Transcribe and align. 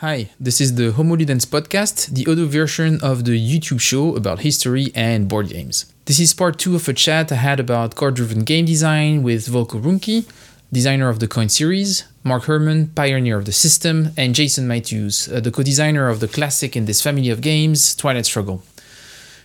Hi, 0.00 0.28
this 0.38 0.60
is 0.60 0.74
the 0.74 0.92
Homo 0.92 1.16
Ludens 1.16 1.46
podcast, 1.46 2.08
the 2.14 2.30
audio 2.30 2.44
version 2.44 3.00
of 3.02 3.24
the 3.24 3.32
YouTube 3.32 3.80
show 3.80 4.14
about 4.14 4.40
history 4.40 4.92
and 4.94 5.26
board 5.26 5.48
games. 5.48 5.86
This 6.04 6.20
is 6.20 6.34
part 6.34 6.58
two 6.58 6.76
of 6.76 6.86
a 6.86 6.92
chat 6.92 7.32
I 7.32 7.36
had 7.36 7.58
about 7.58 7.94
card 7.94 8.16
driven 8.16 8.44
game 8.44 8.66
design 8.66 9.22
with 9.22 9.48
Volko 9.48 9.80
Ruhnke, 9.80 10.30
designer 10.70 11.08
of 11.08 11.20
the 11.20 11.26
Coin 11.26 11.48
series, 11.48 12.04
Mark 12.24 12.44
Herman, 12.44 12.88
pioneer 12.88 13.38
of 13.38 13.46
the 13.46 13.52
system, 13.52 14.10
and 14.18 14.34
Jason 14.34 14.68
Matthews, 14.68 15.32
uh, 15.32 15.40
the 15.40 15.50
co 15.50 15.62
designer 15.62 16.10
of 16.10 16.20
the 16.20 16.28
classic 16.28 16.76
in 16.76 16.84
this 16.84 17.00
family 17.00 17.30
of 17.30 17.40
games, 17.40 17.96
Twilight 17.96 18.26
Struggle. 18.26 18.62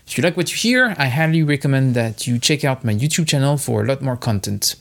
If 0.06 0.18
you 0.18 0.22
like 0.22 0.36
what 0.36 0.52
you 0.52 0.58
hear, 0.58 0.94
I 0.98 1.08
highly 1.08 1.44
recommend 1.44 1.96
that 1.96 2.28
you 2.28 2.38
check 2.40 2.66
out 2.66 2.84
my 2.84 2.94
YouTube 2.94 3.30
channel 3.30 3.56
for 3.56 3.84
a 3.84 3.86
lot 3.86 4.02
more 4.02 4.18
content. 4.18 4.76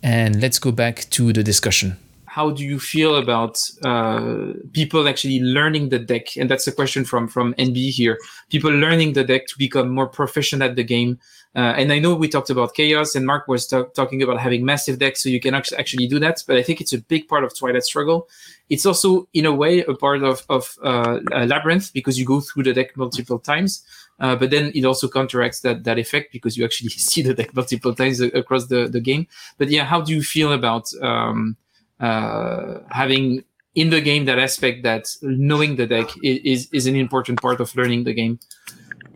And 0.00 0.40
let's 0.40 0.60
go 0.60 0.70
back 0.70 1.10
to 1.10 1.32
the 1.32 1.42
discussion 1.42 1.98
how 2.38 2.50
do 2.50 2.62
you 2.64 2.78
feel 2.78 3.16
about 3.16 3.60
uh, 3.84 4.52
people 4.72 5.08
actually 5.08 5.40
learning 5.40 5.88
the 5.88 5.98
deck? 5.98 6.36
And 6.36 6.48
that's 6.48 6.68
a 6.68 6.72
question 6.80 7.04
from 7.04 7.26
from 7.26 7.52
NB 7.54 7.90
here. 7.90 8.16
People 8.48 8.70
learning 8.70 9.14
the 9.14 9.24
deck 9.24 9.48
to 9.48 9.58
become 9.58 9.88
more 9.88 10.06
proficient 10.06 10.62
at 10.62 10.76
the 10.76 10.84
game. 10.84 11.18
Uh, 11.56 11.74
and 11.80 11.92
I 11.92 11.98
know 11.98 12.14
we 12.14 12.28
talked 12.28 12.50
about 12.50 12.74
chaos, 12.74 13.16
and 13.16 13.26
Mark 13.26 13.48
was 13.48 13.66
t- 13.66 13.90
talking 14.00 14.22
about 14.22 14.38
having 14.38 14.64
massive 14.64 15.00
decks, 15.00 15.20
so 15.20 15.28
you 15.28 15.40
can 15.40 15.54
actually 15.54 16.06
do 16.06 16.20
that. 16.20 16.44
But 16.46 16.56
I 16.58 16.62
think 16.62 16.80
it's 16.80 16.92
a 16.92 17.02
big 17.14 17.26
part 17.26 17.42
of 17.42 17.58
Twilight 17.58 17.82
Struggle. 17.82 18.28
It's 18.68 18.86
also, 18.86 19.28
in 19.32 19.44
a 19.44 19.54
way, 19.62 19.80
a 19.80 19.94
part 19.94 20.22
of 20.22 20.44
of 20.48 20.78
uh, 20.84 21.18
Labyrinth 21.52 21.92
because 21.92 22.20
you 22.20 22.26
go 22.34 22.38
through 22.40 22.64
the 22.68 22.72
deck 22.72 22.96
multiple 22.96 23.40
times. 23.40 23.82
Uh, 24.20 24.36
but 24.36 24.50
then 24.50 24.70
it 24.74 24.84
also 24.84 25.08
counteracts 25.08 25.60
that 25.60 25.82
that 25.82 25.98
effect 25.98 26.32
because 26.32 26.56
you 26.56 26.64
actually 26.64 26.90
see 27.10 27.22
the 27.22 27.34
deck 27.34 27.52
multiple 27.54 27.94
times 27.94 28.20
across 28.20 28.66
the, 28.66 28.86
the 28.86 29.00
game. 29.00 29.26
But 29.58 29.70
yeah, 29.70 29.84
how 29.84 30.00
do 30.02 30.12
you 30.14 30.22
feel 30.22 30.52
about 30.52 30.86
um, 31.02 31.56
uh, 32.00 32.78
having 32.90 33.44
in 33.74 33.90
the 33.90 34.00
game 34.00 34.24
that 34.24 34.38
aspect 34.38 34.82
that 34.82 35.06
knowing 35.22 35.76
the 35.76 35.86
deck 35.86 36.08
is 36.22 36.68
is 36.72 36.86
an 36.86 36.96
important 36.96 37.40
part 37.40 37.60
of 37.60 37.74
learning 37.76 38.04
the 38.04 38.14
game. 38.14 38.38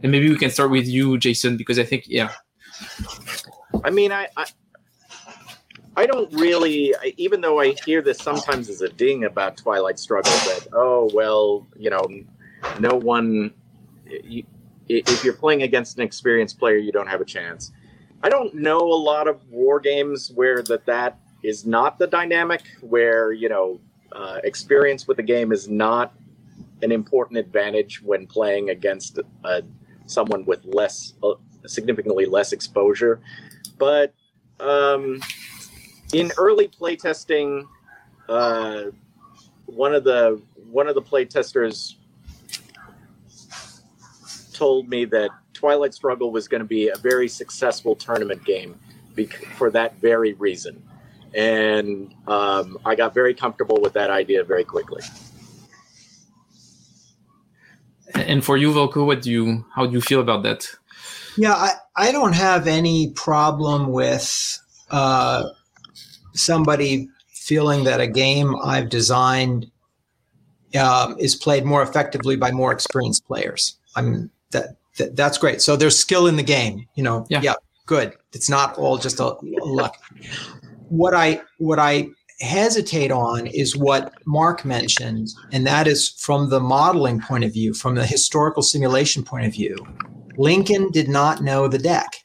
And 0.02 0.11
maybe 0.11 0.28
we 0.28 0.36
can 0.36 0.50
start 0.50 0.70
with 0.70 0.86
you, 0.86 1.16
Jason, 1.19 1.56
because 1.56 1.78
I 1.78 1.84
think 1.84 2.05
yeah. 2.06 2.33
I 3.84 3.91
mean, 3.91 4.12
I, 4.12 4.28
I 4.36 4.47
I 5.97 6.06
don't 6.06 6.33
really, 6.33 6.94
even 7.16 7.41
though 7.41 7.61
I 7.61 7.74
hear 7.84 8.02
this 8.02 8.19
sometimes 8.19 8.69
as 8.70 8.80
a 8.80 8.89
ding 8.89 9.24
about 9.24 9.56
Twilight 9.56 9.98
Struggle, 9.98 10.33
that 10.33 10.69
oh 10.72 11.11
well, 11.12 11.67
you 11.77 11.91
know, 11.91 12.06
no 12.80 12.94
one. 12.94 13.52
You, 14.06 14.44
if 14.89 15.24
you're 15.24 15.34
playing 15.34 15.62
against 15.62 15.96
an 15.98 16.02
experienced 16.02 16.58
player, 16.58 16.77
you 16.77 16.92
don't 16.92 17.06
have 17.06 17.20
a 17.20 17.24
chance. 17.24 17.72
I 18.22 18.28
don't 18.28 18.55
know 18.55 18.80
a 18.80 19.00
lot 19.11 19.27
of 19.27 19.41
war 19.48 19.80
games 19.80 20.30
where 20.34 20.62
that 20.62 20.86
that 20.86 21.19
is 21.43 21.67
not 21.67 21.98
the 21.98 22.07
dynamic 22.07 22.62
where 22.81 23.33
you 23.33 23.48
know 23.48 23.81
uh, 24.12 24.39
experience 24.45 25.09
with 25.09 25.17
the 25.17 25.23
game 25.23 25.53
is 25.53 25.69
not 25.69 26.15
an 26.83 26.93
important 26.93 27.39
advantage 27.39 28.03
when 28.03 28.27
playing 28.27 28.71
against 28.71 29.19
uh, 29.45 29.61
someone 30.07 30.45
with 30.45 30.65
less 30.65 31.15
uh, 31.23 31.35
significantly 31.67 32.27
less 32.27 32.53
exposure. 32.53 33.20
But 33.79 34.13
um, 34.61 35.20
in 36.13 36.33
early 36.37 36.69
playtesting 36.69 37.67
uh, 38.29 38.85
one 39.67 39.95
of 39.95 40.05
the 40.05 40.41
one 40.70 40.89
of 40.89 40.95
the 40.95 41.03
playtesters 41.03 41.97
told 44.53 44.89
me 44.89 45.05
that 45.07 45.31
twilight 45.53 45.95
struggle 45.95 46.31
was 46.31 46.48
going 46.48 46.61
to 46.61 46.69
be 46.69 46.89
a 46.89 46.97
very 46.97 47.29
successful 47.29 47.97
tournament 47.97 48.45
game 48.45 48.79
for 49.57 49.70
that 49.70 49.95
very 50.01 50.33
reason 50.35 50.83
and 51.34 52.14
um, 52.27 52.78
I 52.84 52.94
got 52.94 53.14
very 53.14 53.34
comfortable 53.34 53.78
with 53.80 53.92
that 53.94 54.11
idea 54.11 54.44
very 54.44 54.64
quickly. 54.64 55.02
And 58.14 58.44
for 58.44 58.56
you, 58.56 58.72
Volko, 58.72 59.06
what 59.06 59.22
do 59.22 59.30
you 59.30 59.64
how 59.74 59.86
do 59.86 59.92
you 59.92 60.00
feel 60.00 60.20
about 60.20 60.42
that? 60.42 60.69
Yeah, 61.36 61.55
I, 61.55 61.70
I 61.97 62.12
don't 62.12 62.34
have 62.34 62.66
any 62.66 63.11
problem 63.12 63.91
with 63.91 64.58
uh, 64.90 65.45
somebody 66.34 67.08
feeling 67.29 67.84
that 67.84 68.01
a 68.01 68.07
game 68.07 68.55
I've 68.62 68.90
designed 68.90 69.70
um, 70.78 71.17
is 71.18 71.34
played 71.34 71.64
more 71.64 71.83
effectively 71.83 72.36
by 72.36 72.51
more 72.51 72.70
experienced 72.70 73.24
players. 73.27 73.78
I'm 73.96 74.30
that, 74.51 74.77
that 74.98 75.17
that's 75.17 75.39
great. 75.39 75.62
So 75.62 75.74
there's 75.77 75.98
skill 75.98 76.27
in 76.27 76.36
the 76.36 76.42
game. 76.42 76.86
You 76.95 77.02
know, 77.02 77.27
yeah, 77.30 77.40
yeah 77.42 77.55
good. 77.86 78.14
It's 78.33 78.51
not 78.51 78.77
all 78.77 78.98
just 78.98 79.20
a 79.20 79.36
luck 79.40 79.96
what 80.92 81.14
I 81.14 81.41
what 81.57 81.79
I 81.79 82.08
hesitate 82.41 83.11
on 83.11 83.47
is 83.47 83.75
what 83.75 84.13
Mark 84.27 84.64
mentioned, 84.64 85.29
and 85.51 85.67
that 85.67 85.86
is 85.86 86.11
from 86.11 86.51
the 86.51 86.61
modeling 86.61 87.20
point 87.20 87.45
of 87.45 87.53
view, 87.53 87.73
from 87.73 87.95
the 87.95 88.05
historical 88.05 88.63
simulation 88.63 89.25
point 89.25 89.47
of 89.47 89.52
view. 89.52 89.75
Lincoln 90.36 90.91
did 90.91 91.08
not 91.08 91.42
know 91.42 91.67
the 91.67 91.79
deck. 91.79 92.25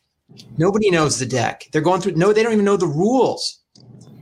Nobody 0.57 0.91
knows 0.91 1.17
the 1.17 1.25
deck. 1.25 1.65
They're 1.71 1.81
going 1.81 2.01
through 2.01 2.13
no, 2.13 2.33
they 2.33 2.43
don't 2.43 2.51
even 2.51 2.65
know 2.65 2.77
the 2.77 2.87
rules. 2.87 3.59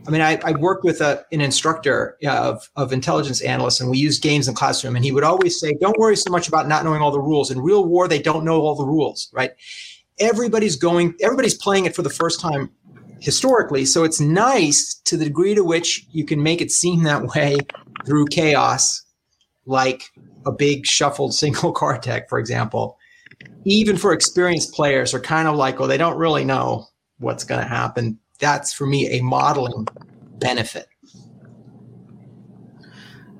I 0.08 0.12
mean, 0.12 0.22
I, 0.22 0.40
I 0.44 0.52
worked 0.52 0.84
with 0.84 1.02
a, 1.02 1.26
an 1.32 1.42
instructor 1.42 2.16
of, 2.28 2.70
of 2.76 2.94
intelligence 2.94 3.42
analysts, 3.42 3.82
and 3.82 3.90
we 3.90 3.98
used 3.98 4.22
games 4.22 4.48
in 4.48 4.54
classroom. 4.54 4.96
And 4.96 5.04
he 5.04 5.12
would 5.12 5.24
always 5.24 5.60
say, 5.60 5.74
"Don't 5.82 5.98
worry 5.98 6.16
so 6.16 6.30
much 6.30 6.48
about 6.48 6.68
not 6.68 6.84
knowing 6.84 7.02
all 7.02 7.10
the 7.10 7.20
rules. 7.20 7.50
In 7.50 7.60
real 7.60 7.86
war, 7.86 8.08
they 8.08 8.22
don't 8.22 8.46
know 8.46 8.62
all 8.62 8.76
the 8.76 8.86
rules, 8.86 9.28
right? 9.34 9.52
Everybody's 10.20 10.76
going, 10.76 11.16
everybody's 11.22 11.56
playing 11.56 11.86
it 11.86 11.96
for 11.96 12.04
the 12.04 12.12
first 12.12 12.40
time 12.40 12.70
historically. 13.26 13.86
So 13.86 14.04
it's 14.04 14.22
nice 14.22 15.02
to 15.06 15.18
the 15.18 15.26
degree 15.26 15.56
to 15.56 15.64
which 15.64 16.06
you 16.12 16.24
can 16.26 16.44
make 16.44 16.62
it 16.62 16.70
seem 16.70 17.02
that 17.04 17.24
way 17.36 17.58
through 18.06 18.28
chaos, 18.28 19.04
like 19.66 20.12
a 20.46 20.52
big 20.52 20.86
shuffled 20.86 21.34
single 21.42 21.74
card 21.74 22.02
deck, 22.02 22.30
for 22.30 22.38
example. 22.38 23.00
Even 23.64 23.98
for 23.98 24.14
experienced 24.14 24.74
players 24.74 25.16
are 25.16 25.20
kind 25.20 25.48
of 25.48 25.56
like, 25.56 25.80
well, 25.80 25.88
they 25.88 25.98
don't 25.98 26.20
really 26.20 26.46
know 26.46 26.86
what's 27.18 27.44
going 27.44 27.60
to 27.60 27.68
happen. 27.68 28.20
That's 28.38 28.72
for 28.72 28.86
me 28.86 29.08
a 29.18 29.24
modeling 29.24 29.88
benefit. 30.38 30.86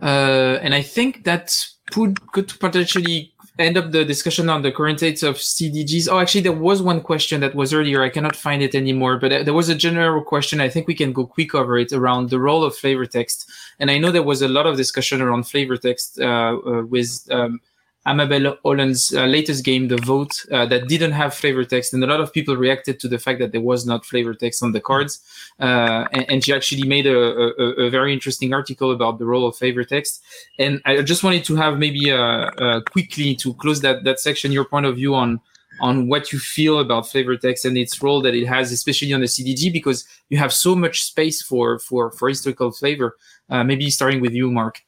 Uh, 0.02 0.58
and 0.64 0.74
I 0.74 0.82
think 0.82 1.26
that 1.26 1.64
could 1.92 2.32
could 2.32 2.48
potentially 2.60 3.35
end 3.58 3.78
up 3.78 3.92
the 3.92 4.04
discussion 4.04 4.50
on 4.50 4.62
the 4.62 4.72
current 4.72 5.00
states 5.00 5.24
of 5.24 5.36
CDGs. 5.36 6.10
Oh, 6.12 6.20
actually, 6.20 6.42
there 6.42 6.52
was 6.52 6.82
one 6.82 7.02
question 7.02 7.42
that 7.42 7.56
was 7.56 7.74
earlier. 7.74 8.04
I 8.04 8.10
cannot 8.10 8.36
find 8.36 8.62
it 8.62 8.76
anymore, 8.76 9.18
but 9.18 9.46
there 9.46 9.54
was 9.54 9.70
a 9.70 9.76
general 9.76 10.24
question. 10.24 10.60
I 10.60 10.70
think 10.70 10.88
we 10.88 10.96
can 10.96 11.14
go 11.14 11.26
quick 11.26 11.56
over 11.56 11.78
it 11.78 11.94
around 11.94 12.30
the 12.30 12.40
role 12.40 12.64
of 12.64 12.76
flavor 12.76 13.06
text. 13.06 13.50
And 13.80 13.90
I 13.90 13.98
know 13.98 14.12
there 14.12 14.24
was 14.24 14.42
a 14.42 14.48
lot 14.48 14.66
of 14.66 14.78
discussion 14.78 15.22
around 15.22 15.44
flavor 15.44 15.78
text 15.78 16.20
uh, 16.20 16.58
uh, 16.66 16.84
with 16.84 17.28
um, 17.32 17.62
Amabel 18.06 18.58
Holland's 18.64 19.14
uh, 19.14 19.26
latest 19.26 19.66
game, 19.66 19.88
The 19.88 19.98
Vote, 19.98 20.46
uh, 20.52 20.66
that 20.68 20.88
didn't 20.88 21.14
have 21.14 21.34
flavor 21.34 21.64
text, 21.66 21.94
and 21.94 22.04
a 22.04 22.08
lot 22.08 22.22
of 22.22 22.32
people 22.32 22.56
reacted 22.56 23.00
to 23.00 23.08
the 23.08 23.18
fact 23.18 23.40
that 23.40 23.52
there 23.52 23.62
was 23.62 23.86
not 23.86 24.06
flavor 24.06 24.34
text 24.34 24.62
on 24.62 24.74
the 24.74 24.80
cards. 24.80 25.22
Uh, 25.60 26.08
and, 26.12 26.26
and, 26.30 26.44
she 26.44 26.54
actually 26.54 26.88
made 26.88 27.08
a, 27.08 27.18
a, 27.18 27.86
a, 27.86 27.90
very 27.90 28.14
interesting 28.14 28.54
article 28.54 28.92
about 28.92 29.18
the 29.20 29.26
role 29.26 29.48
of 29.48 29.56
flavor 29.56 29.84
text. 29.84 30.22
And 30.60 30.82
I 30.86 31.02
just 31.02 31.24
wanted 31.24 31.46
to 31.46 31.56
have 31.56 31.80
maybe 31.80 32.12
uh, 32.12 32.18
uh, 32.18 32.82
quickly 32.82 33.36
to 33.38 33.54
close 33.54 33.82
that 33.82 34.04
that 34.04 34.20
section, 34.20 34.52
your 34.52 34.66
point 34.66 34.86
of 34.86 34.96
view 34.96 35.16
on 35.16 35.40
on 35.82 36.08
what 36.08 36.32
you 36.32 36.40
feel 36.40 36.80
about 36.80 37.08
flavor 37.08 37.36
text 37.36 37.66
and 37.66 37.78
its 37.78 38.02
role 38.02 38.22
that 38.22 38.34
it 38.34 38.46
has, 38.46 38.72
especially 38.72 39.14
on 39.14 39.22
the 39.22 39.28
CDG, 39.28 39.72
because 39.72 40.06
you 40.30 40.38
have 40.38 40.54
so 40.54 40.76
much 40.76 41.04
space 41.04 41.42
for 41.42 41.80
for 41.80 42.12
for 42.12 42.30
historical 42.30 42.72
flavor. 42.72 43.18
Uh, 43.50 43.64
maybe 43.64 43.90
starting 43.90 44.22
with 44.22 44.34
you, 44.34 44.52
Mark. 44.52 44.82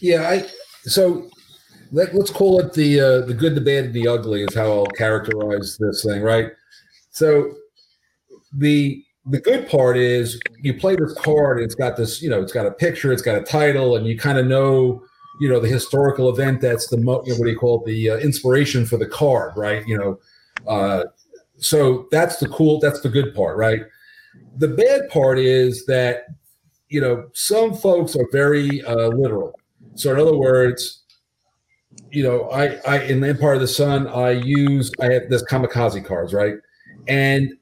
Yeah, 0.00 0.28
I 0.28 0.46
so 0.82 1.30
let, 1.92 2.14
us 2.14 2.30
call 2.30 2.60
it 2.60 2.72
the 2.72 3.00
uh, 3.00 3.20
the 3.22 3.34
good, 3.34 3.54
the 3.54 3.60
bad, 3.60 3.86
and 3.86 3.94
the 3.94 4.08
ugly 4.08 4.42
is 4.42 4.54
how 4.54 4.70
I'll 4.70 4.86
characterize 4.86 5.76
this 5.78 6.04
thing, 6.04 6.22
right? 6.22 6.48
So 7.10 7.52
the 8.52 9.04
the 9.26 9.40
good 9.40 9.68
part 9.68 9.96
is 9.96 10.40
you 10.60 10.74
play 10.74 10.96
this 10.96 11.14
card, 11.14 11.60
it's 11.60 11.74
got 11.74 11.96
this, 11.96 12.22
you 12.22 12.30
know, 12.30 12.40
it's 12.40 12.52
got 12.52 12.66
a 12.66 12.70
picture, 12.70 13.12
it's 13.12 13.22
got 13.22 13.36
a 13.36 13.42
title, 13.42 13.96
and 13.96 14.06
you 14.06 14.18
kind 14.18 14.38
of 14.38 14.46
know, 14.46 15.02
you 15.40 15.48
know, 15.48 15.60
the 15.60 15.68
historical 15.68 16.30
event 16.30 16.60
that's 16.60 16.88
the 16.88 16.96
mo- 16.96 17.18
what 17.18 17.26
do 17.26 17.48
you 17.48 17.58
call 17.58 17.80
it, 17.80 17.86
the 17.86 18.10
uh, 18.10 18.16
inspiration 18.18 18.86
for 18.86 18.96
the 18.96 19.06
card, 19.06 19.52
right? 19.56 19.86
You 19.86 19.98
know, 19.98 20.18
uh, 20.66 21.04
so 21.58 22.08
that's 22.10 22.38
the 22.38 22.48
cool, 22.48 22.80
that's 22.80 23.00
the 23.00 23.08
good 23.08 23.34
part, 23.34 23.56
right? 23.56 23.82
The 24.56 24.68
bad 24.68 25.08
part 25.10 25.38
is 25.38 25.84
that 25.86 26.26
you 26.88 27.00
know 27.00 27.28
some 27.34 27.74
folks 27.74 28.16
are 28.16 28.28
very 28.32 28.82
uh, 28.82 29.08
literal. 29.08 29.58
So 29.96 30.12
in 30.12 30.20
other 30.20 30.36
words, 30.36 30.99
you 32.10 32.22
know, 32.22 32.50
I, 32.50 32.76
I 32.86 33.02
in 33.02 33.20
the 33.20 33.28
Empire 33.28 33.54
of 33.54 33.60
the 33.60 33.68
Sun, 33.68 34.06
I 34.08 34.30
use 34.30 34.90
I 35.00 35.12
have 35.12 35.28
this 35.28 35.42
kamikaze 35.44 36.04
cards, 36.04 36.32
right? 36.34 36.54
And 37.08 37.52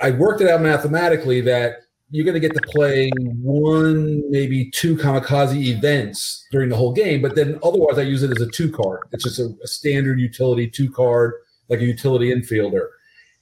I 0.00 0.10
worked 0.10 0.40
it 0.40 0.48
out 0.48 0.62
mathematically 0.62 1.40
that 1.42 1.82
you're 2.10 2.24
going 2.24 2.34
to 2.34 2.40
get 2.40 2.54
to 2.54 2.62
play 2.62 3.10
one, 3.40 4.28
maybe 4.30 4.70
two 4.70 4.96
kamikaze 4.96 5.54
events 5.54 6.46
during 6.50 6.68
the 6.68 6.76
whole 6.76 6.92
game, 6.92 7.22
but 7.22 7.36
then 7.36 7.58
otherwise 7.62 7.98
I 7.98 8.02
use 8.02 8.22
it 8.22 8.30
as 8.30 8.42
a 8.42 8.50
two 8.50 8.72
card. 8.72 9.00
It's 9.12 9.24
just 9.24 9.38
a, 9.38 9.54
a 9.62 9.66
standard 9.66 10.18
utility 10.18 10.68
two 10.68 10.90
card, 10.90 11.34
like 11.68 11.80
a 11.80 11.84
utility 11.84 12.34
infielder. 12.34 12.88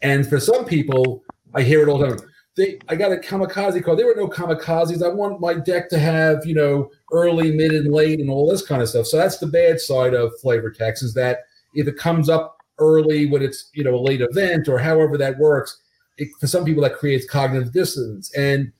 And 0.03 0.29
for 0.29 0.39
some 0.39 0.67
people, 0.67 1.25
I 1.55 1.63
hear 1.63 1.83
it 1.83 1.89
all 1.89 1.99
the 1.99 2.09
time. 2.09 2.28
They 2.59 2.79
I 2.89 2.97
got 2.97 3.13
a 3.13 3.17
kamikaze 3.17 3.83
card. 3.83 3.99
There 3.99 4.07
were 4.07 4.15
no 4.17 4.29
kamikazes. 4.29 5.03
I 5.03 5.09
want 5.09 5.41
my 5.41 5.55
deck 5.55 5.89
to 5.91 5.99
have 5.99 6.45
you 6.45 6.55
know 6.55 6.91
early, 7.13 7.53
mid, 7.53 7.73
and 7.73 7.93
late, 7.93 8.21
and 8.21 8.29
all 8.29 8.51
this 8.51 8.67
kind 8.67 8.83
of 8.83 8.89
stuff. 8.89 9.07
So 9.07 9.17
that's 9.17 9.39
the 9.39 9.47
bad 9.47 9.81
side 9.81 10.13
of 10.13 10.39
flavor 10.41 10.71
text 10.71 11.03
is 11.03 11.15
that 11.15 11.45
if 11.75 11.89
it 11.89 11.97
comes 11.97 12.29
up 12.29 12.59
early 12.79 13.27
when 13.27 13.43
it's 13.43 13.71
you 13.73 13.85
know 13.85 13.95
a 13.95 14.03
late 14.03 14.21
event 14.21 14.69
or 14.69 14.79
however 14.79 15.17
that 15.17 15.39
works, 15.39 15.81
it, 16.19 16.29
for 16.41 16.47
some 16.47 16.65
people 16.65 16.83
that 16.83 16.97
creates 16.97 17.27
cognitive 17.27 17.73
dissonance. 17.73 18.35
And 18.35 18.73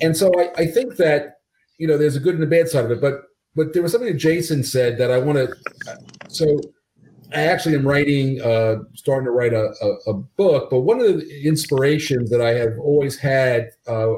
and 0.00 0.16
so 0.16 0.32
I, 0.38 0.62
I 0.62 0.66
think 0.66 0.96
that 0.96 1.40
you 1.76 1.88
know 1.88 1.98
there's 1.98 2.16
a 2.16 2.20
good 2.20 2.36
and 2.36 2.44
a 2.44 2.46
bad 2.46 2.68
side 2.68 2.84
of 2.84 2.90
it. 2.92 3.00
But 3.00 3.24
but 3.56 3.74
there 3.74 3.82
was 3.82 3.92
something 3.92 4.10
that 4.12 4.18
Jason 4.18 4.62
said 4.62 4.96
that 4.98 5.10
I 5.10 5.18
want 5.18 5.38
to. 5.38 5.54
So 6.28 6.60
I 7.34 7.42
actually 7.42 7.74
am 7.74 7.86
writing, 7.86 8.40
uh, 8.40 8.76
starting 8.94 9.26
to 9.26 9.30
write 9.30 9.52
a, 9.52 9.74
a, 9.82 10.10
a, 10.10 10.14
book. 10.14 10.70
But 10.70 10.80
one 10.80 11.00
of 11.00 11.06
the 11.06 11.46
inspirations 11.46 12.30
that 12.30 12.40
I 12.40 12.54
have 12.54 12.78
always 12.78 13.18
had 13.18 13.70
uh, 13.86 14.14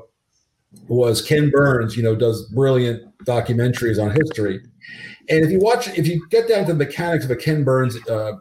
was 0.88 1.20
Ken 1.20 1.50
Burns. 1.50 1.96
You 1.96 2.04
know, 2.04 2.14
does 2.14 2.46
brilliant 2.54 3.02
documentaries 3.24 4.00
on 4.02 4.14
history. 4.14 4.60
And 5.28 5.44
if 5.44 5.50
you 5.50 5.58
watch, 5.58 5.88
if 5.98 6.06
you 6.06 6.26
get 6.28 6.48
down 6.48 6.66
to 6.66 6.72
the 6.72 6.78
mechanics 6.78 7.24
of 7.24 7.30
a 7.30 7.36
Ken 7.36 7.64
Burns, 7.64 7.96
uh, 8.08 8.34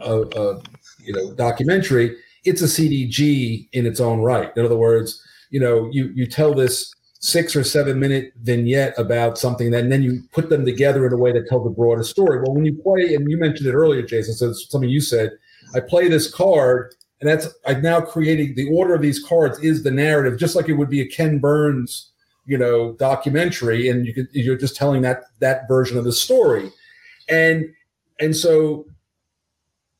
uh, 0.00 0.20
uh 0.20 0.60
you 1.02 1.12
know, 1.12 1.32
documentary, 1.34 2.16
it's 2.44 2.62
a 2.62 2.66
CDG 2.66 3.68
in 3.72 3.86
its 3.86 4.00
own 4.00 4.20
right. 4.20 4.50
In 4.56 4.64
other 4.64 4.76
words, 4.76 5.22
you 5.50 5.60
know, 5.60 5.88
you 5.90 6.10
you 6.14 6.26
tell 6.26 6.52
this 6.52 6.92
six 7.20 7.56
or 7.56 7.64
seven 7.64 7.98
minute 7.98 8.32
vignette 8.42 8.94
about 8.98 9.38
something, 9.38 9.74
and 9.74 9.90
then 9.90 10.02
you 10.02 10.22
put 10.32 10.48
them 10.48 10.64
together 10.64 11.06
in 11.06 11.12
a 11.12 11.16
way 11.16 11.32
that 11.32 11.48
tells 11.48 11.66
a 11.66 11.70
broader 11.70 12.02
story. 12.02 12.38
Well, 12.38 12.54
when 12.54 12.64
you 12.64 12.74
play, 12.74 13.14
and 13.14 13.30
you 13.30 13.38
mentioned 13.38 13.68
it 13.68 13.74
earlier, 13.74 14.02
Jason, 14.02 14.34
so 14.34 14.50
it's 14.50 14.70
something 14.70 14.90
you 14.90 15.00
said, 15.00 15.32
I 15.74 15.80
play 15.80 16.08
this 16.08 16.32
card, 16.32 16.94
and 17.20 17.28
that's 17.28 17.48
I've 17.66 17.82
now 17.82 18.00
created 18.00 18.56
the 18.56 18.68
order 18.70 18.94
of 18.94 19.02
these 19.02 19.22
cards 19.22 19.58
is 19.60 19.82
the 19.82 19.90
narrative, 19.90 20.38
just 20.38 20.54
like 20.56 20.68
it 20.68 20.74
would 20.74 20.90
be 20.90 21.00
a 21.00 21.08
Ken 21.08 21.38
Burns, 21.38 22.12
you 22.44 22.58
know, 22.58 22.92
documentary, 22.92 23.88
and 23.88 24.06
you 24.06 24.14
could 24.14 24.28
you're 24.32 24.58
just 24.58 24.76
telling 24.76 25.02
that 25.02 25.24
that 25.40 25.66
version 25.68 25.96
of 25.96 26.04
the 26.04 26.12
story, 26.12 26.70
and 27.28 27.64
and 28.20 28.36
so 28.36 28.86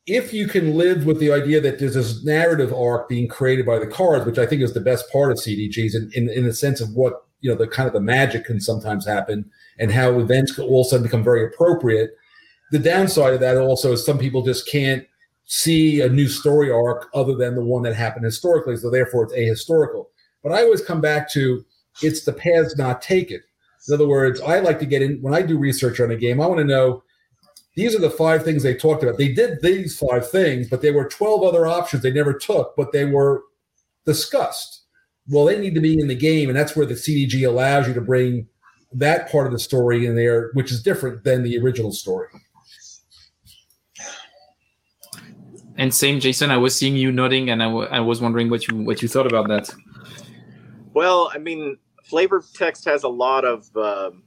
if 0.07 0.33
you 0.33 0.47
can 0.47 0.75
live 0.75 1.05
with 1.05 1.19
the 1.19 1.31
idea 1.31 1.59
that 1.59 1.79
there's 1.79 1.95
this 1.95 2.23
narrative 2.23 2.73
arc 2.73 3.09
being 3.09 3.27
created 3.27 3.65
by 3.65 3.77
the 3.77 3.85
cards, 3.85 4.25
which 4.25 4.37
I 4.37 4.45
think 4.45 4.61
is 4.61 4.73
the 4.73 4.79
best 4.79 5.11
part 5.11 5.31
of 5.31 5.37
CDGs, 5.37 5.95
in, 5.95 6.09
in, 6.13 6.29
in 6.29 6.45
the 6.45 6.53
sense 6.53 6.79
of 6.79 6.93
what 6.93 7.25
you 7.41 7.51
know, 7.51 7.57
the 7.57 7.67
kind 7.67 7.87
of 7.87 7.93
the 7.93 8.01
magic 8.01 8.45
can 8.45 8.59
sometimes 8.59 9.05
happen, 9.05 9.49
and 9.77 9.91
how 9.91 10.17
events 10.19 10.53
can 10.53 10.63
all 10.63 10.81
of 10.81 10.87
a 10.87 10.89
sudden 10.89 11.03
become 11.03 11.23
very 11.23 11.45
appropriate. 11.45 12.11
The 12.71 12.79
downside 12.79 13.33
of 13.33 13.39
that 13.41 13.57
also 13.57 13.91
is 13.91 14.05
some 14.05 14.17
people 14.17 14.41
just 14.41 14.69
can't 14.69 15.05
see 15.45 16.01
a 16.01 16.09
new 16.09 16.27
story 16.27 16.71
arc 16.71 17.07
other 17.13 17.35
than 17.35 17.55
the 17.55 17.63
one 17.63 17.83
that 17.83 17.95
happened 17.95 18.25
historically, 18.25 18.77
so 18.77 18.89
therefore 18.89 19.23
it's 19.23 19.33
ahistorical. 19.33 20.05
But 20.41 20.53
I 20.53 20.63
always 20.63 20.81
come 20.81 21.01
back 21.01 21.29
to 21.31 21.63
it's 22.01 22.23
the 22.23 22.33
paths 22.33 22.77
not 22.77 23.01
taken. 23.01 23.41
In 23.87 23.93
other 23.93 24.07
words, 24.07 24.41
I 24.41 24.59
like 24.59 24.79
to 24.79 24.85
get 24.85 25.01
in 25.01 25.21
when 25.21 25.33
I 25.33 25.41
do 25.41 25.57
research 25.57 25.99
on 25.99 26.11
a 26.11 26.15
game. 26.15 26.41
I 26.41 26.47
want 26.47 26.59
to 26.59 26.65
know 26.65 27.03
these 27.77 27.95
are 27.95 27.99
the 27.99 28.09
five 28.09 28.43
things 28.43 28.63
they 28.63 28.73
talked 28.73 29.03
about. 29.03 29.19
They 29.19 29.31
did 29.31 29.61
these 29.61 29.99
five 29.99 30.27
things, 30.27 30.67
but 30.67 30.81
there 30.81 30.93
were 30.93 31.07
12 31.07 31.43
other 31.43 31.67
options 31.67 32.01
they 32.01 32.11
never 32.11 32.33
took, 32.33 32.75
but 32.75 32.91
they 32.91 33.05
were 33.05 33.43
discussed. 34.03 34.85
Well, 35.27 35.45
they 35.45 35.59
need 35.59 35.75
to 35.75 35.79
be 35.79 35.99
in 35.99 36.07
the 36.07 36.15
game, 36.15 36.49
and 36.49 36.57
that's 36.57 36.75
where 36.75 36.87
the 36.87 36.95
CDG 36.95 37.47
allows 37.47 37.87
you 37.87 37.93
to 37.93 38.01
bring 38.01 38.47
that 38.93 39.31
part 39.31 39.45
of 39.45 39.53
the 39.53 39.59
story 39.59 40.07
in 40.07 40.15
there, 40.15 40.49
which 40.53 40.71
is 40.71 40.81
different 40.81 41.23
than 41.23 41.43
the 41.43 41.55
original 41.59 41.91
story. 41.91 42.29
And 45.75 45.93
same, 45.93 46.19
Jason. 46.19 46.49
I 46.49 46.57
was 46.57 46.75
seeing 46.75 46.95
you 46.95 47.11
nodding, 47.11 47.51
and 47.51 47.61
I, 47.61 47.67
w- 47.67 47.87
I 47.91 47.99
was 47.99 48.21
wondering 48.21 48.49
what 48.49 48.67
you 48.67 48.75
what 48.77 49.03
you 49.03 49.07
thought 49.07 49.27
about 49.27 49.49
that. 49.49 49.71
Well, 50.95 51.29
I 51.31 51.37
mean, 51.37 51.77
flavor 52.05 52.43
text 52.55 52.85
has 52.85 53.03
a 53.03 53.07
lot 53.07 53.45
of 53.45 53.69
um, 53.77 54.23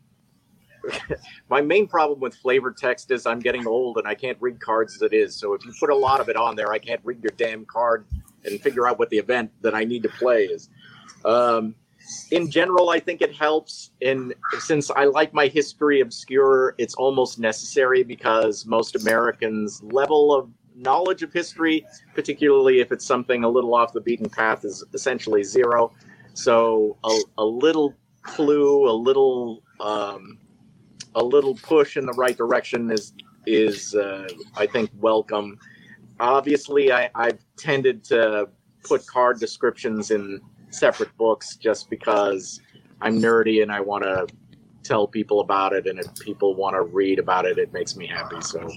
my 1.50 1.60
main 1.60 1.86
problem 1.86 2.20
with 2.20 2.34
flavor 2.36 2.72
text 2.72 3.10
is 3.10 3.26
I'm 3.26 3.40
getting 3.40 3.66
old 3.66 3.98
and 3.98 4.06
I 4.06 4.14
can't 4.14 4.38
read 4.40 4.60
cards 4.60 4.96
as 4.96 5.02
it 5.02 5.12
is. 5.12 5.36
So 5.36 5.54
if 5.54 5.64
you 5.64 5.72
put 5.78 5.90
a 5.90 5.94
lot 5.94 6.20
of 6.20 6.28
it 6.28 6.36
on 6.36 6.56
there, 6.56 6.72
I 6.72 6.78
can't 6.78 7.00
read 7.04 7.22
your 7.22 7.32
damn 7.36 7.64
card 7.64 8.06
and 8.44 8.60
figure 8.60 8.88
out 8.88 8.98
what 8.98 9.10
the 9.10 9.18
event 9.18 9.50
that 9.62 9.74
I 9.74 9.84
need 9.84 10.02
to 10.04 10.08
play 10.08 10.44
is. 10.44 10.68
Um, 11.24 11.74
in 12.30 12.50
general, 12.50 12.90
I 12.90 12.98
think 12.98 13.20
it 13.20 13.34
helps. 13.34 13.92
And 14.02 14.34
since 14.58 14.90
I 14.90 15.04
like 15.04 15.34
my 15.34 15.46
history 15.46 16.00
obscure, 16.00 16.74
it's 16.78 16.94
almost 16.94 17.38
necessary 17.38 18.02
because 18.02 18.66
most 18.66 18.96
Americans' 18.96 19.82
level 19.82 20.34
of 20.34 20.50
knowledge 20.74 21.22
of 21.22 21.32
history, 21.32 21.86
particularly 22.14 22.80
if 22.80 22.90
it's 22.90 23.04
something 23.04 23.44
a 23.44 23.48
little 23.48 23.74
off 23.74 23.92
the 23.92 24.00
beaten 24.00 24.28
path, 24.28 24.64
is 24.64 24.84
essentially 24.94 25.42
zero. 25.42 25.92
So 26.34 26.96
a, 27.04 27.20
a 27.38 27.44
little 27.44 27.94
clue, 28.22 28.88
a 28.88 28.92
little 28.92 29.62
um, 29.80 30.38
a 31.14 31.22
little 31.22 31.54
push 31.54 31.96
in 31.96 32.06
the 32.06 32.12
right 32.12 32.36
direction 32.36 32.90
is 32.90 33.12
is 33.46 33.94
uh, 33.94 34.28
I 34.56 34.66
think 34.66 34.90
welcome. 35.00 35.58
Obviously, 36.18 36.92
I, 36.92 37.10
I've 37.14 37.38
tended 37.56 38.04
to 38.04 38.48
put 38.84 39.06
card 39.06 39.40
descriptions 39.40 40.10
in 40.10 40.40
separate 40.70 41.16
books 41.16 41.56
just 41.56 41.88
because 41.88 42.60
I'm 43.00 43.20
nerdy 43.20 43.62
and 43.62 43.72
I 43.72 43.80
want 43.80 44.04
to 44.04 44.26
tell 44.82 45.06
people 45.06 45.40
about 45.40 45.72
it, 45.72 45.86
and 45.86 45.98
if 45.98 46.14
people 46.16 46.54
want 46.54 46.74
to 46.74 46.82
read 46.82 47.18
about 47.18 47.46
it, 47.46 47.58
it 47.58 47.72
makes 47.72 47.96
me 47.96 48.06
happy. 48.06 48.40
So, 48.40 48.68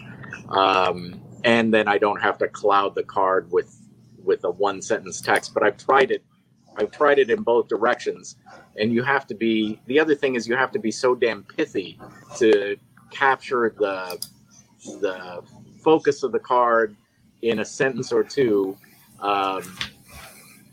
um, 0.50 1.22
and 1.44 1.74
then 1.74 1.88
I 1.88 1.98
don't 1.98 2.22
have 2.22 2.38
to 2.40 2.48
cloud 2.48 2.96
the 2.96 3.04
card 3.04 3.52
with 3.52 3.78
with 4.24 4.44
a 4.46 4.52
one 4.52 4.82
sentence 4.82 5.22
text. 5.22 5.54
But 5.54 5.64
I've 5.64 5.78
tried 5.78 6.12
it 6.12 6.24
I've 6.78 6.92
tried 6.92 7.20
it 7.20 7.30
in 7.30 7.44
both 7.44 7.68
directions, 7.68 8.38
and 8.78 8.94
you 8.94 9.04
have 9.04 9.28
to 9.28 9.36
be. 9.36 9.80
The 9.88 10.00
other 10.00 10.16
thing 10.16 10.36
is 10.36 10.48
you 10.48 10.56
have 10.56 10.72
to 10.72 10.80
be 10.80 10.92
so 10.92 11.16
damn 11.16 11.44
pithy 11.44 12.00
to 12.38 12.78
capture 13.12 13.74
the 13.78 14.26
the 15.00 15.42
focus 15.82 16.24
of 16.24 16.32
the 16.32 16.40
card 16.40 16.96
in 17.42 17.60
a 17.60 17.66
sentence 17.66 18.12
or 18.12 18.24
two, 18.24 18.78
um, 19.20 19.62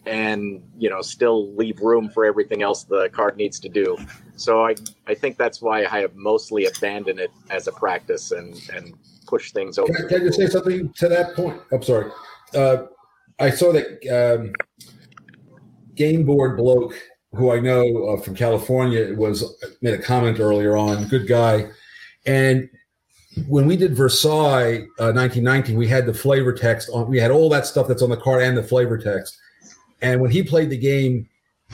and 0.07 0.63
you 0.79 0.89
know 0.89 1.03
still 1.03 1.55
leave 1.55 1.81
room 1.81 2.09
for 2.09 2.25
everything 2.25 2.63
else 2.63 2.85
the 2.85 3.09
card 3.11 3.37
needs 3.37 3.61
to 3.61 3.69
do. 3.69 3.97
So 4.37 4.65
I 4.65 4.75
I 5.07 5.15
think 5.15 5.37
that's 5.37 5.61
why 5.61 5.85
I 5.85 6.01
have 6.01 6.15
mostly 6.15 6.67
abandoned 6.67 7.21
it 7.21 7.31
as 7.51 7.67
a 7.67 7.73
practice 7.73 8.33
and 8.33 8.55
and 8.75 8.95
push 9.27 9.53
things 9.53 9.79
over. 9.79 9.93
Can, 9.93 10.09
can 10.09 10.23
I 10.23 10.25
just 10.25 10.39
say 10.39 10.47
something 10.47 10.93
to 10.95 11.09
that 11.09 11.37
point? 11.37 11.61
I'm 11.73 11.83
sorry. 11.83 12.11
Uh, 12.55 12.85
I 13.39 13.51
saw 13.51 13.73
that. 13.73 13.87
Um, 14.09 14.53
game 16.01 16.25
board 16.25 16.57
bloke 16.57 16.95
who 17.35 17.53
I 17.53 17.61
know 17.61 18.07
uh, 18.09 18.21
from 18.21 18.35
California 18.35 19.15
was 19.15 19.45
made 19.83 19.95
a 19.95 20.03
comment 20.03 20.41
earlier 20.41 20.77
on. 20.77 21.07
Good 21.09 21.29
guy, 21.29 21.69
and 22.27 22.69
when 23.47 23.67
we 23.67 23.77
did 23.77 23.95
Versailles 23.95 24.79
uh, 24.99 25.13
1919, 25.13 25.77
we 25.77 25.87
had 25.87 26.07
the 26.07 26.15
flavor 26.15 26.53
text 26.53 26.89
on. 26.93 27.09
We 27.09 27.19
had 27.19 27.31
all 27.31 27.49
that 27.51 27.67
stuff 27.67 27.87
that's 27.87 28.03
on 28.03 28.11
the 28.11 28.17
card 28.17 28.43
and 28.43 28.57
the 28.57 28.63
flavor 28.63 28.99
text. 28.99 29.39
And 30.03 30.21
when 30.21 30.31
he 30.31 30.43
played 30.43 30.71
the 30.71 30.79
game, 30.79 31.29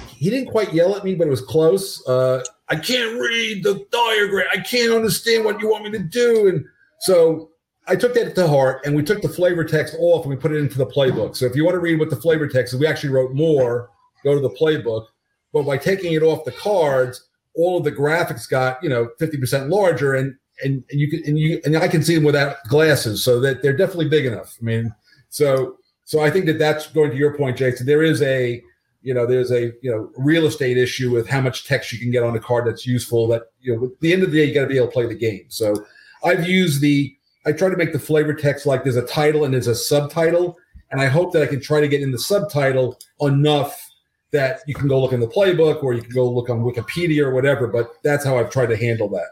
he 0.09 0.29
didn't 0.29 0.51
quite 0.51 0.75
yell 0.75 0.95
at 0.97 1.05
me, 1.05 1.15
but 1.15 1.27
it 1.27 1.31
was 1.31 1.41
close. 1.41 2.07
Uh, 2.07 2.43
I 2.69 2.77
can't 2.77 3.19
read 3.19 3.63
the 3.63 3.87
diagram. 3.91 4.47
I 4.53 4.59
can't 4.59 4.93
understand 4.93 5.45
what 5.45 5.61
you 5.61 5.71
want 5.71 5.85
me 5.85 5.91
to 5.93 5.99
do. 6.01 6.49
And 6.49 6.65
so 7.01 7.51
I 7.87 7.97
took 7.97 8.13
that 8.15 8.35
to 8.35 8.47
heart, 8.49 8.85
and 8.85 8.95
we 8.95 9.03
took 9.03 9.23
the 9.23 9.29
flavor 9.29 9.65
text 9.65 9.97
off 9.99 10.25
and 10.25 10.35
we 10.35 10.37
put 10.37 10.53
it 10.53 10.59
into 10.59 10.77
the 10.77 10.87
playbook. 10.87 11.37
So 11.37 11.47
if 11.47 11.55
you 11.57 11.65
want 11.65 11.77
to 11.77 11.81
read 11.81 11.99
what 11.99 12.11
the 12.11 12.17
flavor 12.17 12.49
text 12.49 12.75
is, 12.75 12.81
we 12.81 12.87
actually 12.87 13.11
wrote 13.11 13.33
more 13.33 13.91
go 14.23 14.35
to 14.35 14.41
the 14.41 14.51
playbook. 14.51 15.07
But 15.53 15.65
by 15.65 15.79
taking 15.79 16.13
it 16.13 16.23
off 16.23 16.45
the 16.45 16.53
cards, 16.53 17.29
all 17.55 17.79
of 17.79 17.85
the 17.85 17.93
graphics 17.93 18.49
got 18.49 18.83
you 18.83 18.89
know 18.89 19.09
50% 19.21 19.71
larger, 19.71 20.15
and 20.15 20.35
and, 20.63 20.85
and 20.91 21.01
you 21.01 21.11
can 21.11 21.23
and 21.27 21.39
you 21.39 21.61
and 21.65 21.77
I 21.77 21.89
can 21.89 22.03
see 22.03 22.15
them 22.15 22.25
without 22.25 22.57
glasses, 22.69 23.25
so 23.25 23.41
that 23.41 23.63
they're 23.63 23.77
definitely 23.77 24.09
big 24.09 24.27
enough. 24.27 24.57
I 24.61 24.65
mean, 24.65 24.95
so 25.29 25.77
so 26.05 26.21
I 26.21 26.31
think 26.31 26.47
that 26.47 26.59
that's 26.59 26.87
going 26.89 27.11
to 27.11 27.17
your 27.17 27.37
point, 27.37 27.57
Jason. 27.57 27.87
There 27.87 28.03
is 28.03 28.23
a 28.23 28.63
you 29.03 29.15
know 29.15 29.27
there's 29.27 29.51
a 29.51 29.73
you 29.83 29.91
know 29.91 30.11
real 30.17 30.47
estate 30.47 30.77
issue 30.77 31.11
with 31.13 31.29
how 31.29 31.41
much 31.41 31.67
text 31.67 31.93
you 31.93 31.99
can 31.99 32.11
get 32.11 32.23
on 32.23 32.37
a 32.37 32.41
card 32.41 32.67
that's 32.67 32.87
useful. 32.87 33.27
That 33.29 33.43
you 33.61 33.77
know 33.77 33.87
at 33.87 34.01
the 34.01 34.13
end 34.13 34.23
of 34.23 34.31
the 34.31 34.39
day, 34.39 34.45
you 34.47 34.55
got 34.55 34.63
to 34.63 34.67
be 34.67 34.77
able 34.77 34.89
to 34.89 34.93
play 34.93 35.07
the 35.07 35.15
game. 35.15 35.47
So 35.49 35.85
I've 36.25 36.49
used 36.49 36.81
the 36.81 37.17
I 37.47 37.53
try 37.53 37.71
to 37.71 37.77
make 37.77 37.93
the 37.93 37.99
flavor 37.99 38.35
text 38.35 38.67
like 38.67 38.83
there's 38.83 38.97
a 38.97 39.07
title 39.07 39.45
and 39.45 39.55
there's 39.55 39.69
a 39.69 39.75
subtitle, 39.75 40.57
and 40.91 41.01
I 41.01 41.07
hope 41.07 41.33
that 41.33 41.43
I 41.43 41.47
can 41.47 41.61
try 41.61 41.81
to 41.81 41.89
get 41.89 42.03
in 42.03 42.11
the 42.11 42.19
subtitle 42.19 42.99
enough 43.21 43.86
that 44.33 44.61
you 44.67 44.75
can 44.75 44.89
go 44.89 45.01
look 45.01 45.13
in 45.13 45.21
the 45.21 45.27
playbook 45.27 45.83
or 45.83 45.95
you 45.95 46.03
can 46.03 46.13
go 46.13 46.29
look 46.29 46.51
on 46.51 46.63
Wikipedia 46.63 47.23
or 47.23 47.33
whatever. 47.33 47.67
But 47.67 47.95
that's 48.03 48.25
how 48.25 48.39
I've 48.39 48.51
tried 48.51 48.67
to 48.67 48.77
handle 48.77 49.09
that. 49.11 49.29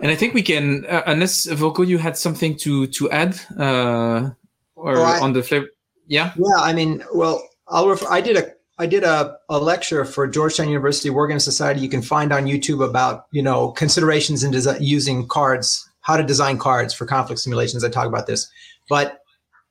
And 0.00 0.10
I 0.10 0.16
think 0.16 0.34
we 0.34 0.42
can, 0.42 0.84
uh, 0.86 1.02
unless 1.06 1.46
Volko, 1.46 1.86
you 1.86 1.98
had 1.98 2.16
something 2.16 2.56
to 2.58 2.88
to 2.88 3.10
add 3.10 3.38
uh, 3.58 4.30
or 4.74 4.96
oh, 4.96 5.02
I, 5.02 5.20
on 5.20 5.32
the 5.32 5.42
flavor. 5.42 5.68
Yeah. 6.08 6.32
Yeah. 6.36 6.60
I 6.60 6.72
mean, 6.72 7.02
well, 7.14 7.48
I'll 7.68 7.88
refer. 7.88 8.06
I 8.10 8.20
did 8.20 8.36
a 8.36 8.52
I 8.78 8.86
did 8.86 9.04
a, 9.04 9.36
a 9.48 9.58
lecture 9.58 10.04
for 10.04 10.26
Georgetown 10.26 10.66
University 10.66 11.08
Wargame 11.08 11.40
Society. 11.40 11.80
You 11.80 11.88
can 11.88 12.02
find 12.02 12.32
on 12.32 12.46
YouTube 12.46 12.84
about 12.84 13.26
you 13.30 13.42
know 13.42 13.70
considerations 13.70 14.42
in 14.42 14.50
desi- 14.50 14.78
using 14.80 15.28
cards, 15.28 15.88
how 16.00 16.16
to 16.16 16.24
design 16.24 16.58
cards 16.58 16.92
for 16.92 17.06
conflict 17.06 17.40
simulations. 17.40 17.84
I 17.84 17.88
talk 17.88 18.06
about 18.06 18.26
this, 18.26 18.50
but 18.88 19.20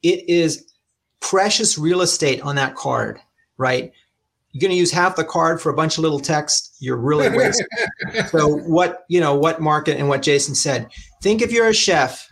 it 0.01 0.23
is 0.29 0.70
precious 1.21 1.77
real 1.77 2.01
estate 2.01 2.41
on 2.41 2.55
that 2.55 2.75
card, 2.75 3.19
right? 3.57 3.91
You're 4.51 4.61
going 4.61 4.71
to 4.71 4.77
use 4.77 4.91
half 4.91 5.15
the 5.15 5.23
card 5.23 5.61
for 5.61 5.69
a 5.69 5.73
bunch 5.73 5.97
of 5.97 6.01
little 6.01 6.19
text. 6.19 6.75
You're 6.79 6.97
really 6.97 7.29
wasting. 7.37 7.67
so 8.27 8.47
what 8.47 9.05
you 9.07 9.21
know, 9.21 9.35
what 9.35 9.61
Mark 9.61 9.87
and 9.87 10.09
what 10.09 10.21
Jason 10.21 10.55
said. 10.55 10.89
Think 11.21 11.41
if 11.41 11.51
you're 11.51 11.69
a 11.69 11.73
chef, 11.73 12.27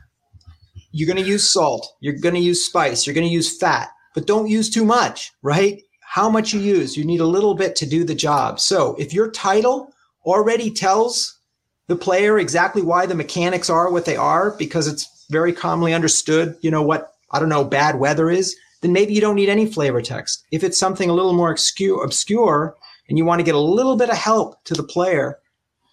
you're 0.91 1.08
going 1.08 1.24
to 1.24 1.29
use 1.29 1.50
salt, 1.50 1.96
you're 2.01 2.17
going 2.17 2.36
to 2.36 2.41
use 2.41 2.65
spice, 2.65 3.05
you're 3.05 3.13
going 3.13 3.27
to 3.27 3.34
use 3.34 3.58
fat, 3.58 3.89
but 4.15 4.27
don't 4.27 4.48
use 4.48 4.69
too 4.69 4.86
much, 4.86 5.31
right? 5.41 5.81
How 6.01 6.29
much 6.29 6.53
you 6.53 6.60
use, 6.60 6.98
you 6.98 7.05
need 7.05 7.19
a 7.19 7.25
little 7.25 7.53
bit 7.53 7.75
to 7.77 7.86
do 7.86 8.03
the 8.03 8.15
job. 8.15 8.60
So 8.60 8.96
if 8.98 9.13
your 9.13 9.29
title 9.29 9.93
already 10.25 10.72
tells 10.72 11.39
the 11.88 11.96
player 11.96 12.39
exactly 12.39 12.81
why 12.81 13.05
the 13.05 13.15
mechanics 13.15 13.69
are 13.69 13.91
what 13.91 14.05
they 14.05 14.15
are, 14.15 14.55
because 14.58 14.88
it's 14.88 15.25
very 15.29 15.53
commonly 15.53 15.93
understood, 15.93 16.58
you 16.62 16.72
know, 16.72 16.81
what 16.81 17.13
I 17.31 17.39
don't 17.39 17.50
know, 17.50 17.63
bad 17.63 18.00
weather 18.00 18.29
is, 18.31 18.55
then 18.82 18.94
maybe 18.94 19.14
you 19.14 19.22
don't 19.22 19.36
need 19.36 19.50
any 19.50 19.66
flavor 19.66 20.02
text. 20.02 20.46
If 20.52 20.64
it's 20.64 20.80
something 20.80 21.10
a 21.10 21.14
little 21.14 21.34
more 21.34 21.52
obscure, 21.52 22.76
and 23.10 23.18
you 23.18 23.26
want 23.26 23.40
to 23.40 23.44
get 23.44 23.56
a 23.56 23.60
little 23.60 23.96
bit 23.96 24.10
of 24.10 24.18
help 24.18 24.64
to 24.66 24.74
the 24.74 24.84
player 24.84 25.40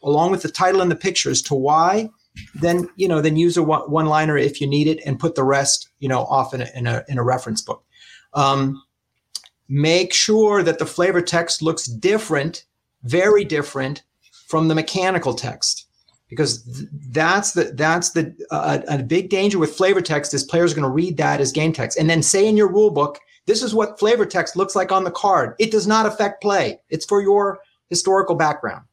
along 0.02 0.30
with 0.30 0.42
the 0.42 0.50
title 0.50 0.82
and 0.82 0.90
the 0.90 0.96
pictures 0.96 1.42
to 1.42 1.54
why, 1.54 2.10
then 2.54 2.88
you 2.96 3.08
know, 3.08 3.20
then 3.20 3.36
use 3.36 3.56
a 3.56 3.62
one 3.62 4.06
liner 4.06 4.36
if 4.36 4.60
you 4.60 4.66
need 4.66 4.86
it 4.86 5.00
and 5.06 5.18
put 5.18 5.34
the 5.34 5.44
rest, 5.44 5.88
you 5.98 6.08
know, 6.08 6.20
off 6.24 6.54
in 6.54 6.62
a, 6.62 6.68
in 6.74 6.86
a, 6.86 7.02
in 7.08 7.18
a 7.18 7.24
reference 7.24 7.62
book. 7.62 7.82
Um, 8.34 8.82
make 9.68 10.12
sure 10.12 10.62
that 10.62 10.78
the 10.78 10.86
flavor 10.86 11.22
text 11.22 11.62
looks 11.62 11.86
different, 11.86 12.64
very 13.02 13.44
different 13.44 14.02
from 14.46 14.68
the 14.68 14.74
mechanical 14.74 15.34
text 15.34 15.75
because 16.28 16.62
th- 16.64 16.88
that's 17.10 17.52
the 17.52 17.64
that's 17.74 18.10
the 18.10 18.34
uh, 18.50 18.78
a 18.88 19.02
big 19.02 19.30
danger 19.30 19.58
with 19.58 19.76
flavor 19.76 20.00
text 20.00 20.34
is 20.34 20.44
players 20.44 20.72
are 20.72 20.76
going 20.76 20.82
to 20.82 20.90
read 20.90 21.16
that 21.16 21.40
as 21.40 21.52
game 21.52 21.72
text. 21.72 21.98
And 21.98 22.08
then 22.08 22.22
say 22.22 22.48
in 22.48 22.56
your 22.56 22.70
rule 22.70 22.90
book 22.90 23.18
this 23.46 23.62
is 23.62 23.74
what 23.74 23.98
flavor 23.98 24.26
text 24.26 24.56
looks 24.56 24.74
like 24.74 24.90
on 24.90 25.04
the 25.04 25.10
card. 25.10 25.54
It 25.60 25.70
does 25.70 25.86
not 25.86 26.06
affect 26.06 26.42
play. 26.42 26.80
It's 26.90 27.06
for 27.06 27.22
your 27.22 27.60
historical 27.90 28.34
background 28.34 28.85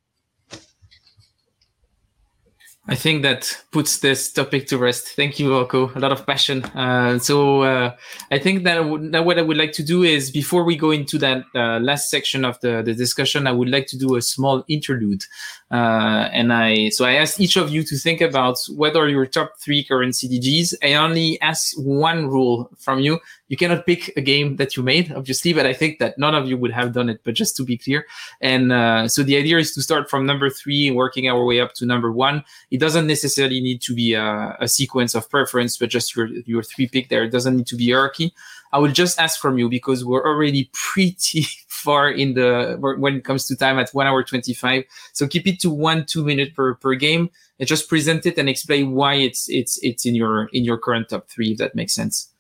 I 2.86 2.96
think 2.96 3.22
that 3.22 3.64
puts 3.72 4.00
this 4.00 4.30
topic 4.30 4.68
to 4.68 4.78
rest. 4.78 5.16
Thank 5.16 5.40
you, 5.40 5.52
Volko. 5.52 5.96
A 5.96 6.00
lot 6.00 6.12
of 6.12 6.26
passion. 6.26 6.66
Uh, 6.66 7.18
so 7.18 7.62
uh, 7.62 7.96
I 8.30 8.40
think 8.40 8.66
that, 8.66 8.84
that 9.14 9.24
what 9.24 9.40
I 9.40 9.42
would 9.42 9.56
like 9.56 9.72
to 9.74 9.84
do 9.84 10.04
is 10.04 10.30
before 10.30 10.66
we 10.66 10.76
go 10.76 10.92
into 10.92 11.18
that 11.20 11.46
uh, 11.56 11.80
last 11.80 12.10
section 12.10 12.44
of 12.44 12.60
the, 12.60 12.82
the 12.84 12.94
discussion, 12.94 13.48
I 13.48 13.54
would 13.54 13.70
like 13.70 13.88
to 13.88 13.98
do 13.98 14.18
a 14.18 14.22
small 14.22 14.66
interlude. 14.68 15.24
Uh, 15.72 16.30
and 16.34 16.52
I 16.52 16.90
so 16.90 17.06
I 17.06 17.14
asked 17.14 17.40
each 17.40 17.56
of 17.56 17.72
you 17.72 17.84
to 17.84 17.98
think 17.98 18.20
about 18.20 18.58
whether 18.76 19.08
your 19.08 19.26
top 19.26 19.54
three 19.60 19.84
current 19.86 20.14
CDGs. 20.14 20.76
I 20.84 20.96
only 20.96 21.40
ask 21.42 21.76
one 21.78 22.28
rule 22.28 22.70
from 22.78 23.00
you 23.00 23.20
you 23.54 23.58
cannot 23.58 23.86
pick 23.86 24.12
a 24.18 24.22
game 24.22 24.56
that 24.56 24.76
you 24.76 24.82
made, 24.82 25.14
obviously, 25.14 25.54
but 25.54 25.68
I 25.68 25.74
think 25.74 26.00
that 26.00 26.18
none 26.18 26.34
of 26.34 26.48
you 26.48 26.58
would 26.58 26.72
have 26.72 26.92
done 26.92 27.08
it. 27.08 27.22
But 27.24 27.36
just 27.36 27.56
to 27.58 27.64
be 27.64 27.78
clear, 27.78 28.08
and 28.42 28.74
uh, 28.74 29.08
so 29.08 29.22
the 29.22 29.38
idea 29.38 29.60
is 29.60 29.76
to 29.76 29.82
start 29.84 30.10
from 30.10 30.26
number 30.26 30.50
three, 30.50 30.90
working 30.90 31.30
our 31.30 31.46
way 31.46 31.60
up 31.60 31.76
to 31.76 31.86
number 31.86 32.12
one. 32.12 32.44
It 32.74 32.80
doesn't 32.80 33.08
necessarily 33.08 33.62
need 33.62 33.82
to 33.84 33.94
be 33.94 34.16
a, 34.16 34.58
a 34.60 34.68
sequence 34.68 35.14
of 35.16 35.30
preference, 35.30 35.78
but 35.78 35.90
just 35.90 36.16
your 36.16 36.28
your 36.52 36.64
three 36.64 36.88
pick 36.88 37.10
there. 37.10 37.24
It 37.24 37.32
doesn't 37.32 37.56
need 37.56 37.68
to 37.68 37.78
be 37.78 37.92
hierarchy. 37.92 38.34
I 38.74 38.80
will 38.80 38.92
just 38.92 39.20
ask 39.20 39.40
from 39.40 39.60
you 39.60 39.70
because 39.70 40.04
we're 40.04 40.26
already 40.26 40.72
pretty 40.74 41.46
far 41.84 42.10
in 42.10 42.34
the 42.34 42.78
when 42.80 43.16
it 43.16 43.26
comes 43.26 43.46
to 43.48 43.56
time 43.56 43.78
at 43.78 43.92
one 43.92 44.08
hour 44.08 44.24
25. 44.24 44.84
So 45.14 45.28
keep 45.28 45.46
it 45.46 45.60
to 45.62 45.70
one, 45.70 46.06
two 46.06 46.24
minute 46.26 46.56
per, 46.56 46.74
per 46.76 46.96
game 46.96 47.30
and 47.60 47.68
just 47.68 47.88
present 47.88 48.26
it 48.26 48.38
and 48.38 48.50
explain 48.50 48.94
why 48.94 49.16
it's, 49.16 49.48
it's, 49.50 49.78
it's 49.84 50.06
in 50.06 50.16
your, 50.16 50.50
in 50.54 50.64
your 50.64 50.78
current 50.78 51.10
top 51.10 51.30
three, 51.30 51.52
if 51.52 51.58
that 51.60 51.76
makes 51.76 51.94
sense. 51.94 52.33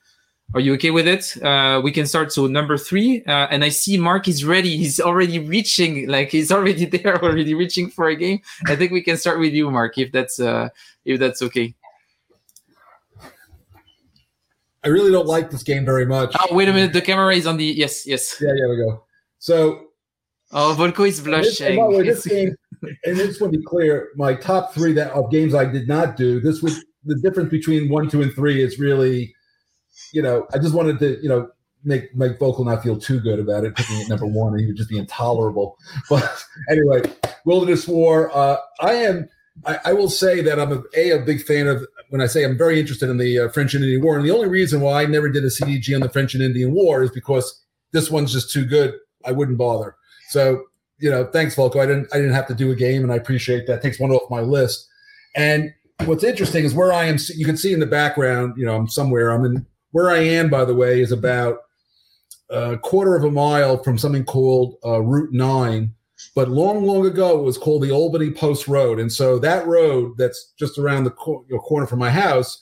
Are 0.53 0.59
you 0.59 0.73
okay 0.75 0.91
with 0.91 1.07
it? 1.07 1.41
Uh, 1.43 1.81
we 1.83 1.91
can 1.91 2.05
start. 2.05 2.31
So 2.31 2.45
number 2.45 2.77
three, 2.77 3.23
uh, 3.25 3.47
and 3.49 3.63
I 3.63 3.69
see 3.69 3.97
Mark 3.97 4.27
is 4.27 4.45
ready. 4.45 4.77
He's 4.77 4.99
already 4.99 5.39
reaching, 5.39 6.07
like 6.07 6.29
he's 6.29 6.51
already 6.51 6.85
there, 6.97 7.21
already 7.23 7.53
reaching 7.55 7.89
for 7.89 8.07
a 8.07 8.15
game. 8.15 8.39
I 8.67 8.75
think 8.75 8.91
we 8.91 9.01
can 9.01 9.17
start 9.17 9.39
with 9.39 9.53
you, 9.53 9.71
Mark, 9.71 9.97
if 9.97 10.11
that's 10.11 10.39
uh, 10.39 10.69
if 11.05 11.19
that's 11.19 11.41
okay. 11.41 11.73
I 14.83 14.89
really 14.89 15.11
don't 15.11 15.27
like 15.27 15.49
this 15.49 15.63
game 15.63 15.85
very 15.85 16.05
much. 16.05 16.35
Oh, 16.39 16.53
wait 16.53 16.67
a 16.67 16.73
minute. 16.73 16.93
The 16.93 17.01
camera 17.01 17.33
is 17.33 17.47
on 17.47 17.57
the 17.57 17.65
yes, 17.65 18.05
yes. 18.05 18.37
Yeah, 18.41 18.49
yeah, 18.53 18.67
we 18.69 18.77
go. 18.77 19.03
So, 19.39 19.87
oh, 20.51 20.75
Volko 20.77 21.07
is 21.07 21.21
blushing. 21.21 21.75
This, 21.75 21.97
way, 21.97 22.03
this 22.03 22.25
game, 22.27 22.55
and 23.05 23.17
this 23.17 23.39
will 23.39 23.49
be 23.49 23.63
clear. 23.63 24.09
My 24.17 24.35
top 24.35 24.73
three 24.73 24.93
that 24.93 25.13
of 25.13 25.31
games 25.31 25.55
I 25.55 25.65
did 25.65 25.87
not 25.87 26.17
do. 26.17 26.41
This 26.41 26.61
was 26.61 26.83
the 27.05 27.15
difference 27.21 27.49
between 27.49 27.89
one, 27.89 28.09
two, 28.09 28.21
and 28.21 28.33
three 28.33 28.61
is 28.61 28.77
really 28.77 29.33
you 30.11 30.21
know, 30.21 30.47
I 30.53 30.57
just 30.57 30.73
wanted 30.73 30.99
to, 30.99 31.21
you 31.21 31.29
know, 31.29 31.49
make 31.83 32.15
make 32.15 32.39
Volko 32.39 32.65
not 32.65 32.83
feel 32.83 32.97
too 32.97 33.19
good 33.19 33.39
about 33.39 33.65
it, 33.65 33.75
picking 33.75 33.99
it 33.99 34.09
number 34.09 34.25
one, 34.25 34.53
and 34.53 34.61
he 34.61 34.67
would 34.67 34.77
just 34.77 34.89
be 34.89 34.97
intolerable. 34.97 35.77
But 36.09 36.45
anyway, 36.69 37.03
Wilderness 37.45 37.87
War. 37.87 38.35
Uh, 38.35 38.57
I 38.81 38.93
am. 38.93 39.29
I, 39.65 39.79
I, 39.85 39.93
will 39.93 40.09
say 40.09 40.41
that 40.41 40.59
I'm 40.59 40.71
a, 40.71 40.83
a, 40.97 41.11
a 41.11 41.19
big 41.19 41.43
fan 41.43 41.67
of. 41.67 41.85
When 42.09 42.21
I 42.21 42.27
say 42.27 42.43
I'm 42.43 42.57
very 42.57 42.79
interested 42.79 43.09
in 43.09 43.17
the 43.17 43.39
uh, 43.39 43.49
French 43.49 43.73
and 43.73 43.83
Indian 43.83 44.01
War, 44.01 44.17
and 44.17 44.25
the 44.25 44.31
only 44.31 44.47
reason 44.47 44.81
why 44.81 45.03
I 45.03 45.05
never 45.05 45.29
did 45.29 45.43
a 45.43 45.47
CDG 45.47 45.95
on 45.95 46.01
the 46.01 46.09
French 46.09 46.33
and 46.33 46.43
Indian 46.43 46.73
War 46.73 47.03
is 47.03 47.11
because 47.11 47.63
this 47.91 48.09
one's 48.11 48.31
just 48.31 48.51
too 48.51 48.65
good. 48.65 48.95
I 49.25 49.31
wouldn't 49.31 49.57
bother. 49.57 49.95
So 50.29 50.63
you 50.99 51.09
know, 51.09 51.25
thanks, 51.25 51.55
Volko. 51.55 51.81
I 51.81 51.85
didn't 51.85 52.07
I 52.13 52.17
didn't 52.17 52.33
have 52.33 52.47
to 52.47 52.55
do 52.55 52.71
a 52.71 52.75
game, 52.75 53.03
and 53.03 53.11
I 53.11 53.15
appreciate 53.15 53.67
that. 53.67 53.81
Takes 53.81 53.99
one 53.99 54.11
off 54.11 54.29
my 54.29 54.41
list. 54.41 54.87
And 55.35 55.73
what's 56.05 56.23
interesting 56.23 56.65
is 56.65 56.73
where 56.73 56.93
I 56.93 57.05
am. 57.05 57.17
You 57.35 57.45
can 57.45 57.57
see 57.57 57.73
in 57.73 57.79
the 57.79 57.85
background. 57.85 58.55
You 58.57 58.65
know, 58.65 58.75
I'm 58.75 58.87
somewhere. 58.87 59.31
I'm 59.31 59.45
in 59.45 59.65
where 59.93 60.09
I 60.09 60.17
am, 60.17 60.49
by 60.49 60.65
the 60.65 60.75
way, 60.75 61.01
is 61.01 61.11
about 61.11 61.59
a 62.49 62.77
quarter 62.77 63.15
of 63.15 63.23
a 63.23 63.31
mile 63.31 63.81
from 63.81 63.97
something 63.97 64.25
called 64.25 64.75
uh, 64.85 65.01
Route 65.01 65.31
9. 65.31 65.93
But 66.35 66.49
long, 66.49 66.83
long 66.83 67.05
ago, 67.05 67.39
it 67.39 67.43
was 67.43 67.57
called 67.57 67.83
the 67.83 67.91
Albany 67.91 68.31
Post 68.31 68.67
Road. 68.67 68.99
And 68.99 69.11
so 69.11 69.37
that 69.39 69.65
road 69.67 70.17
that's 70.17 70.53
just 70.57 70.77
around 70.77 71.03
the 71.03 71.11
cor- 71.11 71.43
corner 71.59 71.87
from 71.87 71.99
my 71.99 72.09
house 72.09 72.59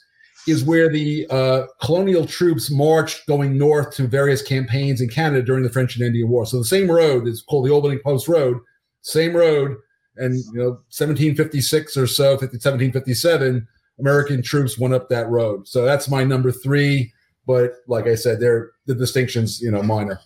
is 0.48 0.64
where 0.64 0.90
the 0.90 1.26
uh, 1.30 1.68
colonial 1.82 2.26
troops 2.26 2.70
marched 2.70 3.26
going 3.28 3.58
north 3.58 3.94
to 3.96 4.08
various 4.08 4.42
campaigns 4.42 5.00
in 5.00 5.08
Canada 5.08 5.42
during 5.42 5.64
the 5.64 5.70
French 5.70 5.96
and 5.96 6.06
Indian 6.06 6.30
War. 6.30 6.46
So 6.46 6.58
the 6.58 6.66
same 6.66 6.90
road 6.90 7.28
is 7.28 7.44
called 7.44 7.66
the 7.66 7.72
Albany 7.72 8.00
Post 8.00 8.28
Road, 8.28 8.58
same 9.02 9.36
road. 9.36 9.78
And, 10.18 10.36
you 10.36 10.60
know, 10.60 10.70
1756 10.92 11.96
or 11.96 12.08
so, 12.08 12.32
1757, 12.32 13.68
American 14.00 14.42
troops 14.42 14.78
went 14.78 14.94
up 14.94 15.08
that 15.10 15.30
road. 15.30 15.68
So 15.68 15.86
that's 15.86 16.10
my 16.10 16.24
number 16.24 16.52
three 16.52 17.14
but 17.46 17.76
like 17.88 18.08
I 18.08 18.16
said, 18.16 18.40
they're 18.40 18.72
the 18.86 18.96
distinctions, 18.96 19.62
you 19.62 19.72
know, 19.72 19.82
minor. 19.84 20.20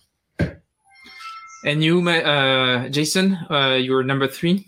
And 1.64 1.82
you, 1.82 2.08
uh, 2.08 2.88
Jason, 2.90 3.36
uh, 3.50 3.78
you're 3.80 4.04
number 4.04 4.28
three. 4.28 4.64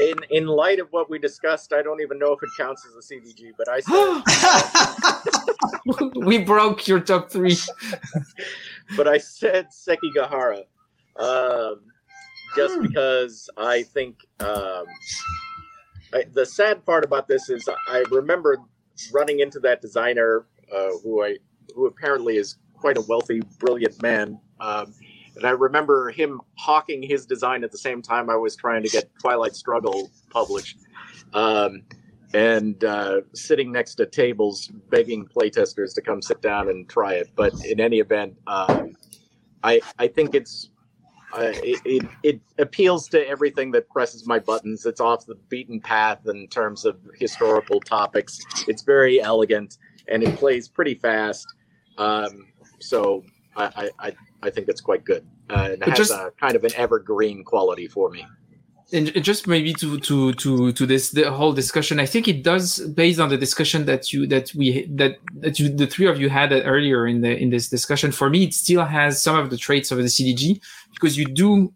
In 0.00 0.16
in 0.30 0.46
light 0.46 0.80
of 0.80 0.88
what 0.90 1.08
we 1.08 1.18
discussed, 1.20 1.72
I 1.72 1.82
don't 1.82 2.00
even 2.00 2.18
know 2.18 2.32
if 2.32 2.42
it 2.42 2.48
counts 2.56 2.84
as 2.86 2.94
a 2.96 3.14
CDG, 3.14 3.52
but 3.56 3.68
I 3.68 3.78
said 3.80 4.22
we 6.26 6.38
broke 6.38 6.88
your 6.88 7.00
top 7.00 7.30
three. 7.30 7.56
but 8.96 9.06
I 9.06 9.18
said 9.18 9.68
Sekigahara, 9.68 10.64
um, 11.16 11.80
just 12.56 12.76
hmm. 12.76 12.86
because 12.86 13.48
I 13.56 13.82
think 13.84 14.16
um, 14.40 14.86
I, 16.12 16.24
the 16.32 16.46
sad 16.46 16.84
part 16.84 17.04
about 17.04 17.28
this 17.28 17.48
is 17.48 17.68
I 17.88 18.02
remember 18.10 18.58
running 19.12 19.40
into 19.40 19.60
that 19.60 19.80
designer 19.80 20.46
uh, 20.74 20.90
who 21.02 21.22
I 21.22 21.36
who 21.74 21.86
apparently 21.86 22.36
is 22.36 22.56
quite 22.74 22.96
a 22.96 23.02
wealthy, 23.02 23.42
brilliant 23.58 24.00
man. 24.02 24.40
Um, 24.60 24.94
and 25.36 25.46
I 25.46 25.50
remember 25.50 26.10
him 26.10 26.40
hawking 26.56 27.02
his 27.02 27.26
design 27.26 27.62
at 27.62 27.70
the 27.70 27.78
same 27.78 28.02
time 28.02 28.28
I 28.28 28.36
was 28.36 28.56
trying 28.56 28.82
to 28.82 28.88
get 28.88 29.10
Twilight 29.20 29.54
Struggle 29.54 30.10
published, 30.30 30.78
um, 31.32 31.82
and 32.34 32.82
uh, 32.82 33.20
sitting 33.34 33.70
next 33.70 33.96
to 33.96 34.06
tables 34.06 34.68
begging 34.90 35.26
playtesters 35.26 35.94
to 35.94 36.02
come 36.02 36.20
sit 36.20 36.42
down 36.42 36.68
and 36.68 36.88
try 36.88 37.14
it. 37.14 37.30
But 37.36 37.52
in 37.64 37.80
any 37.80 38.00
event, 38.00 38.36
um, 38.46 38.96
I 39.62 39.80
I 39.98 40.08
think 40.08 40.34
it's 40.34 40.70
uh, 41.32 41.52
it, 41.62 41.80
it, 41.84 42.08
it, 42.22 42.40
appeals 42.58 43.06
to 43.08 43.28
everything 43.28 43.70
that 43.70 43.88
presses 43.90 44.26
my 44.26 44.38
buttons. 44.38 44.86
It's 44.86 45.00
off 45.00 45.26
the 45.26 45.34
beaten 45.34 45.78
path 45.78 46.26
in 46.26 46.48
terms 46.48 46.86
of 46.86 46.98
historical 47.18 47.80
topics. 47.80 48.40
It's 48.66 48.80
very 48.80 49.20
elegant 49.20 49.76
and 50.08 50.22
it 50.22 50.36
plays 50.36 50.68
pretty 50.68 50.94
fast. 50.94 51.46
Um, 51.96 52.46
so 52.80 53.24
I, 53.56 53.90
I, 53.98 54.12
I 54.42 54.50
think 54.50 54.68
it's 54.68 54.80
quite 54.80 55.04
good. 55.04 55.26
Uh, 55.50 55.70
it 55.72 55.82
has 55.88 55.98
just, 55.98 56.12
a 56.12 56.32
kind 56.40 56.54
of 56.54 56.64
an 56.64 56.70
evergreen 56.76 57.44
quality 57.44 57.88
for 57.88 58.10
me. 58.10 58.26
And 58.90 59.12
just 59.22 59.46
maybe 59.46 59.74
to 59.74 60.00
to 60.00 60.32
to 60.32 60.72
to 60.72 60.86
this 60.86 61.10
the 61.10 61.30
whole 61.30 61.52
discussion, 61.52 62.00
I 62.00 62.06
think 62.06 62.26
it 62.26 62.42
does 62.42 62.80
based 62.80 63.20
on 63.20 63.28
the 63.28 63.36
discussion 63.36 63.84
that 63.84 64.14
you 64.14 64.26
that 64.28 64.54
we 64.54 64.86
that 64.86 65.18
that 65.40 65.58
you 65.58 65.68
the 65.68 65.86
three 65.86 66.06
of 66.06 66.18
you 66.18 66.30
had 66.30 66.52
earlier 66.52 67.06
in 67.06 67.20
the 67.20 67.36
in 67.36 67.50
this 67.50 67.68
discussion. 67.68 68.12
For 68.12 68.30
me, 68.30 68.44
it 68.44 68.54
still 68.54 68.86
has 68.86 69.22
some 69.22 69.36
of 69.36 69.50
the 69.50 69.58
traits 69.58 69.90
of 69.90 69.98
the 69.98 70.04
CDG 70.04 70.62
because 70.94 71.18
you 71.18 71.26
do 71.26 71.74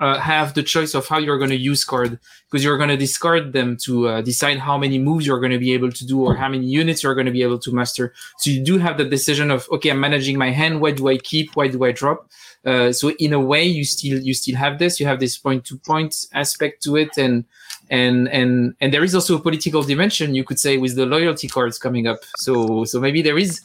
uh, 0.00 0.18
have 0.18 0.54
the 0.54 0.62
choice 0.62 0.94
of 0.94 1.06
how 1.06 1.18
you're 1.18 1.38
going 1.38 1.50
to 1.50 1.56
use 1.56 1.84
card 1.84 2.18
because 2.50 2.64
you're 2.64 2.78
going 2.78 2.88
to 2.88 2.96
discard 2.96 3.52
them 3.52 3.76
to 3.76 4.08
uh, 4.08 4.22
decide 4.22 4.58
how 4.58 4.78
many 4.78 4.98
moves 4.98 5.26
you're 5.26 5.38
going 5.38 5.52
to 5.52 5.58
be 5.58 5.72
able 5.72 5.92
to 5.92 6.06
do 6.06 6.22
or 6.22 6.34
how 6.34 6.48
many 6.48 6.66
units 6.66 7.02
you're 7.02 7.14
going 7.14 7.26
to 7.26 7.32
be 7.32 7.42
able 7.42 7.58
to 7.58 7.72
master. 7.72 8.14
So 8.38 8.50
you 8.50 8.64
do 8.64 8.78
have 8.78 8.96
the 8.96 9.04
decision 9.04 9.50
of 9.50 9.68
okay, 9.70 9.90
I'm 9.90 10.00
managing 10.00 10.38
my 10.38 10.50
hand. 10.50 10.80
Why 10.80 10.92
do 10.92 11.08
I 11.08 11.18
keep? 11.18 11.54
Why 11.54 11.68
do 11.68 11.84
I 11.84 11.92
drop? 11.92 12.30
Uh, 12.64 12.92
so 12.92 13.10
in 13.12 13.32
a 13.32 13.40
way, 13.40 13.64
you 13.64 13.84
still 13.84 14.18
you 14.18 14.34
still 14.34 14.56
have 14.56 14.78
this. 14.78 14.98
You 14.98 15.06
have 15.06 15.20
this 15.20 15.38
point 15.38 15.64
to 15.66 15.78
point 15.78 16.26
aspect 16.32 16.82
to 16.84 16.96
it, 16.96 17.16
and 17.16 17.44
and 17.90 18.28
and 18.28 18.74
and 18.80 18.92
there 18.92 19.04
is 19.04 19.14
also 19.14 19.36
a 19.36 19.40
political 19.40 19.82
dimension. 19.82 20.34
You 20.34 20.44
could 20.44 20.58
say 20.58 20.78
with 20.78 20.96
the 20.96 21.06
loyalty 21.06 21.48
cards 21.48 21.78
coming 21.78 22.06
up. 22.06 22.20
So 22.36 22.84
so 22.84 23.00
maybe 23.00 23.22
there 23.22 23.38
is 23.38 23.60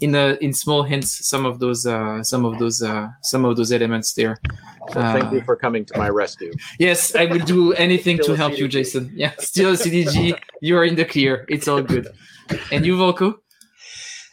in 0.00 0.12
the 0.12 0.42
in 0.42 0.52
small 0.52 0.82
hints 0.82 1.26
some 1.26 1.44
of 1.46 1.58
those 1.60 1.86
uh, 1.86 2.22
some 2.22 2.44
of 2.44 2.58
those 2.58 2.82
uh, 2.82 3.08
some 3.22 3.44
of 3.44 3.56
those 3.56 3.72
elements 3.72 4.14
there. 4.14 4.38
So 4.92 5.00
thank 5.00 5.32
you 5.32 5.42
for 5.42 5.56
coming 5.56 5.84
to 5.86 5.98
my 5.98 6.08
rescue. 6.08 6.52
Yes, 6.78 7.14
I 7.14 7.26
will 7.26 7.44
do 7.44 7.72
anything 7.86 8.18
to 8.24 8.34
help 8.34 8.58
you, 8.58 8.66
Jason. 8.68 9.12
Yeah, 9.14 9.32
still 9.38 9.70
a 9.70 9.74
CDG. 9.74 10.38
You 10.60 10.76
are 10.78 10.84
in 10.84 10.96
the 10.96 11.04
clear. 11.04 11.44
It's 11.48 11.68
all 11.68 11.82
good. 11.82 12.08
And 12.72 12.84
you, 12.84 12.96
Volko? 12.96 13.34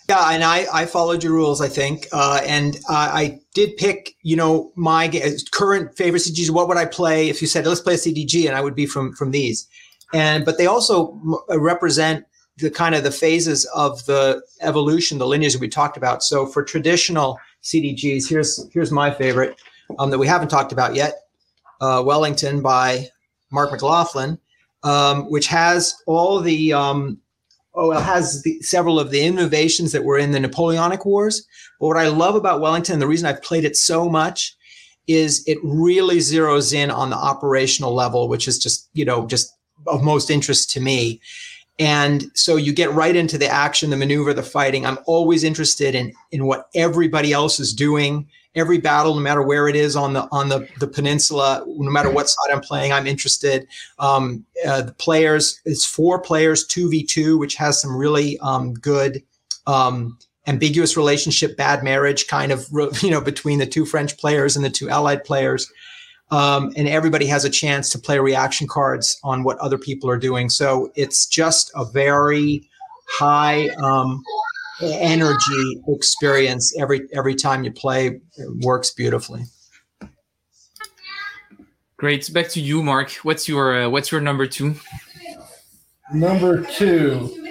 Yeah, 0.10 0.32
and 0.32 0.44
I, 0.44 0.66
I 0.74 0.86
followed 0.86 1.22
your 1.22 1.34
rules, 1.34 1.60
I 1.60 1.68
think, 1.68 2.08
uh, 2.14 2.40
and 2.46 2.78
uh, 2.90 3.12
I 3.14 3.40
did 3.54 3.76
pick, 3.76 4.16
you 4.24 4.38
know, 4.38 4.72
my 4.78 5.12
current 5.52 5.98
favorite 5.98 6.22
CDGs. 6.22 6.50
What 6.50 6.70
would 6.70 6.78
I 6.78 6.86
play 6.86 7.28
if 7.28 7.42
you 7.42 7.48
said 7.48 7.66
let's 7.66 7.82
play 7.82 7.96
a 7.96 7.98
CDG, 7.98 8.48
and 8.48 8.56
I 8.56 8.62
would 8.62 8.76
be 8.76 8.86
from 8.86 9.14
from 9.14 9.32
these, 9.32 9.68
and 10.14 10.46
but 10.46 10.58
they 10.58 10.66
also 10.66 11.20
represent 11.50 12.26
the 12.58 12.72
kind 12.72 12.96
of 12.96 13.04
the 13.04 13.12
phases 13.12 13.66
of 13.76 14.06
the 14.06 14.42
evolution, 14.62 15.18
the 15.18 15.28
lineage 15.28 15.54
that 15.54 15.62
we 15.62 15.70
talked 15.70 15.98
about. 15.98 16.24
So 16.24 16.46
for 16.46 16.64
traditional 16.64 17.40
CDGs, 17.64 18.28
here's 18.28 18.68
here's 18.74 18.92
my 18.92 19.12
favorite 19.12 19.58
um, 20.00 20.10
that 20.10 20.18
we 20.18 20.28
haven't 20.28 20.50
talked 20.50 20.72
about 20.72 20.96
yet, 20.96 21.14
uh, 21.82 22.04
Wellington 22.06 22.62
by 22.62 23.08
Mark 23.52 23.72
McLaughlin, 23.72 24.38
um, 24.84 25.30
which 25.32 25.48
has 25.48 25.96
all 26.08 26.40
the 26.40 26.74
um, 26.74 27.20
oh, 27.76 27.92
it 27.92 28.02
has 28.02 28.42
the, 28.44 28.60
several 28.62 29.00
of 29.00 29.12
the 29.12 29.24
innovations 29.24 29.92
that 29.92 30.04
were 30.04 30.18
in 30.18 30.32
the 30.32 30.40
Napoleonic 30.40 31.06
Wars. 31.06 31.46
But 31.80 31.88
what 31.88 31.98
I 31.98 32.08
love 32.08 32.36
about 32.36 32.62
Wellington, 32.62 32.94
and 32.94 33.02
the 33.02 33.08
reason 33.08 33.28
I've 33.28 33.44
played 33.44 33.66
it 33.66 33.78
so 33.78 34.10
much, 34.10 34.56
is 35.06 35.44
it 35.48 35.60
really 35.64 36.18
zeroes 36.18 36.74
in 36.74 36.90
on 36.92 37.12
the 37.12 37.16
operational 37.16 37.94
level, 37.94 38.28
which 38.28 38.48
is 38.48 38.58
just 38.58 38.90
you 38.94 39.06
know 39.06 39.28
just 39.28 39.54
of 39.86 40.02
most 40.04 40.30
interest 40.30 40.72
to 40.72 40.80
me. 40.80 41.22
And 41.80 42.32
so 42.34 42.56
you 42.56 42.74
get 42.74 42.92
right 42.92 43.16
into 43.16 43.38
the 43.38 43.48
action, 43.48 43.92
the 43.92 43.98
maneuver, 43.98 44.34
the 44.34 44.44
fighting. 44.44 44.86
I'm 44.86 44.98
always 45.06 45.44
interested 45.44 45.94
in 45.94 46.14
in 46.32 46.46
what 46.46 46.70
everybody 46.74 47.34
else 47.34 47.60
is 47.60 47.74
doing. 47.74 48.28
Every 48.56 48.80
battle, 48.80 49.14
no 49.14 49.22
matter 49.22 49.44
where 49.44 49.68
it 49.68 49.76
is 49.76 49.96
on 49.96 50.14
the 50.14 50.28
on 50.32 50.50
the, 50.50 50.68
the 50.80 50.88
peninsula, 50.88 51.64
no 51.68 51.92
matter 51.92 52.10
what 52.10 52.30
side 52.30 52.52
I'm 52.52 52.62
playing, 52.62 52.92
I'm 52.92 53.06
interested. 53.06 53.68
Um, 54.00 54.44
uh, 54.66 54.82
the 54.84 54.94
players, 54.94 55.62
it's 55.66 55.86
four 55.86 56.20
players, 56.20 56.66
two 56.66 56.90
v 56.90 57.04
two, 57.04 57.38
which 57.38 57.54
has 57.56 57.80
some 57.80 57.96
really 57.96 58.40
um, 58.40 58.74
good 58.74 59.22
um, 59.68 60.18
ambiguous 60.48 60.98
relationship, 60.98 61.56
bad 61.58 61.84
marriage 61.84 62.26
kind 62.26 62.52
of 62.52 62.68
you 63.04 63.12
know 63.12 63.22
between 63.22 63.60
the 63.60 63.68
two 63.68 63.86
French 63.86 64.18
players 64.18 64.56
and 64.56 64.66
the 64.66 64.72
two 64.72 64.90
Allied 64.90 65.24
players 65.24 65.72
um, 66.32 66.74
and 66.76 66.88
everybody 66.88 67.26
has 67.28 67.46
a 67.46 67.50
chance 67.50 67.90
to 67.92 68.00
play 68.00 68.20
reaction 68.20 68.68
cards 68.68 69.20
on 69.24 69.44
what 69.44 69.58
other 69.60 69.78
people 69.78 70.10
are 70.10 70.18
doing. 70.18 70.50
So 70.50 70.92
it's 70.96 71.26
just 71.26 71.72
a 71.76 71.86
very 71.86 72.70
high 73.10 73.70
um, 73.82 74.22
energy 74.82 75.82
experience 75.88 76.78
every 76.80 77.08
every 77.14 77.36
time 77.36 77.64
you 77.64 77.72
play. 77.72 78.20
It 78.38 78.66
works 78.66 78.92
beautifully. 78.92 79.44
Great. 81.98 82.32
Back 82.32 82.50
to 82.50 82.62
you, 82.62 82.84
Mark. 82.84 83.12
What's 83.24 83.48
your 83.48 83.84
uh, 83.84 83.90
what's 83.90 84.12
your 84.12 84.22
number 84.22 84.46
two? 84.46 84.76
Number 86.14 86.64
two. 86.64 87.44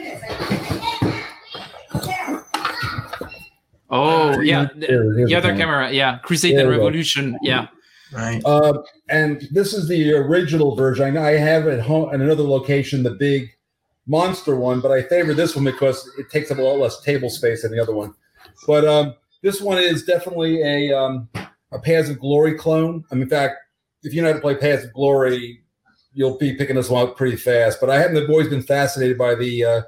Oh 3.89 4.41
yeah, 4.41 4.69
the, 4.75 5.25
the 5.27 5.35
other 5.35 5.57
camera. 5.57 5.91
Yeah, 5.91 6.19
Crusade 6.19 6.59
and 6.59 6.69
Revolution. 6.69 7.39
Yeah. 7.43 7.69
Right. 8.17 8.41
Uh, 8.47 8.83
and 9.11 9.47
this 9.51 9.75
is 9.75 9.89
the 9.89 10.15
original 10.15 10.75
version. 10.75 11.19
I 11.19 11.33
have 11.33 11.69
at 11.69 11.81
home 11.81 12.15
in 12.15 12.23
another 12.23 12.43
location 12.43 13.03
the 13.03 13.11
big 13.11 13.51
monster 14.07 14.57
one, 14.57 14.81
but 14.81 14.91
I 14.91 15.03
favor 15.03 15.35
this 15.35 15.55
one 15.55 15.67
because 15.67 16.09
it 16.19 16.31
takes 16.31 16.51
up 16.51 16.57
a 16.57 16.63
lot 16.63 16.79
less 16.79 17.03
table 17.03 17.29
space 17.29 17.63
than 17.63 17.73
the 17.73 17.81
other 17.81 17.95
one. 17.95 18.15
But 18.67 18.87
um, 18.87 19.15
this 19.43 19.61
one 19.61 19.79
is 19.79 20.05
definitely 20.05 20.63
a 20.63 20.99
um, 20.99 21.29
a 21.73 21.79
Paths 21.79 22.09
of 22.09 22.19
Glory 22.19 22.55
clone. 22.55 23.05
I 23.11 23.17
mean, 23.17 23.25
in 23.25 23.29
fact, 23.29 23.57
if 24.03 24.15
you 24.15 24.23
know 24.23 24.29
how 24.29 24.35
to 24.35 24.41
play 24.41 24.55
Paths 24.55 24.85
of 24.85 24.95
Glory, 24.95 25.63
you'll 26.15 26.39
be 26.39 26.55
picking 26.55 26.77
this 26.77 26.89
one 26.89 27.07
up 27.07 27.19
pretty 27.19 27.37
fast. 27.37 27.81
But 27.81 27.91
I 27.91 27.99
haven't 27.99 28.31
always 28.31 28.49
been 28.49 28.63
fascinated 28.63 29.19
by 29.19 29.35
the 29.35 29.65
uh, 29.65 29.83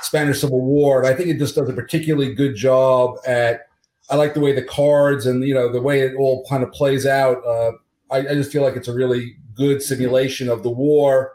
Spanish 0.00 0.40
Civil 0.40 0.62
War, 0.62 1.02
and 1.02 1.06
I 1.06 1.14
think 1.14 1.28
it 1.28 1.38
just 1.38 1.54
does 1.54 1.68
a 1.68 1.74
particularly 1.74 2.34
good 2.34 2.56
job 2.56 3.16
at 3.26 3.67
I 4.10 4.16
like 4.16 4.34
the 4.34 4.40
way 4.40 4.52
the 4.52 4.62
cards 4.62 5.26
and 5.26 5.44
you 5.44 5.54
know 5.54 5.70
the 5.70 5.82
way 5.82 6.00
it 6.00 6.14
all 6.16 6.44
kind 6.48 6.62
of 6.62 6.72
plays 6.72 7.06
out. 7.06 7.44
Uh, 7.46 7.72
I, 8.10 8.18
I, 8.18 8.34
just 8.34 8.50
feel 8.50 8.62
like 8.62 8.74
it's 8.74 8.88
a 8.88 8.94
really 8.94 9.36
good 9.54 9.82
simulation 9.82 10.48
of 10.48 10.62
the 10.62 10.70
war, 10.70 11.34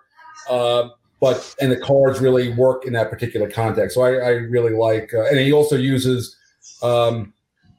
uh, 0.50 0.90
but 1.20 1.56
and 1.62 1.72
the 1.72 1.78
cards 1.78 2.20
really 2.20 2.52
work 2.54 2.86
in 2.86 2.94
that 2.94 3.10
particular 3.10 3.50
context. 3.50 3.94
So 3.96 4.02
I, 4.02 4.14
I 4.14 4.30
really 4.30 4.74
like, 4.74 5.14
uh, 5.14 5.26
and 5.26 5.38
he 5.38 5.54
also 5.54 5.76
uses 5.76 6.36
um, 6.82 7.34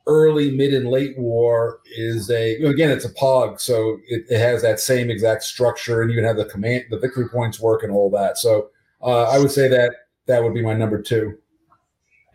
early, 0.06 0.52
mid, 0.52 0.72
and 0.72 0.88
late 0.88 1.18
war 1.18 1.80
is 1.96 2.30
a 2.30 2.56
again 2.62 2.90
it's 2.90 3.04
a 3.04 3.12
pog, 3.14 3.60
so 3.60 3.98
it, 4.08 4.24
it, 4.28 4.38
has 4.38 4.62
that 4.62 4.78
same 4.78 5.10
exact 5.10 5.42
structure, 5.42 6.02
and 6.02 6.10
you 6.10 6.16
can 6.16 6.24
have 6.24 6.36
the 6.36 6.44
command, 6.44 6.84
the 6.90 6.98
victory 6.98 7.28
points 7.28 7.58
work, 7.58 7.82
and 7.82 7.92
all 7.92 8.10
that. 8.10 8.38
So 8.38 8.70
uh, 9.02 9.24
I 9.24 9.38
would 9.38 9.50
say 9.50 9.66
that 9.68 9.92
that 10.26 10.42
would 10.42 10.54
be 10.54 10.62
my 10.62 10.74
number 10.74 11.02
two 11.02 11.36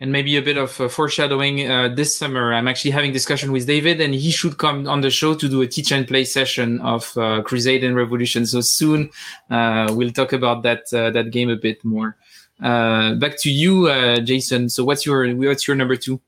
and 0.00 0.10
maybe 0.10 0.36
a 0.36 0.42
bit 0.42 0.56
of 0.56 0.80
uh, 0.80 0.88
foreshadowing 0.88 1.70
uh, 1.70 1.88
this 1.88 2.16
summer. 2.16 2.54
I'm 2.54 2.66
actually 2.66 2.90
having 2.90 3.12
discussion 3.12 3.52
with 3.52 3.66
david 3.66 4.00
and 4.00 4.14
he 4.14 4.30
should 4.30 4.56
come 4.56 4.88
on 4.88 5.02
the 5.02 5.10
show 5.10 5.34
to 5.34 5.48
do 5.48 5.60
a 5.60 5.66
teach 5.66 5.92
and 5.92 6.08
play 6.08 6.24
session 6.24 6.80
of 6.80 7.16
uh, 7.16 7.42
crusade 7.42 7.84
and 7.84 7.94
revolution. 7.94 8.46
So 8.46 8.62
soon 8.62 9.10
uh, 9.50 9.92
we'll 9.94 10.10
talk 10.10 10.32
about 10.32 10.62
that 10.62 10.84
uh, 10.92 11.10
that 11.10 11.30
game 11.30 11.50
a 11.50 11.56
bit 11.56 11.84
more. 11.84 12.16
Uh, 12.62 13.14
back 13.14 13.38
to 13.40 13.50
you 13.50 13.88
jason. 14.24 14.68
So 14.68 14.84
what's 14.84 15.04
your 15.04 15.30
what's 15.34 15.68
your 15.68 15.76
number 15.76 15.96
two? 15.96 16.20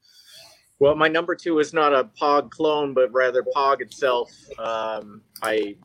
Well 0.79 0.95
my 0.95 1.09
number 1.09 1.35
two 1.35 1.59
is 1.59 1.73
not 1.73 1.95
a 1.95 2.05
pog 2.05 2.51
clone 2.51 2.93
but 2.93 3.11
rather 3.13 3.43
pog 3.57 3.81
itself. 3.81 4.31
Um, 4.59 5.23
i 5.43 5.77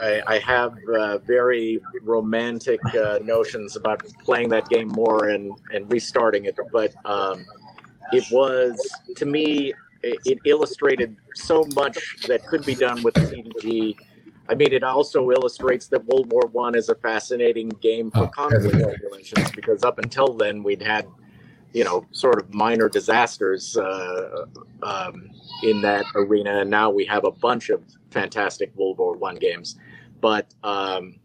I, 0.00 0.22
I, 0.26 0.38
have 0.38 0.76
uh, 0.88 1.18
very 1.18 1.80
romantic 2.02 2.80
uh, 2.94 3.18
notions 3.22 3.76
about 3.76 4.04
playing 4.24 4.48
that 4.50 4.68
game 4.68 4.88
more 4.88 5.28
and, 5.30 5.52
and 5.72 5.90
restarting 5.90 6.44
it, 6.44 6.56
but 6.72 6.94
um, 7.04 7.44
it 8.12 8.24
was 8.30 8.78
to 9.16 9.26
me 9.26 9.72
it, 10.02 10.18
it, 10.24 10.38
illustrated 10.44 11.16
so 11.34 11.64
much 11.74 12.18
that 12.26 12.46
could 12.46 12.64
be 12.64 12.74
done 12.74 13.02
with 13.02 13.14
the 13.14 13.20
CDG. 13.20 13.96
I 14.48 14.54
mean, 14.54 14.72
it 14.72 14.82
also 14.82 15.30
illustrates 15.30 15.86
that 15.88 16.04
World 16.06 16.30
War 16.30 16.46
One 16.52 16.74
is 16.74 16.88
a 16.88 16.94
fascinating 16.94 17.68
game 17.68 18.10
for 18.10 18.24
oh, 18.24 18.28
conflict 18.28 18.76
simulations 18.76 19.50
because 19.52 19.84
up 19.84 19.98
until 19.98 20.34
then 20.34 20.62
we'd 20.62 20.82
had, 20.82 21.06
you 21.72 21.84
know, 21.84 22.06
sort 22.10 22.40
of 22.40 22.52
minor 22.52 22.88
disasters 22.88 23.76
uh, 23.76 24.46
um, 24.82 25.30
in 25.62 25.80
that 25.82 26.04
arena, 26.14 26.60
and 26.60 26.70
now 26.70 26.90
we 26.90 27.04
have 27.06 27.24
a 27.24 27.30
bunch 27.30 27.70
of 27.70 27.82
fantastic 28.10 28.74
World 28.76 28.98
War 28.98 29.16
One 29.16 29.36
games. 29.36 29.76
But 30.20 30.54
um, 30.62 31.16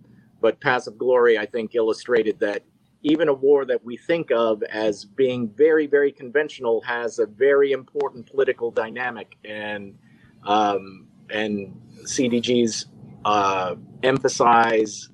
but 0.41 0.59
Paths 0.61 0.87
of 0.87 0.97
Glory, 0.97 1.37
I 1.37 1.45
think, 1.45 1.75
illustrated 1.75 2.39
that 2.39 2.63
even 3.03 3.29
a 3.29 3.33
war 3.33 3.65
that 3.65 3.83
we 3.83 3.97
think 3.97 4.31
of 4.31 4.63
as 4.63 5.05
being 5.05 5.49
very 5.49 5.87
very 5.87 6.11
conventional 6.11 6.81
has 6.81 7.19
a 7.19 7.25
very 7.25 7.71
important 7.71 8.25
political 8.27 8.71
dynamic, 8.71 9.35
and 9.45 9.97
um, 10.43 11.07
and 11.29 11.79
CDGs 12.03 12.85
uh, 13.25 13.75
emphasize 14.03 15.09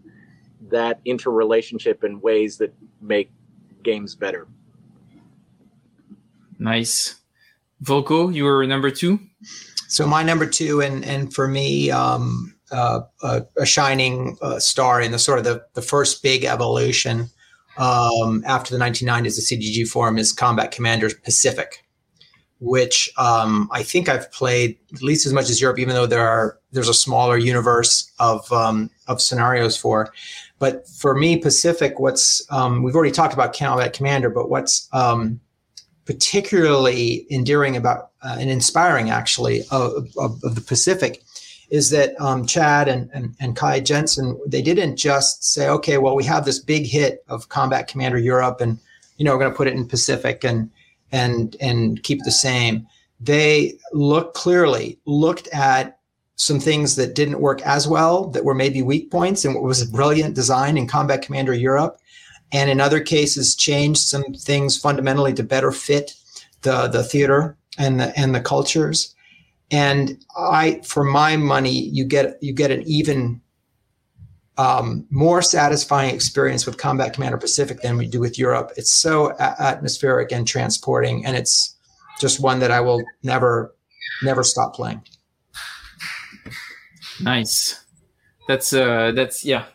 that 0.70 1.00
interrelationship 1.06 2.04
in 2.04 2.22
ways 2.22 2.58
that 2.58 2.74
make 3.02 3.32
games 3.84 4.16
better. 4.16 4.48
Nice. 6.60 7.23
Volko, 7.84 8.34
you 8.34 8.46
were 8.46 8.66
number 8.66 8.90
two. 8.90 9.20
So 9.88 10.08
my 10.08 10.24
number 10.24 10.46
two, 10.46 10.82
and 10.82 11.04
and 11.06 11.34
for 11.34 11.48
me, 11.48 11.92
um, 11.92 12.56
uh, 12.72 13.02
a, 13.22 13.44
a, 13.58 13.66
shining 13.66 14.38
uh, 14.42 14.58
star 14.58 15.00
in 15.02 15.12
the 15.12 15.20
sort 15.20 15.38
of 15.38 15.46
the, 15.46 15.64
the 15.76 15.82
first 15.82 16.24
big 16.24 16.44
evolution 16.44 17.30
um, 17.78 18.44
after 18.48 18.76
the 18.76 18.84
1990s, 18.84 19.36
the 19.36 19.58
CDG 19.58 19.88
form 19.88 20.18
is 20.18 20.32
Combat 20.32 20.72
Commanders 20.72 21.14
Pacific, 21.14 21.84
which 22.60 23.12
um, 23.18 23.70
I 23.72 23.84
think 23.84 24.10
I've 24.10 24.32
played 24.32 24.78
at 24.94 25.04
least 25.04 25.26
as 25.26 25.34
much 25.34 25.50
as 25.50 25.62
Europe, 25.62 25.80
even 25.80 25.94
though 25.94 26.08
there 26.08 26.28
are 26.28 26.60
there's 26.72 26.90
a 26.90 26.94
smaller 26.94 27.38
universe 27.38 28.12
of 28.20 28.52
um, 28.52 28.90
of 29.08 29.22
scenarios 29.22 29.78
for. 29.78 30.12
But 30.60 30.88
for 30.88 31.14
me, 31.16 31.38
Pacific, 31.38 32.00
what's 32.00 32.46
um, 32.50 32.84
we've 32.84 32.96
already 32.96 33.12
talked 33.12 33.34
about 33.34 33.56
Combat 33.56 33.94
Commander, 33.94 34.30
but 34.30 34.50
what's 34.50 34.88
um, 34.94 35.40
particularly 36.06 37.26
endearing 37.32 37.78
about 37.78 38.12
uh, 38.24 38.38
and 38.40 38.50
inspiring 38.50 39.10
actually 39.10 39.62
of, 39.72 40.08
of, 40.18 40.44
of, 40.44 40.56
the 40.56 40.62
Pacific 40.62 41.24
is 41.70 41.90
that 41.90 42.20
um, 42.20 42.46
Chad 42.46 42.88
and, 42.88 43.10
and, 43.14 43.36
and 43.40 43.56
Kai 43.56 43.80
Jensen, 43.80 44.40
they 44.46 44.62
didn't 44.62 44.98
just 44.98 45.44
say, 45.44 45.70
okay, 45.70 45.98
well, 45.98 46.16
we 46.16 46.24
have 46.26 46.46
this 46.46 46.60
big 46.60 46.86
hit 46.86 47.24
of 47.28 47.50
Combat 47.50 47.88
Commander 47.88 48.18
Europe 48.18 48.62
and, 48.62 48.78
you 49.18 49.26
know, 49.26 49.32
we're 49.32 49.40
going 49.40 49.52
to 49.52 49.58
put 49.58 49.68
it 49.68 49.74
in 49.74 49.88
Pacific 49.88 50.44
and, 50.44 50.70
and, 51.12 51.56
and 51.62 52.04
keep 52.04 52.20
the 52.24 52.32
same. 52.32 52.86
They 53.20 53.80
looked 53.94 54.36
clearly, 54.36 55.00
looked 55.06 55.48
at 55.48 56.00
some 56.36 56.60
things 56.60 56.96
that 56.98 57.16
didn't 57.16 57.40
work 57.40 57.62
as 57.62 57.88
well, 57.88 58.26
that 58.30 58.44
were 58.44 58.56
maybe 58.56 58.82
weak 58.82 59.10
points 59.10 59.46
and 59.46 59.56
what 59.56 59.64
was 59.64 59.82
a 59.82 59.92
brilliant 59.92 60.36
design 60.36 60.78
in 60.78 60.88
Combat 60.88 61.22
Commander 61.22 61.54
Europe. 61.54 61.98
And 62.54 62.70
in 62.70 62.80
other 62.80 63.02
cases, 63.02 63.56
changed 63.56 64.02
some 64.02 64.24
things 64.34 64.78
fundamentally 64.78 65.34
to 65.34 65.44
better 65.44 65.72
fit 65.72 66.16
the, 66.62 66.88
the 66.88 67.04
theater 67.04 67.58
and 67.78 68.00
the, 68.00 68.18
and 68.18 68.34
the 68.34 68.40
cultures 68.40 69.14
and 69.74 70.24
I, 70.38 70.82
for 70.84 71.04
my 71.04 71.36
money, 71.36 71.72
you 71.72 72.06
get 72.06 72.38
you 72.42 72.54
get 72.54 72.70
an 72.70 72.84
even 72.86 73.42
um, 74.58 75.08
more 75.10 75.42
satisfying 75.42 76.14
experience 76.14 76.68
with 76.68 76.78
Combat 76.78 77.12
Commander 77.12 77.40
Pacific 77.40 77.82
than 77.82 77.98
we 77.98 78.08
do 78.08 78.20
with 78.20 78.38
Europe. 78.38 78.72
It's 78.78 78.94
so 78.94 79.32
a- 79.40 79.62
atmospheric 79.62 80.32
and 80.32 80.48
transporting, 80.48 81.26
and 81.26 81.36
it's 81.36 81.76
just 82.20 82.40
one 82.40 82.60
that 82.60 82.70
I 82.70 82.82
will 82.82 83.02
never 83.24 83.76
never 84.22 84.44
stop 84.44 84.76
playing. 84.76 85.02
Nice. 87.20 87.84
That's 88.48 88.74
uh 88.74 89.12
that's 89.16 89.44
yeah. 89.44 89.66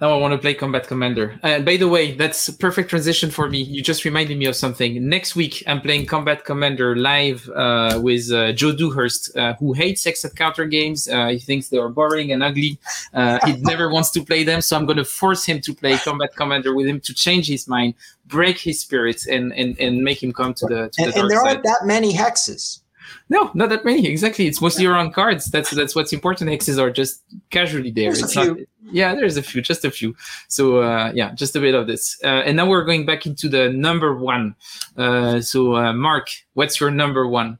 Now 0.00 0.12
I 0.12 0.16
want 0.16 0.32
to 0.32 0.38
play 0.38 0.54
Combat 0.54 0.86
Commander. 0.86 1.38
And 1.42 1.62
uh, 1.62 1.64
by 1.64 1.76
the 1.76 1.86
way, 1.86 2.12
that's 2.12 2.48
a 2.48 2.54
perfect 2.54 2.88
transition 2.88 3.30
for 3.30 3.50
me. 3.50 3.60
You 3.60 3.82
just 3.82 4.06
reminded 4.06 4.38
me 4.38 4.46
of 4.46 4.56
something. 4.56 5.06
Next 5.06 5.36
week, 5.36 5.62
I'm 5.66 5.82
playing 5.82 6.06
Combat 6.06 6.46
Commander 6.46 6.96
live 6.96 7.46
uh, 7.54 8.00
with 8.02 8.32
uh, 8.32 8.52
Joe 8.52 8.72
Dewhurst, 8.72 9.36
uh, 9.36 9.54
who 9.60 9.74
hates 9.74 10.02
Hex 10.04 10.24
and 10.24 10.34
Counter 10.34 10.64
games. 10.64 11.06
Uh, 11.06 11.28
he 11.28 11.38
thinks 11.38 11.68
they 11.68 11.76
are 11.76 11.90
boring 11.90 12.32
and 12.32 12.42
ugly. 12.42 12.78
Uh, 13.12 13.38
he 13.44 13.52
never 13.60 13.90
wants 13.90 14.10
to 14.12 14.24
play 14.24 14.42
them, 14.42 14.62
so 14.62 14.74
I'm 14.74 14.86
going 14.86 14.96
to 14.96 15.04
force 15.04 15.44
him 15.44 15.60
to 15.60 15.74
play 15.74 15.98
Combat 15.98 16.34
Commander 16.34 16.74
with 16.74 16.86
him 16.86 17.00
to 17.00 17.12
change 17.12 17.46
his 17.46 17.68
mind, 17.68 17.92
break 18.26 18.58
his 18.58 18.80
spirits, 18.80 19.26
and 19.26 19.52
and, 19.52 19.78
and 19.78 20.02
make 20.02 20.22
him 20.22 20.32
come 20.32 20.54
to 20.54 20.66
the 20.66 20.88
to 20.88 21.02
and, 21.02 21.12
the 21.12 21.20
and 21.20 21.30
there 21.30 21.40
side. 21.40 21.56
aren't 21.56 21.64
that 21.64 21.80
many 21.84 22.14
hexes. 22.14 22.80
No, 23.28 23.50
not 23.54 23.68
that 23.68 23.84
many. 23.84 24.06
Exactly. 24.06 24.46
It's 24.46 24.60
mostly 24.60 24.86
around 24.86 25.12
cards. 25.12 25.46
That's 25.46 25.70
that's 25.70 25.94
what's 25.94 26.12
important. 26.12 26.50
X's 26.50 26.78
are 26.78 26.90
just 26.90 27.22
casually 27.50 27.90
there. 27.90 28.12
There's 28.12 28.22
it's 28.22 28.36
not, 28.36 28.56
yeah, 28.90 29.14
there's 29.14 29.36
a 29.36 29.42
few, 29.42 29.62
just 29.62 29.84
a 29.84 29.90
few. 29.90 30.16
So 30.48 30.82
uh, 30.82 31.12
yeah, 31.14 31.32
just 31.34 31.56
a 31.56 31.60
bit 31.60 31.74
of 31.74 31.86
this. 31.86 32.18
Uh, 32.24 32.42
and 32.44 32.56
now 32.56 32.68
we're 32.68 32.84
going 32.84 33.06
back 33.06 33.26
into 33.26 33.48
the 33.48 33.70
number 33.70 34.16
one. 34.16 34.54
Uh, 34.96 35.40
so 35.40 35.76
uh, 35.76 35.92
Mark, 35.92 36.28
what's 36.54 36.80
your 36.80 36.90
number 36.90 37.26
one? 37.26 37.58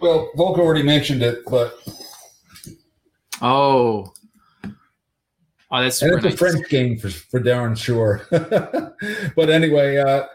Well, 0.00 0.30
Volk 0.36 0.58
already 0.58 0.82
mentioned 0.82 1.22
it, 1.22 1.44
but 1.48 1.78
Oh, 3.42 4.12
oh, 5.72 5.82
that's 5.82 6.00
and 6.00 6.24
it's 6.24 6.34
a. 6.34 6.36
French 6.36 6.68
game 6.68 6.96
for, 6.96 7.10
for 7.10 7.40
Darren 7.40 7.76
Shore. 7.76 8.24
but 8.30 9.50
anyway, 9.50 9.96
uh, 9.96 10.26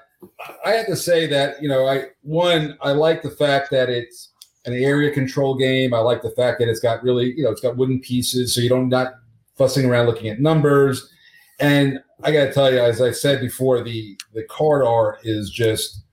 I 0.66 0.72
have 0.72 0.88
to 0.88 0.96
say 0.96 1.28
that 1.28 1.62
you 1.62 1.70
know, 1.70 1.88
I 1.88 2.06
one 2.22 2.78
I 2.82 2.92
like 2.92 3.22
the 3.22 3.32
fact 3.32 3.72
that 3.72 3.90
it's 3.90 4.32
an 4.66 4.74
area 4.74 5.12
control 5.12 5.56
game. 5.56 5.94
I 5.94 6.00
like 6.00 6.22
the 6.22 6.32
fact 6.32 6.60
that 6.60 6.68
it's 6.68 6.80
got 6.80 7.04
really 7.04 7.34
you 7.36 7.44
know 7.44 7.52
it's 7.52 7.62
got 7.62 7.78
wooden 7.78 8.00
pieces, 8.00 8.54
so 8.54 8.62
you 8.62 8.70
don't 8.70 8.90
not 8.90 9.14
fussing 9.58 9.86
around 9.86 10.06
looking 10.06 10.30
at 10.30 10.40
numbers. 10.40 11.12
And 11.60 12.00
I 12.24 12.32
got 12.32 12.46
to 12.46 12.54
tell 12.54 12.72
you, 12.72 12.80
as 12.80 13.02
I 13.02 13.12
said 13.12 13.42
before, 13.42 13.84
the 13.84 14.18
the 14.34 14.44
card 14.44 14.84
art 14.84 15.20
is 15.24 15.50
just 15.50 16.04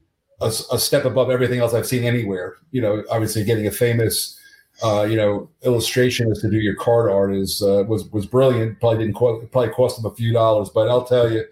a, 0.40 0.46
a 0.72 0.78
step 0.78 1.04
above 1.04 1.30
everything 1.30 1.60
else 1.60 1.74
I've 1.74 1.86
seen 1.86 2.04
anywhere. 2.04 2.56
You 2.70 2.82
know, 2.82 3.04
obviously 3.10 3.44
getting 3.44 3.66
a 3.66 3.70
famous 3.70 4.38
uh, 4.82 5.06
you 5.08 5.16
know, 5.16 5.48
illustration 5.62 6.30
as 6.30 6.40
to 6.40 6.50
do 6.50 6.56
your 6.58 6.74
card 6.74 7.10
art 7.10 7.32
is 7.34 7.62
uh, 7.62 7.84
was 7.86 8.04
was 8.10 8.26
brilliant. 8.26 8.80
Probably 8.80 8.98
didn't 8.98 9.14
cost, 9.14 9.50
probably 9.52 9.70
cost 9.70 10.02
them 10.02 10.10
a 10.10 10.14
few 10.14 10.32
dollars, 10.32 10.68
but 10.70 10.88
I'll 10.88 11.04
tell 11.04 11.30
you, 11.30 11.44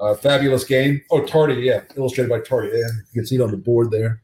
uh, 0.00 0.14
fabulous 0.14 0.64
game. 0.64 1.02
Oh, 1.10 1.24
Tardi, 1.24 1.54
yeah, 1.54 1.82
illustrated 1.96 2.30
by 2.30 2.40
Tardi. 2.40 2.68
Yeah, 2.68 2.86
you 3.12 3.20
can 3.20 3.26
see 3.26 3.34
it 3.36 3.40
on 3.40 3.50
the 3.50 3.56
board 3.56 3.90
there. 3.90 4.22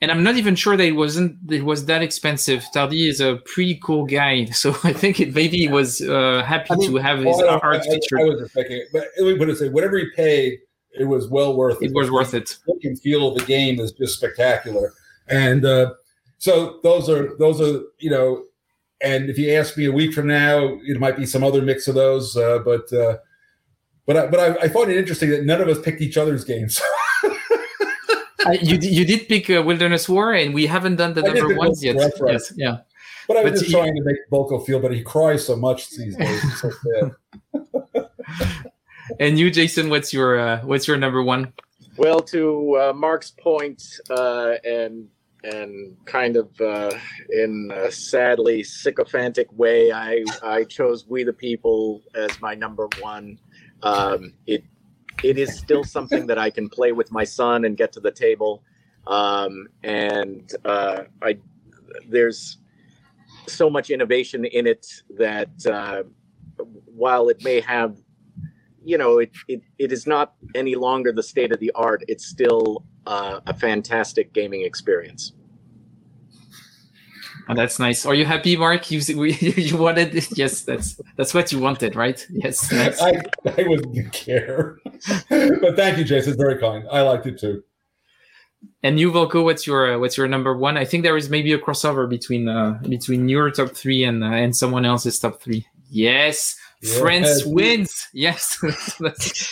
And 0.00 0.12
I'm 0.12 0.22
not 0.22 0.36
even 0.36 0.54
sure 0.54 0.76
that 0.76 0.84
it 0.84 0.92
wasn't 0.92 1.50
it 1.50 1.64
was 1.64 1.86
that 1.86 2.02
expensive. 2.02 2.64
Tardi 2.72 3.08
is 3.08 3.20
a 3.20 3.36
pretty 3.44 3.80
cool 3.82 4.06
guy, 4.06 4.44
so 4.52 4.70
I 4.84 4.92
think 4.92 5.18
it 5.18 5.34
maybe 5.34 5.56
he 5.58 5.68
was 5.68 6.00
uh, 6.00 6.44
happy 6.46 6.68
I 6.70 6.76
mean, 6.76 6.90
to 6.92 6.96
have 6.98 7.18
his 7.18 7.26
Well, 7.36 7.50
I, 7.50 7.58
art 7.58 7.74
I- 7.76 7.78
I- 7.78 7.82
featured. 7.82 8.20
I 8.20 8.24
was 8.24 8.40
just 8.40 8.54
thinking, 8.54 8.84
but 8.92 9.08
it 9.18 9.22
would 9.38 9.56
say 9.58 9.68
whatever 9.70 9.98
he 9.98 10.06
paid, 10.14 10.60
it 10.96 11.04
was 11.04 11.26
well 11.28 11.56
worth 11.56 11.82
it. 11.82 11.86
it 11.86 11.94
was 11.94 12.10
worth 12.12 12.32
it. 12.34 12.56
look 12.68 12.78
and 12.84 12.98
feel 13.00 13.26
of 13.28 13.38
the 13.38 13.44
game 13.44 13.80
is 13.80 13.90
just 13.92 14.16
spectacular. 14.18 14.92
And 15.26 15.64
uh, 15.64 15.94
so 16.38 16.80
those 16.82 17.08
are 17.08 17.36
those 17.38 17.60
are 17.60 17.82
you 17.98 18.10
know, 18.10 18.44
and 19.02 19.28
if 19.30 19.38
you 19.38 19.52
ask 19.52 19.76
me 19.76 19.84
a 19.86 19.92
week 19.92 20.12
from 20.12 20.26
now, 20.26 20.78
it 20.86 20.98
might 20.98 21.16
be 21.16 21.26
some 21.26 21.44
other 21.44 21.62
mix 21.62 21.88
of 21.88 21.94
those. 21.94 22.36
Uh, 22.36 22.58
but 22.60 22.92
uh, 22.92 23.18
but 24.06 24.16
I, 24.16 24.26
but 24.26 24.40
I, 24.40 24.64
I 24.64 24.68
find 24.68 24.90
it 24.90 24.96
interesting 24.96 25.30
that 25.30 25.44
none 25.44 25.60
of 25.60 25.68
us 25.68 25.80
picked 25.80 26.00
each 26.00 26.16
other's 26.16 26.44
games. 26.44 26.80
Uh, 28.46 28.52
you 28.62 28.78
you 28.80 29.04
did 29.04 29.28
pick 29.28 29.50
uh, 29.50 29.60
Wilderness 29.60 30.08
War, 30.08 30.32
and 30.32 30.54
we 30.54 30.64
haven't 30.64 30.94
done 30.94 31.12
the 31.12 31.26
I 31.28 31.32
number 31.32 31.56
ones 31.56 31.82
yet. 31.82 31.96
Wilderness 31.96 32.20
War, 32.20 32.30
Yes, 32.32 32.52
yeah. 32.56 32.76
but 33.26 33.36
I 33.36 33.42
was 33.42 33.50
But 33.50 33.58
just 33.58 33.66
he- 33.66 33.72
trying 33.72 33.94
to 33.96 34.02
make 34.04 34.16
Volko 34.30 34.64
feel 34.64 34.78
better. 34.78 34.94
He 34.94 35.02
cries 35.02 35.44
so 35.44 35.56
much 35.56 35.90
these 35.90 36.16
days. 36.16 36.40
It's 36.44 36.60
so. 36.62 37.14
And 39.20 39.38
you, 39.38 39.50
Jason, 39.50 39.90
what's 39.90 40.12
your 40.12 40.38
uh, 40.38 40.60
what's 40.62 40.86
your 40.86 40.96
number 40.96 41.22
one? 41.22 41.52
Well, 41.96 42.20
to 42.20 42.76
uh, 42.80 42.92
Mark's 42.94 43.32
point, 43.32 43.82
uh, 44.08 44.54
and 44.64 45.08
and 45.44 45.96
kind 46.04 46.36
of 46.36 46.60
uh, 46.60 46.92
in 47.30 47.70
a 47.74 47.90
sadly 47.90 48.62
sycophantic 48.62 49.48
way, 49.52 49.92
I 49.92 50.24
I 50.42 50.64
chose 50.64 51.06
We 51.06 51.24
the 51.24 51.32
People 51.32 52.02
as 52.14 52.40
my 52.40 52.54
number 52.54 52.88
one. 53.00 53.38
Um, 53.82 54.34
it 54.46 54.64
it 55.22 55.38
is 55.38 55.56
still 55.56 55.84
something 55.84 56.26
that 56.26 56.38
I 56.38 56.50
can 56.50 56.68
play 56.68 56.92
with 56.92 57.10
my 57.12 57.24
son 57.24 57.64
and 57.64 57.76
get 57.76 57.92
to 57.92 58.00
the 58.00 58.10
table, 58.10 58.62
um, 59.06 59.68
and 59.82 60.50
uh, 60.64 61.04
I 61.22 61.38
there's 62.08 62.58
so 63.46 63.70
much 63.70 63.90
innovation 63.90 64.44
in 64.44 64.66
it 64.66 64.86
that 65.16 65.66
uh, 65.66 66.02
while 66.86 67.28
it 67.28 67.42
may 67.44 67.60
have 67.60 67.96
you 68.84 68.96
know, 68.96 69.18
it, 69.18 69.30
it, 69.48 69.60
it 69.78 69.92
is 69.92 70.06
not 70.06 70.32
any 70.54 70.74
longer 70.74 71.12
the 71.12 71.22
state 71.22 71.52
of 71.52 71.60
the 71.60 71.70
art. 71.74 72.02
It's 72.08 72.24
still 72.24 72.84
uh, 73.08 73.40
a 73.46 73.54
fantastic 73.54 74.32
gaming 74.34 74.62
experience. 74.62 75.32
Oh, 77.48 77.54
that's 77.54 77.78
nice. 77.78 78.04
Are 78.04 78.14
you 78.14 78.26
happy, 78.26 78.56
Mark? 78.56 78.90
You 78.90 79.00
we, 79.16 79.32
you 79.32 79.78
wanted 79.78 80.12
yes, 80.36 80.62
that's 80.62 81.00
that's 81.16 81.32
what 81.32 81.50
you 81.50 81.58
wanted, 81.58 81.96
right? 81.96 82.24
Yes. 82.30 82.70
Nice. 82.72 83.00
I 83.00 83.22
I 83.56 83.62
wouldn't 83.66 84.12
care. 84.12 84.78
but 85.30 85.74
thank 85.76 85.96
you, 85.96 86.04
Jason. 86.04 86.36
Very 86.36 86.58
kind. 86.58 86.86
I 86.92 87.00
liked 87.00 87.26
it 87.26 87.40
too. 87.40 87.62
And 88.82 89.00
you, 89.00 89.10
Volko, 89.10 89.42
what's 89.44 89.66
your 89.66 89.94
uh, 89.94 89.98
what's 89.98 90.18
your 90.18 90.28
number 90.28 90.54
one? 90.54 90.76
I 90.76 90.84
think 90.84 91.02
there 91.02 91.16
is 91.16 91.30
maybe 91.30 91.52
a 91.54 91.58
crossover 91.58 92.06
between 92.08 92.48
uh, 92.48 92.78
between 92.86 93.28
your 93.30 93.50
top 93.50 93.70
three 93.70 94.04
and 94.04 94.22
uh, 94.22 94.42
and 94.44 94.54
someone 94.54 94.84
else's 94.84 95.18
top 95.18 95.40
three. 95.40 95.66
Yes, 95.90 96.56
Yes. 96.80 97.00
France 97.00 97.44
wins. 97.44 98.08
Yes. 98.12 98.62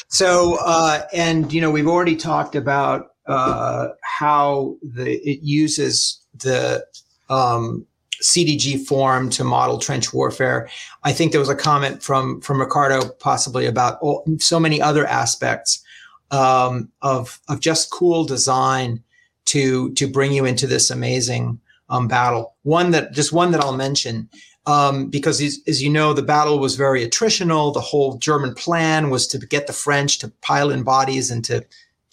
So, 0.09 0.59
uh, 0.61 1.03
and 1.12 1.53
you 1.53 1.61
know, 1.61 1.71
we've 1.71 1.88
already 1.88 2.14
talked 2.16 2.55
about 2.55 3.15
uh, 3.29 3.89
how 4.03 4.77
the 4.83 5.15
it 5.29 5.41
uses 5.43 6.21
the 6.35 6.85
um, 7.29 7.87
CDG 8.23 8.85
form 8.87 9.31
to 9.31 9.45
model 9.45 9.79
trench 9.79 10.12
warfare. 10.12 10.69
I 11.05 11.12
think 11.12 11.33
there 11.33 11.41
was 11.41 11.49
a 11.49 11.57
comment 11.57 12.03
from 12.03 12.41
from 12.41 12.61
Ricardo 12.61 13.09
possibly 13.21 13.67
about 13.67 13.99
all, 14.01 14.25
so 14.39 14.59
many 14.61 14.81
other 14.81 15.07
aspects 15.07 15.83
um, 16.31 16.91
of 17.03 17.41
of 17.49 17.61
just 17.61 17.91
cool 17.91 18.25
design 18.25 19.03
to 19.47 19.93
to 19.95 20.07
bring 20.07 20.33
you 20.33 20.45
into 20.45 20.67
this 20.67 20.91
amazing 20.91 21.61
um, 21.89 22.09
battle. 22.09 22.55
One 22.62 22.91
that 22.93 23.12
just 23.12 23.33
one 23.33 23.51
that 23.53 23.61
I'll 23.61 23.77
mention 23.77 24.29
um, 24.67 25.09
because 25.09 25.41
as, 25.41 25.61
as 25.67 25.83
you 25.83 25.89
know, 25.89 26.12
the 26.12 26.23
battle 26.23 26.59
was 26.59 26.75
very 26.75 27.07
attritional. 27.07 27.73
The 27.73 27.81
whole 27.81 28.19
German 28.19 28.55
plan 28.55 29.11
was 29.11 29.27
to 29.29 29.39
get 29.39 29.67
the 29.67 29.73
French 29.73 30.19
to 30.19 30.33
pile 30.43 30.71
in 30.71 30.83
bodies 30.83 31.31
and 31.31 31.45
to 31.45 31.65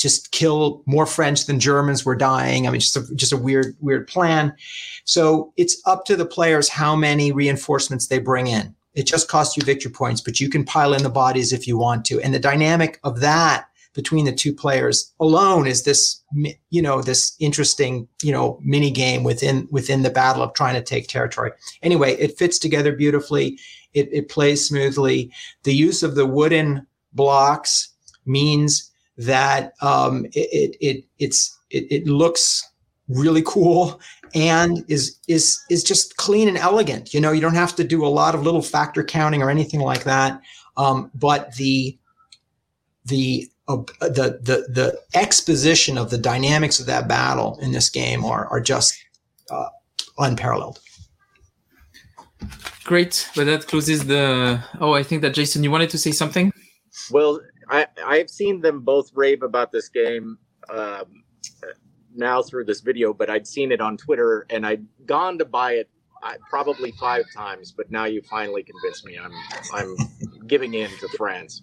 just 0.03 0.31
kill 0.31 0.83
more 0.85 1.05
French 1.05 1.45
than 1.45 1.61
Germans 1.61 2.03
were 2.03 2.13
dying. 2.13 2.67
I 2.67 2.71
mean, 2.71 2.81
just 2.81 2.97
a, 2.97 3.15
just 3.15 3.31
a 3.31 3.37
weird, 3.37 3.73
weird 3.79 4.05
plan. 4.05 4.53
So 5.05 5.53
it's 5.55 5.81
up 5.85 6.03
to 6.05 6.17
the 6.17 6.25
players 6.25 6.67
how 6.67 6.93
many 6.93 7.31
reinforcements 7.31 8.07
they 8.07 8.19
bring 8.19 8.47
in. 8.47 8.75
It 8.95 9.07
just 9.07 9.29
costs 9.29 9.55
you 9.55 9.63
victory 9.63 9.93
points, 9.93 10.19
but 10.19 10.41
you 10.41 10.49
can 10.49 10.65
pile 10.65 10.93
in 10.93 11.03
the 11.03 11.09
bodies 11.09 11.53
if 11.53 11.65
you 11.69 11.77
want 11.77 12.03
to. 12.07 12.19
And 12.19 12.33
the 12.33 12.39
dynamic 12.39 12.99
of 13.05 13.21
that 13.21 13.67
between 13.93 14.25
the 14.25 14.33
two 14.33 14.53
players 14.53 15.13
alone 15.21 15.67
is 15.67 15.83
this, 15.83 16.21
you 16.69 16.81
know, 16.81 17.01
this 17.01 17.33
interesting, 17.39 18.05
you 18.21 18.33
know, 18.33 18.59
mini 18.61 18.91
game 18.91 19.23
within 19.23 19.69
within 19.71 20.01
the 20.01 20.09
battle 20.09 20.43
of 20.43 20.53
trying 20.53 20.75
to 20.75 20.81
take 20.81 21.07
territory 21.07 21.51
anyway, 21.81 22.13
it 22.15 22.37
fits 22.37 22.59
together 22.59 22.91
beautifully. 22.91 23.57
It, 23.93 24.09
it 24.11 24.27
plays 24.27 24.67
smoothly. 24.67 25.31
The 25.63 25.73
use 25.73 26.03
of 26.03 26.15
the 26.15 26.25
wooden 26.25 26.85
blocks 27.13 27.93
means 28.25 28.91
that 29.17 29.73
um, 29.81 30.25
it, 30.25 30.31
it, 30.33 30.77
it 30.79 31.05
it's 31.19 31.57
it, 31.69 31.91
it 31.91 32.07
looks 32.07 32.69
really 33.07 33.43
cool 33.45 33.99
and 34.33 34.83
is 34.87 35.17
is 35.27 35.59
is 35.69 35.83
just 35.83 36.17
clean 36.17 36.47
and 36.47 36.57
elegant. 36.57 37.13
You 37.13 37.21
know, 37.21 37.31
you 37.31 37.41
don't 37.41 37.55
have 37.55 37.75
to 37.75 37.83
do 37.83 38.05
a 38.05 38.07
lot 38.07 38.35
of 38.35 38.43
little 38.43 38.61
factor 38.61 39.03
counting 39.03 39.41
or 39.41 39.49
anything 39.49 39.79
like 39.79 40.03
that. 40.03 40.41
Um, 40.77 41.11
but 41.13 41.53
the 41.55 41.97
the 43.05 43.49
uh, 43.67 43.77
the 44.01 44.39
the 44.41 44.67
the 44.69 44.99
exposition 45.13 45.97
of 45.97 46.09
the 46.09 46.17
dynamics 46.17 46.79
of 46.79 46.85
that 46.87 47.07
battle 47.07 47.59
in 47.61 47.71
this 47.71 47.89
game 47.89 48.25
are 48.25 48.47
are 48.47 48.61
just 48.61 48.95
uh, 49.49 49.69
unparalleled. 50.17 50.79
Great, 52.83 53.29
but 53.35 53.45
that 53.45 53.67
closes 53.67 54.05
the. 54.07 54.61
Oh, 54.79 54.93
I 54.93 55.03
think 55.03 55.21
that 55.21 55.33
Jason, 55.33 55.63
you 55.63 55.71
wanted 55.71 55.89
to 55.91 55.97
say 55.97 56.11
something. 56.11 56.51
Well, 57.09 57.39
I 57.73 57.87
I've 58.05 58.29
seen 58.29 58.61
them 58.61 58.81
both 58.81 59.11
rave 59.13 59.43
about 59.43 59.71
this 59.71 59.89
game 59.89 60.37
um, 60.69 61.23
now 62.15 62.41
through 62.41 62.65
this 62.65 62.81
video, 62.81 63.13
but 63.13 63.29
I'd 63.29 63.47
seen 63.47 63.71
it 63.71 63.81
on 63.81 63.97
Twitter 63.97 64.45
and 64.49 64.65
I'd 64.65 64.85
gone 65.05 65.37
to 65.39 65.45
buy 65.45 65.73
it 65.73 65.89
probably 66.49 66.91
five 66.99 67.25
times, 67.35 67.71
but 67.71 67.91
now 67.91 68.05
you 68.05 68.21
finally 68.29 68.63
convinced 68.63 69.05
me. 69.05 69.17
I'm 69.17 69.31
I'm 69.73 69.95
giving 70.47 70.73
in 70.73 70.89
to 70.99 71.07
France. 71.17 71.61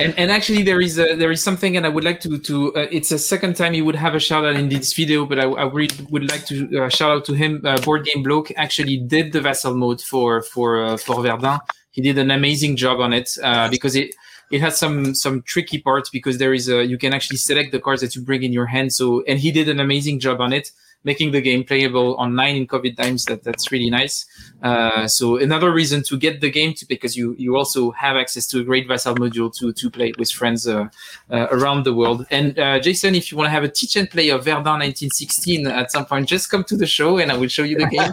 and 0.00 0.14
and 0.16 0.30
actually, 0.30 0.62
there 0.62 0.80
is 0.80 0.98
a, 0.98 1.14
there 1.16 1.30
is 1.30 1.42
something, 1.42 1.76
and 1.76 1.84
I 1.84 1.88
would 1.88 2.04
like 2.04 2.20
to 2.20 2.38
to. 2.38 2.74
Uh, 2.74 2.86
it's 2.90 3.10
a 3.12 3.18
second 3.18 3.56
time 3.56 3.74
you 3.74 3.84
would 3.84 3.96
have 3.96 4.14
a 4.14 4.20
shout 4.20 4.44
out 4.44 4.56
in 4.56 4.68
this 4.68 4.92
video, 4.94 5.26
but 5.26 5.38
I, 5.38 5.44
I 5.44 5.64
would 5.64 6.30
like 6.30 6.46
to 6.46 6.84
uh, 6.84 6.88
shout 6.88 7.10
out 7.10 7.24
to 7.26 7.34
him. 7.34 7.60
Uh, 7.64 7.76
Board 7.78 8.04
Game 8.04 8.22
Bloke 8.22 8.50
actually 8.56 8.98
did 8.98 9.32
the 9.32 9.40
vassal 9.40 9.74
mode 9.74 10.00
for 10.00 10.42
for 10.42 10.84
uh, 10.84 10.96
for 10.96 11.22
Verdun. 11.22 11.58
He 11.90 12.02
did 12.02 12.18
an 12.18 12.30
amazing 12.30 12.76
job 12.76 13.00
on 13.00 13.12
it 13.12 13.36
uh, 13.42 13.68
because 13.70 13.96
it 13.96 14.14
it 14.50 14.60
has 14.60 14.78
some 14.78 15.14
some 15.14 15.42
tricky 15.42 15.78
parts 15.80 16.08
because 16.10 16.38
there 16.38 16.54
is 16.54 16.68
a 16.68 16.84
you 16.84 16.98
can 16.98 17.12
actually 17.12 17.36
select 17.36 17.72
the 17.72 17.80
cards 17.80 18.00
that 18.00 18.14
you 18.14 18.22
bring 18.22 18.42
in 18.42 18.52
your 18.52 18.66
hand. 18.66 18.92
So 18.92 19.22
and 19.26 19.38
he 19.38 19.50
did 19.50 19.68
an 19.68 19.80
amazing 19.80 20.20
job 20.20 20.40
on 20.40 20.52
it 20.52 20.70
making 21.06 21.30
the 21.30 21.40
game 21.40 21.62
playable 21.64 22.16
online 22.18 22.56
in 22.56 22.66
COVID 22.66 22.96
times. 22.96 23.24
That 23.24 23.44
that's 23.44 23.72
really 23.72 23.88
nice. 23.88 24.26
Uh, 24.62 25.06
so 25.06 25.36
another 25.36 25.72
reason 25.72 26.02
to 26.02 26.18
get 26.18 26.40
the 26.40 26.50
game 26.50 26.74
to 26.74 26.84
because 26.86 27.16
you 27.16 27.34
you 27.38 27.56
also 27.56 27.92
have 27.92 28.16
access 28.16 28.46
to 28.48 28.60
a 28.60 28.64
great 28.64 28.86
Vassal 28.88 29.14
module 29.14 29.50
to 29.58 29.72
to 29.72 29.90
play 29.90 30.12
with 30.18 30.30
friends 30.30 30.66
uh, 30.66 30.88
uh, 31.30 31.46
around 31.56 31.84
the 31.84 31.94
world. 31.94 32.26
And 32.30 32.58
uh, 32.58 32.78
Jason, 32.80 33.14
if 33.14 33.30
you 33.30 33.38
want 33.38 33.46
to 33.46 33.52
have 33.58 33.64
a 33.64 33.72
teach 33.78 33.96
and 33.96 34.10
play 34.10 34.28
of 34.30 34.44
Verdun 34.44 34.80
1916 34.82 35.66
at 35.68 35.92
some 35.92 36.04
point, 36.04 36.28
just 36.28 36.50
come 36.50 36.64
to 36.64 36.76
the 36.76 36.86
show 36.86 37.18
and 37.18 37.30
I 37.32 37.36
will 37.36 37.48
show 37.48 37.62
you 37.62 37.78
the 37.78 37.90
game 37.96 38.12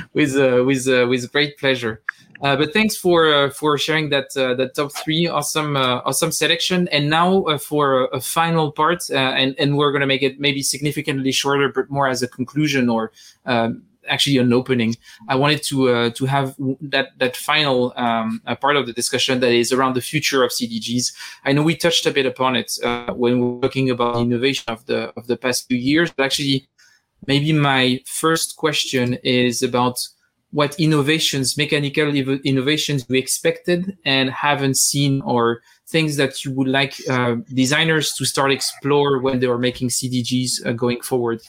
with 0.14 0.32
uh, 0.36 0.64
with 0.64 0.88
uh, 0.88 1.06
with 1.10 1.30
great 1.32 1.58
pleasure. 1.58 2.00
Uh, 2.42 2.56
but 2.56 2.72
thanks 2.72 2.96
for 2.96 3.32
uh, 3.32 3.50
for 3.50 3.78
sharing 3.78 4.10
that 4.10 4.36
uh, 4.36 4.54
that 4.54 4.74
top 4.74 4.92
three 4.92 5.26
awesome 5.26 5.76
uh, 5.76 6.00
awesome 6.04 6.30
selection. 6.30 6.88
And 6.88 7.08
now 7.08 7.44
uh, 7.44 7.58
for 7.58 8.04
a, 8.04 8.16
a, 8.16 8.20
final 8.20 8.72
part, 8.72 9.08
uh, 9.10 9.14
and 9.14 9.54
and 9.58 9.76
we're 9.76 9.92
gonna 9.92 10.06
make 10.06 10.22
it 10.22 10.38
maybe 10.38 10.62
significantly 10.62 11.32
shorter, 11.32 11.55
but 11.74 11.90
more 11.90 12.08
as 12.08 12.22
a 12.22 12.28
conclusion 12.28 12.88
or 12.88 13.12
um, 13.44 13.82
actually 14.08 14.38
an 14.38 14.52
opening. 14.52 14.96
I 15.28 15.36
wanted 15.36 15.62
to 15.64 16.10
to 16.10 16.26
have 16.26 16.54
that 16.80 17.18
that 17.18 17.36
final 17.36 17.92
um, 17.96 18.40
part 18.60 18.76
of 18.76 18.86
the 18.86 18.92
discussion 18.92 19.40
that 19.40 19.52
is 19.52 19.72
around 19.72 19.94
the 19.94 20.00
future 20.00 20.42
of 20.44 20.50
CDGs. 20.50 21.12
I 21.44 21.52
know 21.52 21.62
we 21.62 21.76
touched 21.76 22.06
a 22.06 22.10
bit 22.10 22.26
upon 22.26 22.56
it 22.56 22.78
when 23.14 23.40
we 23.40 23.46
were 23.46 23.60
talking 23.60 23.90
about 23.90 24.14
the 24.14 24.20
innovation 24.20 24.64
of 24.68 24.86
the 24.86 25.12
of 25.16 25.26
the 25.26 25.36
past 25.36 25.68
few 25.68 25.78
years, 25.78 26.10
but 26.12 26.24
actually, 26.24 26.68
maybe 27.26 27.52
my 27.52 28.00
first 28.06 28.56
question 28.56 29.14
is 29.22 29.62
about 29.62 29.98
what 30.52 30.78
innovations, 30.80 31.56
mechanical 31.56 32.14
innovations 32.14 33.06
we 33.08 33.18
expected 33.18 33.98
and 34.04 34.30
haven't 34.30 34.76
seen, 34.76 35.20
or 35.22 35.60
things 35.86 36.16
that 36.16 36.44
you 36.44 36.52
would 36.52 36.68
like 36.68 36.94
uh, 37.08 37.36
designers 37.54 38.14
to 38.14 38.24
start 38.24 38.50
explore 38.50 39.20
when 39.20 39.38
they 39.38 39.46
are 39.46 39.58
making 39.58 39.88
CDGs 39.88 40.66
uh, 40.66 40.72
going 40.72 41.00
forward. 41.00 41.40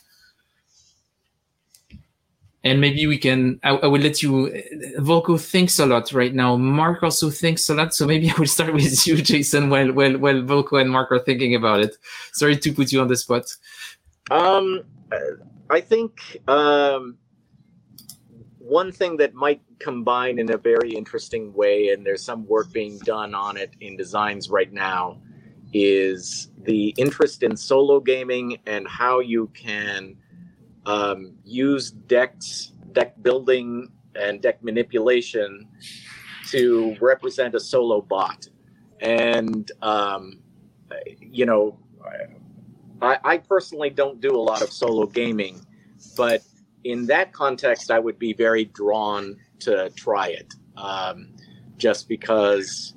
And 2.64 2.82
maybe 2.82 3.08
we 3.08 3.18
can. 3.18 3.60
I, 3.64 3.70
I, 3.70 3.88
will 3.88 4.02
let 4.02 4.22
you. 4.22 4.52
Volko 4.98 5.40
thinks 5.40 5.80
a 5.80 5.86
lot 5.86 6.12
right 6.12 6.34
now. 6.34 6.58
Mark 6.58 7.02
also 7.02 7.30
thinks 7.30 7.70
a 7.70 7.76
lot. 7.76 7.94
So 7.94 8.06
maybe 8.06 8.30
I 8.30 8.34
will 8.38 8.48
start 8.48 8.74
with 8.82 9.08
you, 9.08 9.22
Jason, 9.22 9.70
while 9.70 9.92
while 9.94 10.18
while 10.18 10.42
Volko 10.42 10.82
and 10.82 10.90
Mark 10.90 11.12
are 11.12 11.20
thinking 11.20 11.56
about 11.56 11.80
it. 11.80 11.96
Sorry 12.34 12.58
to 12.58 12.74
put 12.74 12.92
you 12.92 13.00
on 13.00 13.08
the 13.08 13.16
spot. 13.16 13.46
Um, 14.30 14.84
I 15.70 15.80
think 15.82 16.42
um 16.48 17.18
one 18.68 18.92
thing 18.92 19.18
that 19.18 19.34
might 19.34 19.62
combine 19.80 20.40
in 20.40 20.52
a 20.52 20.58
very 20.58 20.92
interesting 20.92 21.54
way, 21.54 21.90
and 21.90 22.06
there's 22.06 22.24
some 22.24 22.46
work 22.48 22.72
being 22.72 22.98
done 23.00 23.34
on 23.34 23.58
it 23.58 23.72
in 23.80 23.96
designs 23.96 24.50
right 24.50 24.72
now, 24.72 25.20
is 25.74 26.50
the 26.64 26.90
interest 26.98 27.44
in 27.44 27.56
solo 27.56 28.00
gaming 28.00 28.58
and 28.66 28.88
how 28.88 29.20
you 29.20 29.48
can 29.54 30.16
um, 30.86 31.34
use 31.44 31.92
decks, 31.92 32.74
deck 32.92 33.22
building, 33.22 33.92
and 34.16 34.42
deck 34.42 34.64
manipulation 34.64 35.68
to 36.50 36.96
represent 37.00 37.56
a 37.56 37.60
solo 37.60 38.02
bot. 38.02 38.48
And, 39.00 39.70
um, 39.82 40.40
you 41.22 41.46
know, 41.46 41.78
I, 43.02 43.20
I 43.24 43.38
personally 43.38 43.90
don't 43.90 44.20
do 44.20 44.36
a 44.36 44.42
lot 44.42 44.62
of 44.62 44.72
solo 44.72 45.06
gaming, 45.06 45.66
but 46.16 46.42
in 46.88 47.06
that 47.08 47.34
context, 47.34 47.92
I 47.92 48.00
would 48.00 48.18
be 48.18 48.34
very 48.34 48.66
drawn 48.66 49.36
to 49.60 49.90
try 49.92 50.30
it, 50.30 50.54
um, 50.78 51.30
just 51.78 52.08
because 52.08 52.94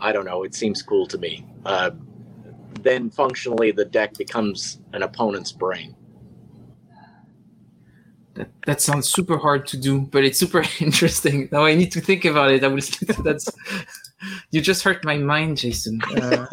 I 0.00 0.12
don't 0.12 0.24
know, 0.24 0.44
it 0.44 0.54
seems 0.54 0.82
cool 0.82 1.06
to 1.08 1.18
me. 1.18 1.44
Uh, 1.64 1.90
then 2.80 3.10
functionally, 3.10 3.70
the 3.72 3.84
deck 3.84 4.14
becomes 4.16 4.80
an 4.92 5.02
opponent's 5.02 5.52
brain. 5.52 5.94
That, 8.34 8.48
that 8.66 8.80
sounds 8.80 9.08
super 9.08 9.36
hard 9.36 9.66
to 9.68 9.76
do, 9.76 10.00
but 10.00 10.24
it's 10.24 10.38
super 10.38 10.64
interesting. 10.80 11.48
Now 11.52 11.64
I 11.64 11.74
need 11.74 11.92
to 11.92 12.00
think 12.00 12.24
about 12.24 12.50
it. 12.52 12.64
I 12.64 12.68
will. 12.68 12.80
That's 13.24 13.50
you 14.50 14.60
just 14.60 14.84
hurt 14.84 15.04
my 15.04 15.18
mind, 15.18 15.58
Jason. 15.58 16.00
Uh, 16.16 16.46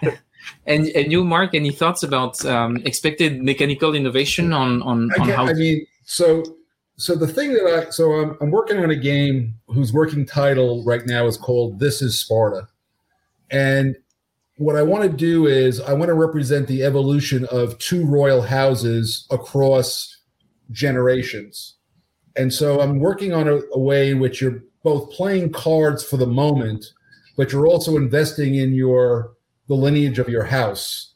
And 0.66 0.86
and 0.88 1.10
you, 1.10 1.24
Mark, 1.24 1.54
any 1.54 1.70
thoughts 1.70 2.02
about 2.02 2.44
um, 2.44 2.76
expected 2.84 3.42
mechanical 3.42 3.94
innovation 3.94 4.52
on 4.52 4.82
on, 4.82 5.10
on 5.18 5.28
how? 5.28 5.46
I 5.46 5.54
mean, 5.54 5.86
so 6.04 6.44
so 6.96 7.16
the 7.16 7.26
thing 7.26 7.52
that 7.54 7.66
I 7.66 7.90
so 7.90 8.12
I'm, 8.12 8.36
I'm 8.40 8.50
working 8.50 8.78
on 8.78 8.90
a 8.90 8.96
game 8.96 9.54
whose 9.66 9.92
working 9.92 10.24
title 10.24 10.84
right 10.84 11.04
now 11.04 11.26
is 11.26 11.36
called 11.36 11.80
"This 11.80 12.00
Is 12.00 12.18
Sparta," 12.18 12.68
and 13.50 13.96
what 14.56 14.76
I 14.76 14.82
want 14.82 15.02
to 15.02 15.08
do 15.08 15.46
is 15.46 15.80
I 15.80 15.92
want 15.92 16.08
to 16.08 16.14
represent 16.14 16.68
the 16.68 16.84
evolution 16.84 17.46
of 17.46 17.78
two 17.78 18.04
royal 18.06 18.42
houses 18.42 19.26
across 19.30 20.18
generations. 20.70 21.74
And 22.36 22.52
so 22.52 22.80
I'm 22.80 22.98
working 22.98 23.32
on 23.32 23.48
a, 23.48 23.60
a, 23.72 23.78
way 23.78 24.10
in 24.10 24.20
which 24.20 24.40
you're 24.40 24.62
both 24.84 25.10
playing 25.10 25.52
cards 25.52 26.04
for 26.04 26.16
the 26.16 26.26
moment, 26.26 26.84
but 27.36 27.52
you're 27.52 27.66
also 27.66 27.96
investing 27.96 28.54
in 28.54 28.72
your 28.72 29.31
the 29.68 29.74
lineage 29.74 30.18
of 30.18 30.28
your 30.28 30.44
house 30.44 31.12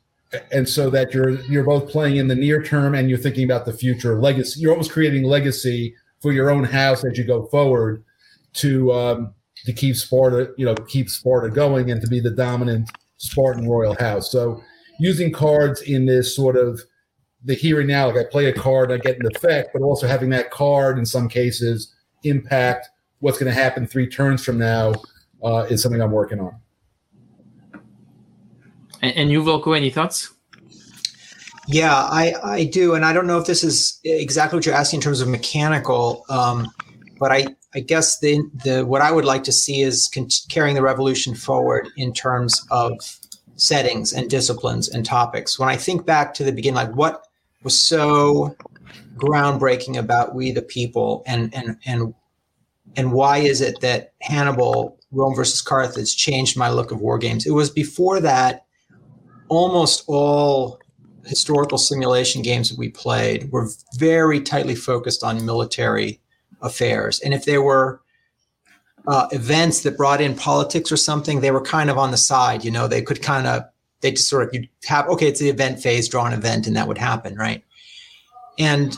and 0.53 0.69
so 0.69 0.91
that 0.91 1.15
you're 1.15 1.41
you're 1.43 1.65
both 1.65 1.91
playing 1.91 2.17
in 2.17 2.29
the 2.29 2.35
near 2.35 2.63
term 2.63 2.95
and 2.95 3.09
you're 3.09 3.19
thinking 3.19 3.45
about 3.45 3.65
the 3.65 3.73
future 3.73 4.21
legacy. 4.21 4.61
You're 4.61 4.73
almost 4.73 4.93
creating 4.93 5.25
legacy 5.25 5.95
for 6.21 6.33
your 6.33 6.51
own 6.51 6.65
house 6.65 7.05
as 7.05 7.17
you 7.17 7.25
go 7.25 7.47
forward 7.47 8.05
to 8.55 8.93
um, 8.93 9.35
to 9.65 9.73
keep 9.73 9.97
Sparta 9.97 10.53
you 10.57 10.65
know 10.65 10.75
keep 10.75 11.09
Sparta 11.09 11.51
going 11.51 11.91
and 11.91 12.01
to 12.01 12.09
be 12.09 12.21
the 12.21 12.31
dominant 12.31 12.91
Spartan 13.19 13.69
royal 13.69 13.95
house. 13.95 14.31
So 14.31 14.63
using 14.99 15.33
cards 15.33 15.83
in 15.83 16.07
this 16.07 16.35
sort 16.35 16.57
of 16.57 16.81
the 17.45 17.55
here 17.55 17.81
and 17.81 17.89
now 17.89 18.09
like 18.09 18.17
I 18.17 18.25
play 18.25 18.47
a 18.47 18.53
card 18.53 18.91
I 18.91 18.99
get 18.99 19.19
an 19.21 19.27
effect 19.27 19.71
but 19.73 19.83
also 19.83 20.07
having 20.07 20.31
that 20.31 20.51
card 20.51 20.99
in 20.99 21.07
some 21.07 21.29
cases 21.29 21.95
impact 22.25 22.89
what's 23.21 23.39
going 23.39 23.53
to 23.53 23.59
happen 23.59 23.87
three 23.87 24.09
turns 24.09 24.43
from 24.43 24.59
now 24.59 24.95
uh, 25.45 25.67
is 25.71 25.83
something 25.83 26.01
I'm 26.01 26.11
working 26.11 26.41
on 26.41 26.59
and, 29.03 29.17
and 29.17 29.31
you, 29.31 29.43
Volko, 29.43 29.77
any 29.77 29.91
thoughts? 29.91 30.33
Yeah, 31.69 31.95
I, 31.95 32.35
I 32.43 32.65
do. 32.65 32.95
And 32.95 33.05
I 33.05 33.13
don't 33.13 33.27
know 33.27 33.39
if 33.39 33.47
this 33.47 33.65
is 33.65 33.99
exactly 34.05 34.57
what 34.57 34.67
you're 34.67 34.75
asking 34.75 34.99
in 34.99 35.03
terms 35.03 35.21
of 35.21 35.29
mechanical, 35.29 36.25
um, 36.29 36.69
but 37.19 37.33
I, 37.33 37.47
I 37.75 37.81
guess 37.81 38.21
the, 38.21 38.41
the 38.65 38.87
what 38.87 39.03
I 39.03 39.11
would 39.11 39.25
like 39.25 39.43
to 39.45 39.53
see 39.53 39.81
is 39.81 40.09
con- 40.09 40.29
carrying 40.49 40.77
the 40.77 40.83
revolution 40.83 41.35
forward 41.35 41.89
in 41.97 42.13
terms 42.13 42.65
of 42.71 42.93
settings 43.57 44.13
and 44.13 44.31
disciplines 44.31 44.89
and 44.89 45.05
topics. 45.05 45.59
When 45.59 45.69
I 45.69 45.77
think 45.77 46.07
back 46.07 46.35
to 46.35 46.45
the 46.45 46.53
beginning, 46.53 46.77
like 46.77 46.95
what 46.95 47.27
was 47.65 47.79
so 47.79 48.57
groundbreaking 49.17 49.99
about 49.99 50.35
We 50.35 50.53
the 50.53 50.63
People 50.63 51.25
and 51.27 51.53
and 51.55 51.77
and 51.85 52.15
and 52.97 53.13
why 53.13 53.39
is 53.39 53.61
it 53.61 53.81
that 53.81 54.13
Hannibal 54.21 54.99
Rome 55.11 55.35
versus 55.35 55.61
Carthage 55.63 56.17
changed 56.17 56.57
my 56.57 56.71
look 56.71 56.93
of 56.93 57.01
war 57.01 57.19
games? 57.19 57.47
It 57.47 57.51
was 57.51 57.71
before 57.71 58.21
that 58.21 58.66
almost 59.49 60.05
all 60.07 60.81
historical 61.25 61.79
simulation 61.79 62.43
games 62.43 62.69
that 62.69 62.79
we 62.79 62.89
played 62.89 63.51
were 63.51 63.69
very 63.97 64.41
tightly 64.41 64.75
focused 64.75 65.25
on 65.25 65.45
military 65.45 66.21
affairs. 66.63 67.21
And 67.21 67.35
if 67.35 67.45
there 67.45 67.63
were 67.63 68.01
uh, 69.09 69.29
events 69.33 69.83
that 69.83 69.97
brought 69.97 70.21
in 70.21 70.35
politics 70.35 70.91
or 70.91 70.97
something, 70.97 71.41
they 71.41 71.51
were 71.51 71.61
kind 71.61 71.91
of 71.91 71.99
on 71.99 72.11
the 72.11 72.17
side. 72.17 72.65
You 72.65 72.71
know, 72.71 72.89
they 72.89 73.03
could 73.03 73.23
kind 73.23 73.47
of 73.47 73.65
They 74.01 74.11
just 74.13 74.29
sort 74.29 74.43
of 74.43 74.55
you 74.55 74.69
have 74.85 75.09
okay, 75.09 75.29
it's 75.29 75.41
the 75.41 75.49
event 75.49 75.81
phase, 75.81 76.09
draw 76.09 76.27
an 76.27 76.33
event, 76.33 76.67
and 76.67 76.77
that 76.77 76.89
would 76.89 76.99
happen, 76.99 77.37
right? 77.37 77.63
And 78.59 78.97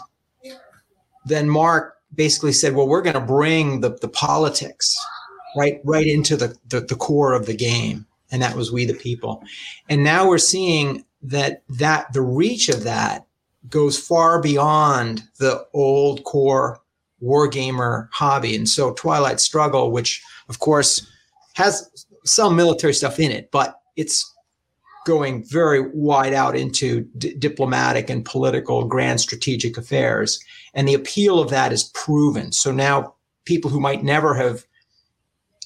then 1.24 1.48
Mark 1.48 1.96
basically 2.14 2.52
said, 2.52 2.74
well, 2.74 2.88
we're 2.88 3.02
going 3.02 3.14
to 3.14 3.20
bring 3.20 3.80
the, 3.80 3.90
the 3.90 4.08
politics 4.08 4.96
right 5.56 5.80
right 5.84 6.06
into 6.06 6.36
the, 6.36 6.56
the, 6.68 6.80
the 6.80 6.96
core 6.96 7.34
of 7.34 7.46
the 7.46 7.56
game. 7.56 8.06
And 8.30 8.42
that 8.42 8.56
was 8.56 8.70
We 8.72 8.84
the 8.84 8.94
People. 8.94 9.42
And 9.88 10.04
now 10.04 10.28
we're 10.28 10.38
seeing 10.38 11.04
that 11.22 11.62
that 11.68 12.12
the 12.12 12.20
reach 12.20 12.68
of 12.68 12.84
that 12.84 13.26
goes 13.68 13.98
far 13.98 14.40
beyond 14.40 15.22
the 15.38 15.66
old 15.74 16.24
core 16.24 16.80
wargamer 17.22 18.08
hobby. 18.12 18.54
And 18.54 18.68
so 18.68 18.92
Twilight 18.92 19.40
Struggle, 19.40 19.90
which 19.90 20.22
of 20.48 20.58
course 20.58 21.06
has 21.54 22.06
some 22.24 22.54
military 22.54 22.94
stuff 22.94 23.18
in 23.18 23.32
it, 23.32 23.50
but 23.50 23.80
it's 23.96 24.32
going 25.06 25.42
very 25.44 25.90
wide 25.92 26.34
out 26.34 26.54
into 26.54 27.00
d- 27.16 27.34
diplomatic 27.34 28.10
and 28.10 28.24
political 28.24 28.84
grand 28.84 29.20
strategic 29.20 29.76
affairs. 29.78 30.38
And 30.74 30.86
the 30.86 30.94
appeal 30.94 31.40
of 31.40 31.50
that 31.50 31.72
is 31.72 31.90
proven. 31.94 32.52
So 32.52 32.70
now 32.70 33.14
people 33.44 33.70
who 33.70 33.80
might 33.80 34.04
never 34.04 34.34
have, 34.34 34.66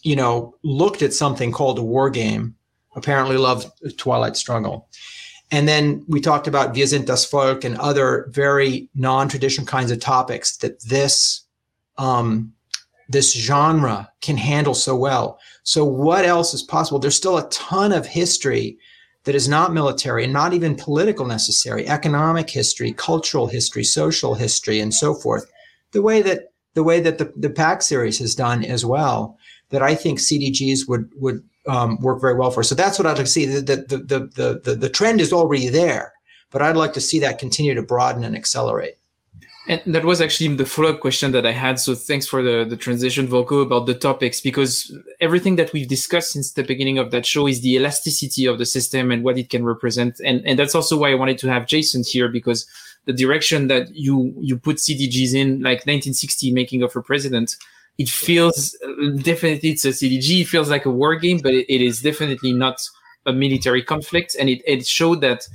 you 0.03 0.17
know, 0.17 0.55
looked 0.63 1.03
at 1.03 1.13
something 1.13 1.53
called 1.53 1.79
a 1.79 1.83
war 1.83 2.11
game 2.11 2.57
apparently 2.95 3.37
loved 3.37 3.71
Twilight 3.97 4.37
Struggle. 4.37 4.89
And 5.51 5.69
then 5.69 6.05
we 6.09 6.21
talked 6.21 6.47
about 6.47 6.75
Wir 6.75 6.87
sind 6.87 7.07
das 7.07 7.29
Volk 7.31 7.65
and 7.65 7.77
other 7.79 8.27
very 8.31 8.89
non-traditional 8.95 9.67
kinds 9.67 9.91
of 9.91 10.01
topics 10.01 10.57
that 10.59 10.83
this 10.83 11.43
um, 11.99 12.53
this 13.09 13.35
genre 13.35 14.11
can 14.23 14.39
handle 14.39 14.75
so 14.75 14.97
well. 14.97 15.39
So 15.65 15.85
what 15.85 16.25
else 16.25 16.55
is 16.55 16.63
possible? 16.63 16.99
There's 16.99 17.17
still 17.17 17.37
a 17.37 17.49
ton 17.51 17.93
of 17.93 18.07
history 18.07 18.79
that 19.25 19.35
is 19.35 19.47
not 19.47 19.75
military 19.75 20.25
and 20.25 20.33
not 20.33 20.55
even 20.55 20.75
political 20.75 21.27
necessary, 21.27 21.87
economic 21.87 22.49
history, 22.49 22.93
cultural 22.95 23.47
history, 23.47 23.85
social 23.85 24.35
history, 24.35 24.81
and 24.81 24.95
so 24.95 25.15
forth. 25.15 25.45
The 25.93 26.01
way 26.01 26.23
that 26.23 26.53
the 26.75 26.83
way 26.83 27.01
that 27.01 27.19
the, 27.19 27.31
the 27.37 27.51
PAX 27.51 27.87
series 27.87 28.19
has 28.19 28.35
done 28.35 28.65
as 28.65 28.87
well, 28.87 29.37
that 29.73 29.83
I 29.83 29.95
think 29.95 30.21
CDGs 30.21 30.89
would 30.89 31.11
would 31.17 31.43
um, 31.67 31.99
work 32.01 32.21
very 32.21 32.35
well 32.35 32.51
for. 32.51 32.63
So 32.63 32.75
that's 32.75 32.99
what 32.99 33.07
I'd 33.07 33.19
like 33.19 33.27
to 33.27 33.27
see. 33.27 33.47
The 33.47 33.61
the, 33.61 33.99
the 33.99 34.61
the 34.65 34.75
the 34.75 34.89
trend 34.89 35.21
is 35.21 35.33
already 35.33 35.69
there, 35.69 36.13
but 36.51 36.63
I'd 36.63 36.77
like 36.77 36.93
to 36.95 37.01
see 37.01 37.19
that 37.21 37.39
continue 37.39 37.75
to 37.75 37.83
broaden 37.83 38.23
and 38.25 38.37
accelerate. 38.37 38.97
And 39.69 39.81
that 39.95 40.05
was 40.05 40.21
actually 40.21 40.57
the 40.57 40.67
follow-up 40.67 40.99
question 41.01 41.31
that 41.33 41.47
I 41.47 41.53
had. 41.53 41.79
So 41.79 41.95
thanks 41.95 42.27
for 42.27 42.43
the, 42.43 42.65
the 42.69 42.77
transition, 42.77 43.29
Volko, 43.29 43.63
about 43.63 43.87
the 43.87 43.95
topics, 43.95 44.41
because 44.41 44.93
everything 45.21 45.55
that 45.55 45.73
we've 45.73 45.87
discussed 45.87 46.33
since 46.33 46.53
the 46.53 46.65
beginning 46.65 46.99
of 46.99 47.13
that 47.13 47.25
show 47.25 47.47
is 47.47 47.61
the 47.61 47.77
elasticity 47.77 48.47
of 48.47 48.59
the 48.59 48.67
system 48.67 49.13
and 49.13 49.23
what 49.23 49.39
it 49.39 49.51
can 49.51 49.65
represent. 49.65 50.21
And, 50.25 50.45
and 50.45 50.59
that's 50.59 50.75
also 50.75 50.99
why 50.99 51.13
I 51.13 51.15
wanted 51.15 51.39
to 51.39 51.49
have 51.49 51.69
Jason 51.69 52.03
here, 52.05 52.29
because 52.29 52.67
the 53.05 53.13
direction 53.13 53.69
that 53.69 53.95
you, 53.95 54.35
you 54.41 54.59
put 54.59 54.79
CDGs 54.79 55.33
in, 55.33 55.63
like 55.63 55.87
1960 55.87 56.51
making 56.51 56.83
of 56.83 56.97
a 56.97 57.01
president, 57.01 57.57
it 58.03 58.09
feels 58.09 58.77
definitely 59.17 59.71
it's 59.71 59.85
a 59.85 59.89
CDG. 59.89 60.43
It 60.43 60.49
feels 60.49 60.69
like 60.69 60.87
a 60.87 60.91
war 60.91 61.15
game, 61.17 61.39
but 61.43 61.55
it, 61.55 61.67
it 61.73 61.81
is 61.81 62.03
definitely 62.03 62.53
not 62.53 62.79
a 63.27 63.33
military 63.33 63.83
conflict. 63.83 64.37
And 64.39 64.49
it, 64.49 64.61
it 64.67 64.87
showed 64.87 65.21
that 65.21 65.47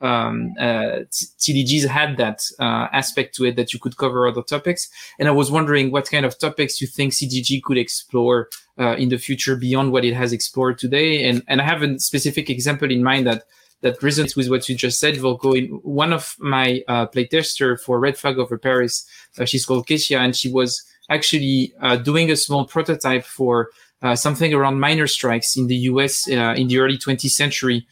um, 0.00 0.52
uh, 0.60 1.04
CDGs 1.10 1.86
had 1.86 2.16
that 2.18 2.42
uh, 2.60 2.86
aspect 2.92 3.34
to 3.36 3.46
it 3.46 3.56
that 3.56 3.72
you 3.72 3.80
could 3.80 3.96
cover 3.96 4.28
other 4.28 4.42
topics. 4.42 4.88
And 5.18 5.26
I 5.28 5.32
was 5.32 5.50
wondering 5.50 5.90
what 5.90 6.10
kind 6.10 6.26
of 6.26 6.38
topics 6.38 6.80
you 6.80 6.86
think 6.86 7.12
CDG 7.12 7.62
could 7.62 7.78
explore 7.78 8.48
uh, 8.78 8.94
in 8.96 9.08
the 9.08 9.18
future 9.18 9.56
beyond 9.56 9.92
what 9.92 10.04
it 10.04 10.14
has 10.14 10.32
explored 10.32 10.78
today. 10.78 11.28
And 11.28 11.42
and 11.48 11.60
I 11.60 11.64
have 11.64 11.82
a 11.82 11.98
specific 11.98 12.50
example 12.50 12.90
in 12.90 13.02
mind 13.02 13.26
that 13.26 13.44
that 13.82 14.00
resonates 14.00 14.36
with 14.36 14.48
what 14.48 14.68
you 14.68 14.74
just 14.74 14.98
said, 14.98 15.14
Volko. 15.16 15.56
In 15.56 15.66
one 15.82 16.12
of 16.12 16.34
my 16.38 16.82
uh, 16.88 17.06
playtester 17.06 17.78
for 17.78 17.98
Red 18.00 18.16
Flag 18.16 18.38
over 18.38 18.58
Paris, 18.58 19.06
uh, 19.38 19.44
she's 19.44 19.66
called 19.66 19.86
Kesia, 19.86 20.18
and 20.18 20.34
she 20.34 20.50
was 20.50 20.82
actually 21.10 21.72
uh, 21.80 21.96
doing 21.96 22.30
a 22.30 22.36
small 22.36 22.64
prototype 22.64 23.24
for 23.24 23.70
uh, 24.02 24.14
something 24.14 24.52
around 24.52 24.78
miner 24.78 25.06
strikes 25.06 25.56
in 25.56 25.68
the 25.68 25.76
US 25.90 26.28
uh, 26.30 26.54
in 26.56 26.68
the 26.68 26.78
early 26.78 26.98
20th 26.98 27.30
century 27.30 27.86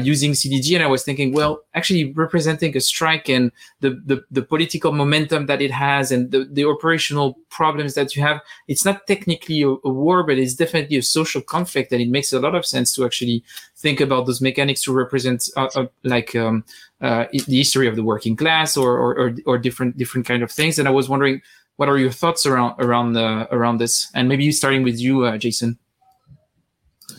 using 0.00 0.32
CDG. 0.32 0.74
And 0.74 0.82
I 0.82 0.88
was 0.88 1.04
thinking, 1.04 1.32
well, 1.32 1.60
actually 1.74 2.12
representing 2.12 2.76
a 2.76 2.80
strike 2.80 3.28
and 3.28 3.52
the, 3.80 3.90
the, 4.04 4.24
the 4.30 4.42
political 4.42 4.90
momentum 4.90 5.46
that 5.46 5.62
it 5.62 5.70
has 5.70 6.10
and 6.10 6.32
the, 6.32 6.48
the 6.50 6.64
operational 6.64 7.38
problems 7.48 7.94
that 7.94 8.16
you 8.16 8.22
have, 8.22 8.40
it's 8.66 8.84
not 8.84 9.06
technically 9.06 9.62
a, 9.62 9.68
a, 9.68 9.88
war, 9.88 10.24
but 10.24 10.36
it's 10.36 10.54
definitely 10.54 10.96
a 10.96 11.02
social 11.02 11.40
conflict. 11.40 11.92
And 11.92 12.02
it 12.02 12.08
makes 12.08 12.32
a 12.32 12.40
lot 12.40 12.56
of 12.56 12.66
sense 12.66 12.92
to 12.94 13.04
actually 13.04 13.44
think 13.76 14.00
about 14.00 14.26
those 14.26 14.40
mechanics 14.40 14.82
to 14.82 14.92
represent 14.92 15.48
uh, 15.56 15.68
uh, 15.76 15.86
like 16.02 16.34
um, 16.34 16.64
uh, 17.00 17.26
the 17.46 17.58
history 17.58 17.86
of 17.86 17.94
the 17.94 18.02
working 18.02 18.34
class 18.34 18.76
or, 18.76 18.96
or, 18.96 19.18
or, 19.20 19.36
or, 19.46 19.58
different 19.58 19.96
different 19.96 20.26
kind 20.26 20.42
of 20.42 20.50
things. 20.50 20.78
And 20.78 20.88
I 20.88 20.90
was 20.90 21.08
wondering, 21.08 21.40
what 21.78 21.88
are 21.88 21.96
your 21.96 22.10
thoughts 22.10 22.44
around 22.44 22.74
around 22.80 23.12
the 23.12 23.48
around 23.54 23.78
this? 23.78 24.10
And 24.12 24.28
maybe 24.28 24.50
starting 24.50 24.82
with 24.82 24.98
you, 24.98 25.24
uh, 25.24 25.38
Jason. 25.38 25.78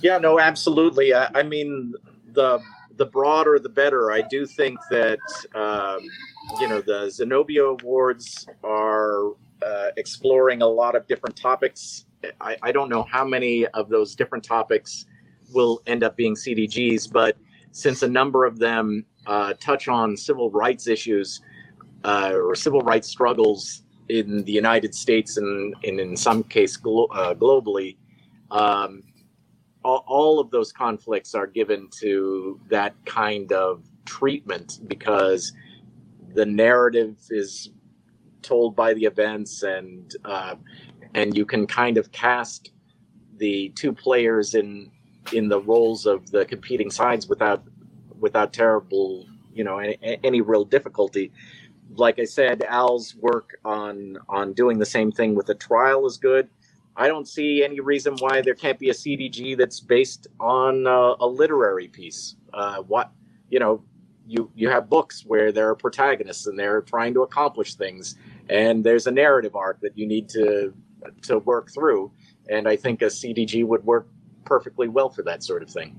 Yeah, 0.01 0.17
no, 0.17 0.37
absolutely. 0.37 1.13
I, 1.13 1.29
I 1.33 1.43
mean, 1.43 1.93
the 2.33 2.59
the 2.97 3.05
broader 3.05 3.57
the 3.57 3.69
better. 3.69 4.11
I 4.11 4.21
do 4.21 4.45
think 4.45 4.77
that 4.91 5.19
um, 5.55 6.01
you 6.59 6.67
know 6.67 6.81
the 6.81 7.09
Zenobia 7.09 7.63
Awards 7.63 8.47
are 8.61 9.31
uh, 9.65 9.91
exploring 9.95 10.61
a 10.61 10.67
lot 10.67 10.93
of 10.93 11.07
different 11.07 11.37
topics. 11.37 12.05
I, 12.41 12.57
I, 12.61 12.73
don't 12.73 12.89
know 12.89 13.03
how 13.03 13.23
many 13.23 13.65
of 13.67 13.87
those 13.87 14.13
different 14.13 14.43
topics 14.43 15.05
will 15.53 15.81
end 15.87 16.03
up 16.03 16.17
being 16.17 16.35
CDGs, 16.35 17.09
but 17.09 17.37
since 17.71 18.03
a 18.03 18.09
number 18.09 18.43
of 18.43 18.59
them 18.59 19.05
uh, 19.25 19.53
touch 19.53 19.87
on 19.87 20.17
civil 20.17 20.51
rights 20.51 20.87
issues 20.87 21.41
uh, 22.03 22.33
or 22.33 22.55
civil 22.55 22.81
rights 22.81 23.07
struggles 23.07 23.83
in 24.09 24.43
the 24.43 24.51
United 24.51 24.93
States 24.95 25.37
and, 25.37 25.75
and 25.83 25.99
in 25.99 26.17
some 26.17 26.43
case 26.43 26.77
glo- 26.77 27.07
uh, 27.07 27.33
globally, 27.33 27.97
um, 28.51 29.03
all, 29.83 30.03
all 30.07 30.39
of 30.39 30.51
those 30.51 30.71
conflicts 30.71 31.35
are 31.35 31.47
given 31.47 31.87
to 31.99 32.59
that 32.69 32.93
kind 33.05 33.51
of 33.53 33.83
treatment 34.05 34.79
because 34.87 35.53
the 36.33 36.45
narrative 36.45 37.17
is 37.29 37.69
told 38.41 38.75
by 38.75 38.93
the 38.93 39.05
events 39.05 39.63
and 39.63 40.15
uh, 40.25 40.55
and 41.15 41.35
you 41.35 41.45
can 41.45 41.65
kind 41.67 41.97
of 41.97 42.11
cast 42.11 42.71
the 43.37 43.69
two 43.75 43.93
players 43.93 44.55
in 44.55 44.91
in 45.33 45.49
the 45.49 45.59
roles 45.61 46.05
of 46.05 46.29
the 46.31 46.45
competing 46.45 46.89
sides 46.89 47.27
without 47.27 47.63
without 48.19 48.53
terrible 48.53 49.25
you 49.53 49.63
know 49.63 49.79
any, 49.79 49.97
any 50.23 50.41
real 50.41 50.65
difficulty 50.65 51.31
like 51.95 52.19
i 52.19 52.23
said 52.23 52.63
al's 52.63 53.15
work 53.15 53.57
on 53.65 54.17
on 54.27 54.53
doing 54.53 54.77
the 54.77 54.85
same 54.85 55.11
thing 55.11 55.35
with 55.35 55.49
a 55.49 55.55
trial 55.55 56.05
is 56.05 56.17
good 56.17 56.49
I 56.99 57.07
don't 57.07 57.27
see 57.27 57.63
any 57.63 57.79
reason 57.79 58.17
why 58.19 58.41
there 58.41 58.53
can't 58.53 58.77
be 58.77 58.89
a 58.89 58.93
CDG 58.93 59.57
that's 59.57 59.79
based 59.79 60.27
on 60.37 60.85
uh, 60.85 61.15
a 61.21 61.25
literary 61.25 61.87
piece. 61.87 62.35
Uh, 62.53 62.81
what 62.81 63.11
you 63.49 63.57
know, 63.57 63.81
you 64.27 64.51
you 64.53 64.69
have 64.69 64.89
books 64.89 65.23
where 65.25 65.53
there 65.53 65.69
are 65.69 65.75
protagonists 65.75 66.45
and 66.47 66.59
they're 66.59 66.81
trying 66.81 67.13
to 67.13 67.21
accomplish 67.21 67.75
things, 67.75 68.15
and 68.49 68.83
there's 68.83 69.07
a 69.07 69.11
narrative 69.11 69.55
arc 69.55 69.79
that 69.79 69.97
you 69.97 70.05
need 70.05 70.27
to 70.29 70.73
to 71.21 71.39
work 71.39 71.71
through. 71.71 72.11
And 72.49 72.67
I 72.67 72.75
think 72.75 73.01
a 73.01 73.05
CDG 73.05 73.65
would 73.65 73.85
work 73.85 74.09
perfectly 74.43 74.89
well 74.89 75.09
for 75.09 75.23
that 75.23 75.41
sort 75.41 75.63
of 75.63 75.69
thing. 75.69 75.97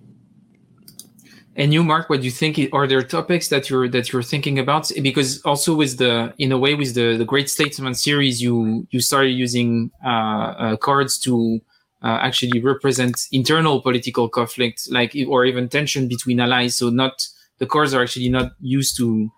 And 1.57 1.75
you, 1.75 1.83
Mark, 1.83 2.09
what 2.09 2.23
you 2.23 2.31
think? 2.31 2.59
Are 2.73 2.87
there 2.87 3.03
topics 3.03 3.49
that 3.49 3.69
you're 3.69 3.89
that 3.89 4.13
you're 4.13 4.23
thinking 4.23 4.59
about? 4.59 4.91
Because 5.03 5.43
also 5.43 5.75
with 5.75 5.99
the 5.99 6.33
in 6.39 6.53
a 6.53 6.59
way 6.59 6.75
with 6.75 6.95
the 6.95 7.17
the 7.17 7.25
Great 7.25 7.51
Statesman 7.51 7.95
series, 7.95 8.41
you 8.41 8.87
you 8.91 9.01
started 9.01 9.31
using 9.31 9.91
uh, 10.05 10.09
uh, 10.09 10.77
cards 10.77 11.19
to 11.21 11.61
uh, 12.03 12.19
actually 12.23 12.61
represent 12.61 13.27
internal 13.33 13.83
political 13.83 14.29
conflict, 14.29 14.89
like 14.91 15.17
or 15.29 15.45
even 15.45 15.69
tension 15.69 16.07
between 16.07 16.39
allies. 16.39 16.77
So 16.77 16.89
not 16.89 17.27
the 17.59 17.67
cards 17.67 17.95
are 17.95 18.03
actually 18.03 18.29
not 18.29 18.53
used 18.61 18.97
to 18.99 19.31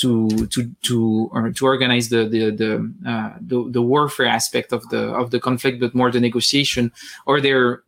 to 0.00 0.28
to 0.46 0.70
to 0.82 1.30
or 1.32 1.52
to 1.52 1.64
organize 1.64 2.08
the 2.08 2.24
the 2.24 2.50
the, 2.50 2.92
uh, 3.08 3.36
the, 3.40 3.70
the 3.70 3.82
warfare 3.82 4.26
aspect 4.26 4.72
of 4.72 4.88
the 4.88 5.12
of 5.14 5.30
the 5.30 5.38
conflict, 5.38 5.78
but 5.78 5.94
more 5.94 6.10
the 6.10 6.20
negotiation. 6.20 6.90
Are 7.26 7.40
there 7.40 7.82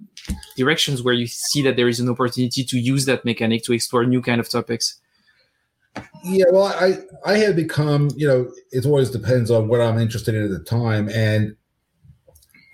directions 0.56 1.02
where 1.02 1.14
you 1.14 1.26
see 1.26 1.62
that 1.62 1.76
there 1.76 1.88
is 1.88 2.00
an 2.00 2.08
opportunity 2.08 2.64
to 2.64 2.78
use 2.78 3.04
that 3.06 3.24
mechanic 3.24 3.64
to 3.64 3.72
explore 3.72 4.04
new 4.04 4.22
kind 4.22 4.40
of 4.40 4.48
topics? 4.48 5.00
Yeah, 6.24 6.44
well, 6.52 6.66
I 6.66 6.98
I 7.24 7.36
have 7.38 7.56
become 7.56 8.10
you 8.16 8.26
know 8.26 8.50
it 8.70 8.86
always 8.86 9.10
depends 9.10 9.50
on 9.50 9.68
what 9.68 9.80
I'm 9.80 9.98
interested 9.98 10.34
in 10.34 10.44
at 10.44 10.50
the 10.50 10.64
time, 10.64 11.08
and 11.10 11.54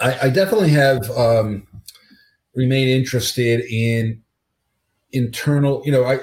I, 0.01 0.27
I 0.27 0.29
definitely 0.29 0.71
have 0.71 1.11
um, 1.11 1.67
remained 2.55 2.91
interested 2.91 3.61
in 3.71 4.23
internal. 5.13 5.83
You 5.85 5.93
know, 5.93 6.05
I 6.05 6.21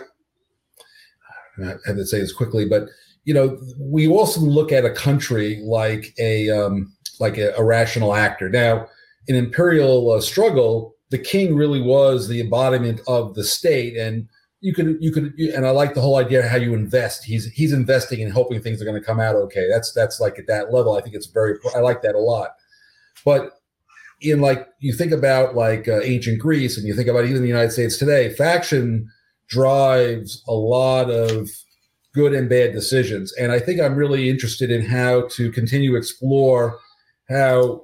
I 1.61 1.75
have 1.85 1.95
to 1.97 2.05
say 2.05 2.19
this 2.19 2.31
quickly, 2.31 2.65
but 2.65 2.87
you 3.25 3.33
know, 3.33 3.59
we 3.79 4.07
also 4.07 4.39
look 4.39 4.71
at 4.71 4.85
a 4.85 4.91
country 4.91 5.61
like 5.63 6.13
a 6.19 6.49
um, 6.49 6.93
like 7.19 7.37
a, 7.37 7.53
a 7.57 7.63
rational 7.63 8.15
actor. 8.15 8.49
Now, 8.49 8.87
in 9.27 9.35
imperial 9.35 10.11
uh, 10.11 10.21
struggle, 10.21 10.94
the 11.09 11.17
king 11.17 11.55
really 11.55 11.81
was 11.81 12.27
the 12.27 12.41
embodiment 12.41 13.01
of 13.07 13.35
the 13.35 13.43
state, 13.43 13.97
and 13.97 14.27
you 14.61 14.73
could 14.73 14.97
you 14.99 15.11
could 15.11 15.33
and 15.37 15.65
I 15.65 15.69
like 15.71 15.93
the 15.93 16.01
whole 16.01 16.17
idea 16.17 16.39
of 16.39 16.45
how 16.45 16.57
you 16.57 16.73
invest. 16.73 17.23
He's 17.23 17.45
he's 17.51 17.73
investing 17.73 18.21
and 18.21 18.31
hoping 18.31 18.61
things 18.61 18.81
are 18.81 18.85
going 18.85 18.99
to 18.99 19.05
come 19.05 19.19
out 19.19 19.35
okay. 19.35 19.67
That's 19.69 19.91
that's 19.93 20.19
like 20.19 20.39
at 20.39 20.47
that 20.47 20.73
level. 20.73 20.95
I 20.95 21.01
think 21.01 21.15
it's 21.15 21.27
very 21.27 21.57
I 21.75 21.79
like 21.79 22.01
that 22.01 22.15
a 22.15 22.19
lot. 22.19 22.51
But 23.23 23.51
in 24.21 24.41
like 24.41 24.67
you 24.79 24.93
think 24.93 25.11
about 25.11 25.55
like 25.55 25.87
uh, 25.87 26.01
ancient 26.01 26.39
Greece 26.39 26.77
and 26.77 26.87
you 26.87 26.95
think 26.95 27.07
about 27.07 27.25
even 27.25 27.41
the 27.41 27.47
United 27.47 27.71
States 27.71 27.97
today, 27.97 28.33
faction 28.33 29.07
drives 29.47 30.43
a 30.47 30.53
lot 30.53 31.09
of 31.11 31.49
good 32.13 32.33
and 32.33 32.49
bad 32.49 32.71
decisions. 32.71 33.33
And 33.33 33.51
I 33.51 33.59
think 33.59 33.79
I'm 33.79 33.95
really 33.95 34.29
interested 34.29 34.71
in 34.71 34.85
how 34.85 35.27
to 35.33 35.51
continue 35.51 35.95
explore 35.95 36.79
how 37.29 37.81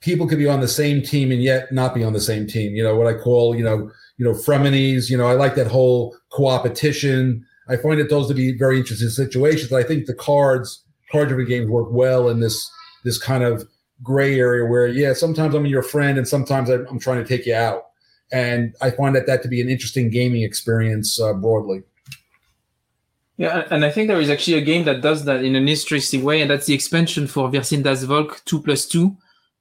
people 0.00 0.26
could 0.26 0.38
be 0.38 0.48
on 0.48 0.60
the 0.60 0.68
same 0.68 1.02
team 1.02 1.30
and 1.30 1.42
yet 1.42 1.70
not 1.72 1.94
be 1.94 2.02
on 2.02 2.12
the 2.12 2.20
same 2.20 2.46
team. 2.46 2.74
You 2.74 2.82
know, 2.82 2.96
what 2.96 3.06
I 3.06 3.14
call, 3.14 3.54
you 3.54 3.62
know, 3.62 3.90
you 4.16 4.24
know, 4.24 4.32
frenemies, 4.32 5.10
you 5.10 5.16
know, 5.16 5.26
I 5.26 5.32
like 5.32 5.54
that 5.54 5.66
whole 5.66 6.16
co-opetition. 6.30 7.46
I 7.68 7.76
find 7.76 8.00
that 8.00 8.10
those 8.10 8.28
to 8.28 8.34
be 8.34 8.56
very 8.56 8.78
interesting 8.78 9.08
situations. 9.08 9.72
I 9.72 9.82
think 9.82 10.06
the 10.06 10.14
cards, 10.14 10.84
card 11.12 11.28
driven 11.28 11.46
games 11.46 11.68
work 11.68 11.88
well 11.90 12.28
in 12.28 12.40
this 12.40 12.70
this 13.04 13.18
kind 13.18 13.42
of 13.42 13.66
gray 14.02 14.38
area 14.38 14.66
where, 14.66 14.86
yeah, 14.86 15.12
sometimes 15.12 15.54
I'm 15.54 15.66
your 15.66 15.82
friend 15.82 16.18
and 16.18 16.28
sometimes 16.28 16.68
I'm 16.68 16.98
trying 16.98 17.22
to 17.22 17.28
take 17.28 17.46
you 17.46 17.54
out. 17.54 17.84
And 18.32 18.74
I 18.80 18.90
find 18.90 19.14
that 19.16 19.26
that 19.26 19.42
to 19.42 19.48
be 19.48 19.60
an 19.60 19.68
interesting 19.68 20.10
gaming 20.10 20.42
experience 20.42 21.20
uh, 21.20 21.32
broadly. 21.34 21.82
Yeah, 23.36 23.66
and 23.70 23.86
I 23.86 23.90
think 23.90 24.08
there 24.08 24.20
is 24.20 24.28
actually 24.28 24.58
a 24.58 24.60
game 24.60 24.84
that 24.84 25.00
does 25.00 25.24
that 25.24 25.42
in 25.42 25.56
an 25.56 25.66
interesting 25.66 26.22
way, 26.22 26.42
and 26.42 26.50
that's 26.50 26.66
the 26.66 26.74
expansion 26.74 27.26
for 27.26 27.50
Wir 27.50 27.62
sind 27.62 27.84
Volk 27.84 28.42
2 28.44 28.60
plus 28.60 28.86
2. 28.86 29.16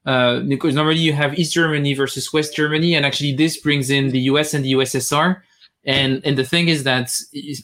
Uh, 0.10 0.40
because 0.40 0.74
normally 0.74 0.98
you 0.98 1.14
have 1.14 1.38
East 1.38 1.54
Germany 1.54 1.94
versus 1.94 2.34
West 2.34 2.56
Germany, 2.56 2.96
and 2.96 3.06
actually 3.06 3.32
this 3.32 3.58
brings 3.58 3.92
in 3.92 4.10
the 4.10 4.22
US 4.32 4.56
and 4.56 4.66
the 4.66 4.74
USSR. 4.74 5.42
And 5.86 6.26
and 6.26 6.36
the 6.36 6.44
thing 6.44 6.68
is 6.68 6.84
that, 6.84 7.12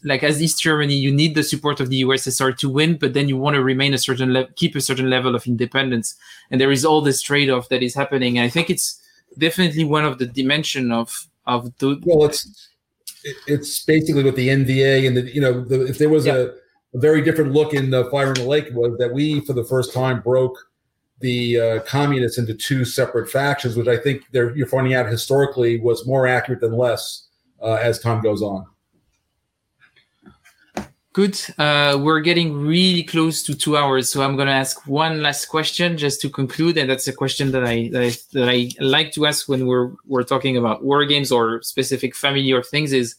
like 0.03 0.21
as 0.21 0.39
East 0.43 0.61
Germany, 0.61 0.93
you 0.93 1.11
need 1.11 1.33
the 1.33 1.41
support 1.41 1.79
of 1.79 1.89
the 1.89 2.03
USSR 2.03 2.55
to 2.57 2.69
win, 2.69 2.97
but 2.97 3.13
then 3.15 3.27
you 3.27 3.35
want 3.35 3.55
to 3.55 3.63
remain 3.63 3.95
a 3.95 3.97
certain 3.97 4.31
level, 4.31 4.51
keep 4.55 4.75
a 4.75 4.81
certain 4.89 5.09
level 5.09 5.33
of 5.33 5.47
independence. 5.47 6.13
And 6.51 6.61
there 6.61 6.71
is 6.71 6.85
all 6.85 7.01
this 7.01 7.19
trade-off 7.19 7.69
that 7.69 7.81
is 7.81 7.95
happening. 7.95 8.37
And 8.37 8.45
I 8.45 8.49
think 8.49 8.69
it's 8.69 9.01
definitely 9.39 9.83
one 9.83 10.05
of 10.05 10.19
the 10.19 10.27
dimension 10.27 10.91
of 10.91 11.27
of 11.47 11.75
the. 11.79 11.99
Well, 12.05 12.25
it's 12.25 12.69
it's 13.47 13.83
basically 13.83 14.23
what 14.23 14.35
the 14.35 14.49
NVA 14.49 15.07
and 15.07 15.17
the 15.17 15.33
you 15.33 15.41
know 15.41 15.63
the, 15.63 15.87
if 15.87 15.97
there 15.97 16.09
was 16.09 16.27
yeah. 16.27 16.35
a, 16.35 16.41
a, 16.93 16.99
very 17.07 17.23
different 17.23 17.53
look 17.53 17.73
in 17.73 17.89
the 17.89 18.05
Fire 18.11 18.27
in 18.27 18.35
the 18.35 18.49
Lake 18.53 18.69
was 18.71 18.95
that 18.99 19.11
we 19.11 19.39
for 19.47 19.53
the 19.53 19.65
first 19.65 19.93
time 19.93 20.21
broke 20.21 20.57
the 21.19 21.59
uh, 21.59 21.79
communists 21.81 22.37
into 22.37 22.53
two 22.53 22.85
separate 22.85 23.29
factions, 23.29 23.75
which 23.75 23.87
I 23.87 23.97
think 23.97 24.23
you're 24.31 24.67
finding 24.67 24.93
out 24.93 25.07
historically 25.07 25.79
was 25.79 26.05
more 26.05 26.27
accurate 26.27 26.61
than 26.61 26.73
less 26.73 27.27
uh, 27.61 27.75
as 27.75 27.99
time 27.99 28.21
goes 28.21 28.41
on. 28.41 28.65
Good. 31.13 31.39
Uh, 31.57 31.97
we're 32.01 32.19
getting 32.19 32.53
really 32.53 33.01
close 33.01 33.41
to 33.43 33.55
two 33.55 33.77
hours, 33.77 34.09
so 34.09 34.21
I'm 34.21 34.35
going 34.35 34.49
to 34.49 34.53
ask 34.53 34.85
one 34.85 35.23
last 35.23 35.45
question 35.45 35.97
just 35.97 36.19
to 36.19 36.29
conclude, 36.29 36.77
and 36.77 36.89
that's 36.89 37.07
a 37.07 37.13
question 37.13 37.51
that 37.51 37.63
I, 37.63 37.87
that 37.93 38.01
I 38.01 38.11
that 38.33 38.49
I 38.49 38.69
like 38.83 39.13
to 39.13 39.25
ask 39.25 39.47
when 39.47 39.65
we're 39.65 39.93
we're 40.05 40.23
talking 40.23 40.57
about 40.57 40.83
war 40.83 41.05
games 41.05 41.31
or 41.31 41.61
specific 41.61 42.17
family 42.17 42.51
or 42.51 42.61
things. 42.61 42.91
Is 42.91 43.15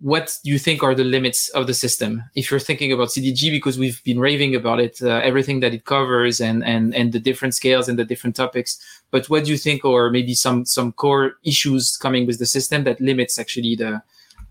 what 0.00 0.38
do 0.44 0.50
you 0.50 0.58
think 0.58 0.82
are 0.82 0.94
the 0.94 1.04
limits 1.04 1.48
of 1.50 1.66
the 1.66 1.74
system? 1.74 2.22
If 2.34 2.50
you're 2.50 2.60
thinking 2.60 2.92
about 2.92 3.08
CDG, 3.08 3.50
because 3.50 3.78
we've 3.78 4.02
been 4.04 4.20
raving 4.20 4.54
about 4.54 4.80
it, 4.80 5.02
uh, 5.02 5.20
everything 5.22 5.60
that 5.60 5.74
it 5.74 5.84
covers, 5.84 6.40
and 6.40 6.64
and 6.64 6.94
and 6.94 7.12
the 7.12 7.18
different 7.18 7.54
scales 7.54 7.88
and 7.88 7.98
the 7.98 8.04
different 8.04 8.36
topics. 8.36 8.78
But 9.10 9.28
what 9.28 9.44
do 9.44 9.50
you 9.50 9.58
think, 9.58 9.84
or 9.84 10.10
maybe 10.10 10.34
some 10.34 10.64
some 10.64 10.92
core 10.92 11.34
issues 11.44 11.96
coming 11.96 12.26
with 12.26 12.38
the 12.38 12.46
system 12.46 12.84
that 12.84 13.00
limits 13.00 13.38
actually 13.38 13.74
the 13.74 14.02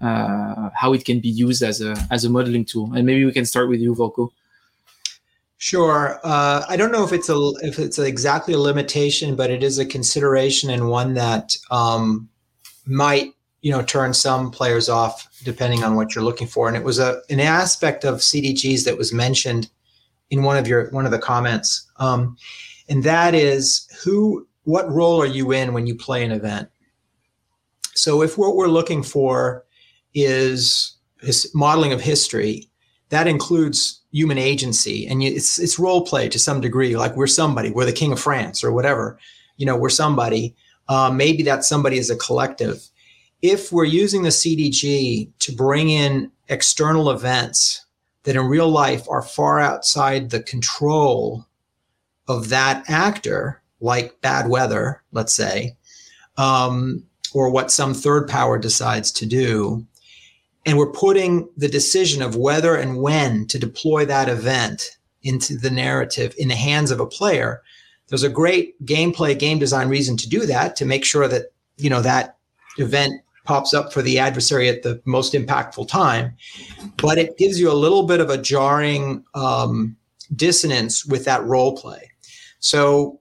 uh, 0.02 0.70
how 0.74 0.94
it 0.94 1.06
can 1.06 1.20
be 1.20 1.30
used 1.30 1.64
as 1.64 1.82
a 1.82 1.96
as 2.12 2.26
a 2.26 2.30
modeling 2.30 2.66
tool. 2.66 2.94
And 2.94 3.06
maybe 3.06 3.26
we 3.26 3.32
can 3.32 3.46
start 3.46 3.70
with 3.70 3.80
you, 3.80 3.96
Volko. 3.96 4.30
Sure. 5.58 6.20
Uh, 6.24 6.64
I 6.70 6.78
don't 6.78 6.92
know 6.92 7.04
if 7.04 7.12
it's 7.12 7.30
a 7.30 7.38
if 7.62 7.80
it's 7.80 8.00
exactly 8.00 8.54
a 8.54 8.60
limitation, 8.60 9.36
but 9.36 9.50
it 9.50 9.64
is 9.64 9.78
a 9.78 9.86
consideration 9.86 10.70
and 10.70 10.90
one 10.90 11.16
that 11.16 11.58
um, 11.70 12.30
might 12.86 13.34
you 13.62 13.72
know 13.72 13.82
turn 13.82 14.14
some 14.14 14.52
players 14.52 14.90
off 14.90 15.28
depending 15.44 15.84
on 15.84 15.96
what 15.96 16.14
you're 16.14 16.24
looking 16.24 16.48
for. 16.48 16.68
And 16.68 16.78
it 16.78 16.84
was 16.84 17.00
a 17.00 17.22
an 17.30 17.40
aspect 17.40 18.04
of 18.04 18.18
CDGs 18.18 18.86
that 18.86 18.98
was 18.98 19.14
mentioned 19.14 19.70
in 20.30 20.44
one 20.44 20.58
of 20.58 20.68
your 20.68 20.90
one 20.92 21.06
of 21.06 21.12
the 21.12 21.20
comments, 21.20 21.90
um, 21.98 22.38
and 22.88 23.04
that 23.04 23.34
is 23.36 23.88
who 24.04 24.48
what 24.64 24.92
role 24.92 25.22
are 25.22 25.28
you 25.28 25.52
in 25.52 25.74
when 25.74 25.88
you 25.88 25.96
play 25.96 26.24
an 26.24 26.32
event? 26.32 26.70
So 27.96 28.22
if 28.22 28.38
what 28.38 28.56
we're 28.56 28.68
looking 28.68 29.04
for 29.04 29.66
is 30.14 31.00
modeling 31.54 31.94
of 31.94 32.02
history. 32.02 32.70
That 33.10 33.28
includes 33.28 34.02
human 34.12 34.38
agency, 34.38 35.08
and 35.08 35.24
it's 35.24 35.60
it's 35.60 35.80
role 35.80 36.06
play 36.06 36.30
to 36.30 36.40
some 36.40 36.62
degree. 36.62 36.96
Like 36.96 37.16
we're 37.16 37.28
somebody, 37.28 37.72
we're 37.72 37.86
the 37.86 37.92
king 37.92 38.12
of 38.12 38.20
France 38.20 38.64
or 38.64 38.72
whatever. 38.72 39.20
You 39.58 39.66
know, 39.66 39.76
we're 39.76 39.90
somebody. 39.90 40.56
Uh, 40.88 41.12
maybe 41.12 41.44
that 41.44 41.64
somebody 41.64 41.98
is 41.98 42.10
a 42.10 42.16
collective. 42.16 42.88
If 43.42 43.72
we're 43.72 43.86
using 43.86 44.24
the 44.24 44.30
CDG 44.30 45.30
to 45.40 45.52
bring 45.54 45.90
in 45.90 46.32
external 46.50 47.10
events 47.10 47.86
that 48.24 48.36
in 48.36 48.46
real 48.46 48.70
life 48.70 49.08
are 49.10 49.22
far 49.22 49.60
outside 49.60 50.30
the 50.30 50.44
control 50.44 51.46
of 52.28 52.50
that 52.50 52.90
actor, 52.90 53.62
like 53.80 54.20
bad 54.22 54.50
weather, 54.50 55.02
let's 55.12 55.34
say, 55.34 55.78
um, 56.38 57.04
or 57.34 57.50
what 57.50 57.72
some 57.72 57.94
third 57.94 58.28
power 58.28 58.58
decides 58.58 59.12
to 59.14 59.26
do, 59.26 59.86
and 60.66 60.78
we're 60.78 60.92
putting 60.92 61.50
the 61.56 61.70
decision 61.70 62.22
of 62.22 62.36
whether 62.36 62.76
and 62.76 63.02
when 63.02 63.48
to 63.48 63.58
deploy 63.58 64.06
that 64.06 64.28
event 64.28 64.98
into 65.24 65.58
the 65.58 65.70
narrative 65.70 66.34
in 66.38 66.48
the 66.50 66.56
hands 66.56 66.92
of 66.92 67.00
a 67.00 67.06
player 67.06 67.62
there's 68.10 68.24
a 68.24 68.30
great 68.30 68.84
gameplay 68.86 69.38
game 69.38 69.60
design 69.60 69.88
reason 69.88 70.18
to 70.18 70.28
do 70.28 70.46
that 70.46 70.76
to 70.76 70.86
make 70.86 71.06
sure 71.06 71.28
that 71.28 71.54
you 71.78 71.90
know 71.90 72.02
that 72.02 72.38
event 72.78 73.22
pops 73.50 73.74
up 73.74 73.92
for 73.92 74.02
the 74.02 74.20
adversary 74.20 74.70
at 74.70 74.84
the 74.84 75.02
most 75.06 75.34
impactful 75.34 75.88
time 75.88 76.36
but 76.98 77.18
it 77.18 77.38
gives 77.38 77.60
you 77.60 77.72
a 77.72 77.74
little 77.74 78.04
bit 78.04 78.20
of 78.20 78.30
a 78.30 78.38
jarring 78.38 79.24
um, 79.34 79.96
dissonance 80.36 81.06
with 81.06 81.26
that 81.26 81.44
role 81.46 81.76
play. 81.76 82.12
So 82.60 83.20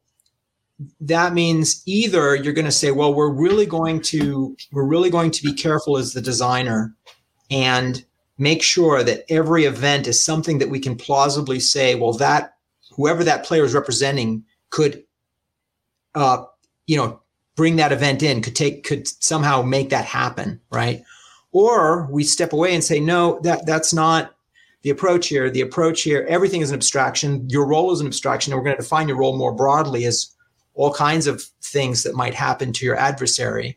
that 1.00 1.32
means 1.32 1.82
either 1.86 2.34
you're 2.36 2.52
going 2.52 2.64
to 2.64 2.70
say 2.70 2.92
well 2.92 3.12
we're 3.12 3.32
really 3.32 3.66
going 3.66 4.00
to 4.00 4.56
we're 4.70 4.84
really 4.84 5.10
going 5.10 5.32
to 5.32 5.42
be 5.42 5.52
careful 5.52 5.96
as 5.96 6.12
the 6.12 6.20
designer 6.20 6.94
and 7.50 8.04
make 8.38 8.62
sure 8.62 9.02
that 9.02 9.24
every 9.28 9.64
event 9.64 10.06
is 10.06 10.22
something 10.22 10.58
that 10.58 10.70
we 10.70 10.78
can 10.78 10.94
plausibly 10.96 11.58
say, 11.58 11.96
well, 11.96 12.12
that 12.12 12.54
whoever 12.92 13.24
that 13.24 13.44
player 13.44 13.64
is 13.64 13.74
representing 13.74 14.44
could, 14.70 15.02
uh, 16.14 16.44
you 16.86 16.96
know, 16.96 17.20
bring 17.58 17.74
that 17.74 17.90
event 17.90 18.22
in, 18.22 18.40
could 18.40 18.54
take, 18.54 18.84
could 18.84 19.08
somehow 19.20 19.62
make 19.62 19.90
that 19.90 20.04
happen, 20.04 20.60
right? 20.70 21.02
Or 21.50 22.06
we 22.08 22.22
step 22.22 22.52
away 22.52 22.72
and 22.72 22.84
say, 22.84 23.00
no, 23.00 23.40
that 23.42 23.66
that's 23.66 23.92
not 23.92 24.36
the 24.82 24.90
approach 24.90 25.26
here. 25.26 25.50
The 25.50 25.62
approach 25.62 26.02
here, 26.02 26.24
everything 26.28 26.60
is 26.60 26.70
an 26.70 26.76
abstraction. 26.76 27.50
Your 27.50 27.66
role 27.66 27.90
is 27.90 28.00
an 28.00 28.06
abstraction, 28.06 28.52
and 28.52 28.60
we're 28.60 28.64
going 28.64 28.76
to 28.76 28.82
define 28.82 29.08
your 29.08 29.16
role 29.16 29.36
more 29.36 29.52
broadly 29.52 30.04
as 30.04 30.36
all 30.74 30.94
kinds 30.94 31.26
of 31.26 31.42
things 31.60 32.04
that 32.04 32.14
might 32.14 32.32
happen 32.32 32.72
to 32.74 32.86
your 32.86 32.94
adversary 32.94 33.76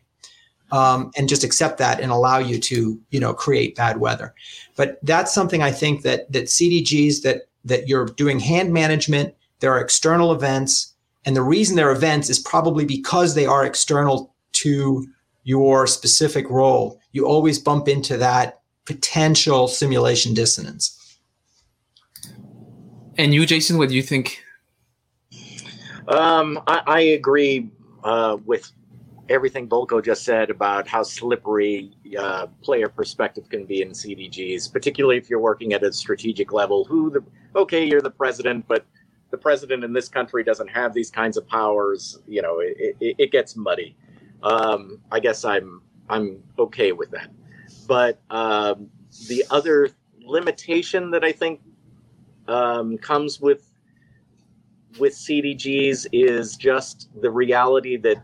um, 0.70 1.10
and 1.16 1.28
just 1.28 1.42
accept 1.42 1.78
that 1.78 1.98
and 1.98 2.12
allow 2.12 2.38
you 2.38 2.60
to 2.60 3.00
you 3.10 3.18
know 3.18 3.34
create 3.34 3.74
bad 3.74 3.98
weather 3.98 4.32
but 4.76 4.98
that's 5.02 5.34
something 5.34 5.62
i 5.62 5.70
think 5.70 6.02
that 6.02 6.30
that 6.32 6.44
cdgs 6.44 7.22
that 7.22 7.42
that 7.64 7.88
you're 7.88 8.06
doing 8.06 8.40
hand 8.40 8.72
management 8.72 9.34
there 9.58 9.72
are 9.72 9.80
external 9.80 10.32
events 10.32 10.91
and 11.24 11.36
the 11.36 11.42
reason 11.42 11.76
they're 11.76 11.92
events 11.92 12.28
is 12.28 12.38
probably 12.38 12.84
because 12.84 13.34
they 13.34 13.46
are 13.46 13.64
external 13.64 14.34
to 14.52 15.06
your 15.44 15.86
specific 15.86 16.48
role. 16.50 17.00
You 17.12 17.26
always 17.26 17.58
bump 17.58 17.88
into 17.88 18.16
that 18.18 18.60
potential 18.84 19.68
simulation 19.68 20.34
dissonance. 20.34 20.98
And 23.18 23.34
you 23.34 23.46
jason 23.46 23.78
what 23.78 23.88
do 23.88 23.94
you 23.94 24.02
think? 24.02 24.42
Um, 26.08 26.60
I, 26.66 26.82
I, 26.86 27.00
agree 27.00 27.70
uh, 28.02 28.38
with 28.44 28.72
everything 29.28 29.68
Volko 29.68 30.04
just 30.04 30.24
said 30.24 30.50
about 30.50 30.88
how 30.88 31.04
slippery 31.04 31.92
uh, 32.18 32.48
player 32.62 32.88
perspective 32.88 33.48
can 33.48 33.64
be 33.66 33.82
in 33.82 33.90
CDGs, 33.90 34.72
particularly 34.72 35.16
if 35.16 35.30
you're 35.30 35.38
working 35.40 35.74
at 35.74 35.84
a 35.84 35.92
strategic 35.92 36.52
level. 36.52 36.84
Who 36.84 37.10
the 37.10 37.22
okay, 37.54 37.84
you're 37.84 38.02
the 38.02 38.10
president, 38.10 38.66
but 38.66 38.84
the 39.32 39.38
president 39.38 39.82
in 39.82 39.92
this 39.92 40.08
country 40.08 40.44
doesn't 40.44 40.68
have 40.68 40.92
these 40.92 41.10
kinds 41.10 41.36
of 41.36 41.48
powers. 41.48 42.20
You 42.28 42.42
know, 42.42 42.60
it, 42.60 42.96
it, 43.00 43.16
it 43.18 43.32
gets 43.32 43.56
muddy. 43.56 43.96
Um, 44.44 45.00
I 45.10 45.18
guess 45.18 45.44
I'm 45.44 45.82
I'm 46.08 46.42
okay 46.58 46.92
with 46.92 47.10
that. 47.10 47.30
But 47.88 48.20
um, 48.30 48.88
the 49.28 49.44
other 49.50 49.88
limitation 50.20 51.10
that 51.10 51.24
I 51.24 51.32
think 51.32 51.60
um, 52.46 52.98
comes 52.98 53.40
with 53.40 53.68
with 54.98 55.14
CDGs 55.14 56.06
is 56.12 56.54
just 56.56 57.08
the 57.22 57.30
reality 57.30 57.96
that 57.96 58.22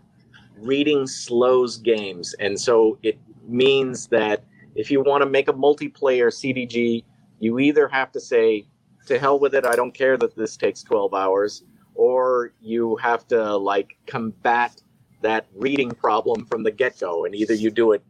reading 0.59 1.07
slows 1.07 1.79
games, 1.79 2.35
and 2.35 2.61
so 2.61 2.99
it 3.03 3.19
means 3.49 4.09
that 4.09 4.45
if 4.75 4.91
you 4.91 5.01
want 5.01 5.23
to 5.23 5.29
make 5.29 5.49
a 5.49 5.55
multiplayer 5.55 6.29
CDG, 6.29 7.05
you 7.41 7.59
either 7.59 7.89
have 7.89 8.13
to 8.13 8.21
say, 8.21 8.67
"To 9.09 9.19
hell 9.19 9.39
with 9.39 9.55
it! 9.55 9.65
I 9.67 9.75
don't 9.75 9.93
care 9.93 10.17
that 10.19 10.37
this 10.37 10.57
takes 10.57 10.83
12 10.83 11.15
hours," 11.15 11.65
or 11.95 12.53
you 12.61 12.97
have 12.97 13.27
to 13.29 13.57
like 13.57 13.97
combat 14.07 14.83
that 15.23 15.47
reading 15.55 15.91
problem 15.91 16.45
from 16.47 16.63
the 16.63 16.71
get-go, 16.71 17.25
and 17.25 17.35
either 17.35 17.55
you 17.55 17.71
do 17.71 17.93
it 17.93 18.03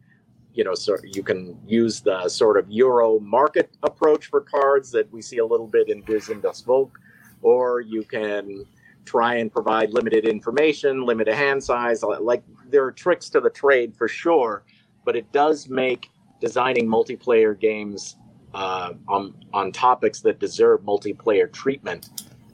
you 0.53 0.63
know, 0.63 0.75
so 0.75 0.97
you 1.03 1.23
can 1.23 1.57
use 1.65 2.01
the 2.01 2.27
sort 2.27 2.57
of 2.57 2.69
Euro 2.69 3.19
market 3.19 3.69
approach 3.83 4.25
for 4.25 4.41
cards 4.41 4.91
that 4.91 5.09
we 5.11 5.21
see 5.21 5.37
a 5.37 5.45
little 5.45 5.67
bit 5.67 5.87
in 5.89 6.01
Wir 6.01 6.19
sind 6.19 6.41
das 6.41 6.61
Volk, 6.61 6.99
or 7.41 7.79
you 7.79 8.03
can 8.03 8.65
try 9.05 9.35
and 9.35 9.51
provide 9.51 9.93
limited 9.93 10.25
information, 10.25 11.05
limited 11.05 11.33
hand 11.33 11.63
size. 11.63 12.03
Like 12.03 12.43
there 12.67 12.83
are 12.83 12.91
tricks 12.91 13.29
to 13.29 13.39
the 13.39 13.49
trade 13.49 13.95
for 13.95 14.07
sure, 14.07 14.63
but 15.05 15.15
it 15.15 15.31
does 15.31 15.69
make 15.69 16.09
designing 16.41 16.87
multiplayer 16.87 17.57
games 17.57 18.17
uh, 18.53 18.93
on 19.07 19.33
on 19.53 19.71
topics 19.71 20.21
that 20.21 20.39
deserve 20.39 20.81
multiplayer 20.81 21.51
treatment 21.51 22.09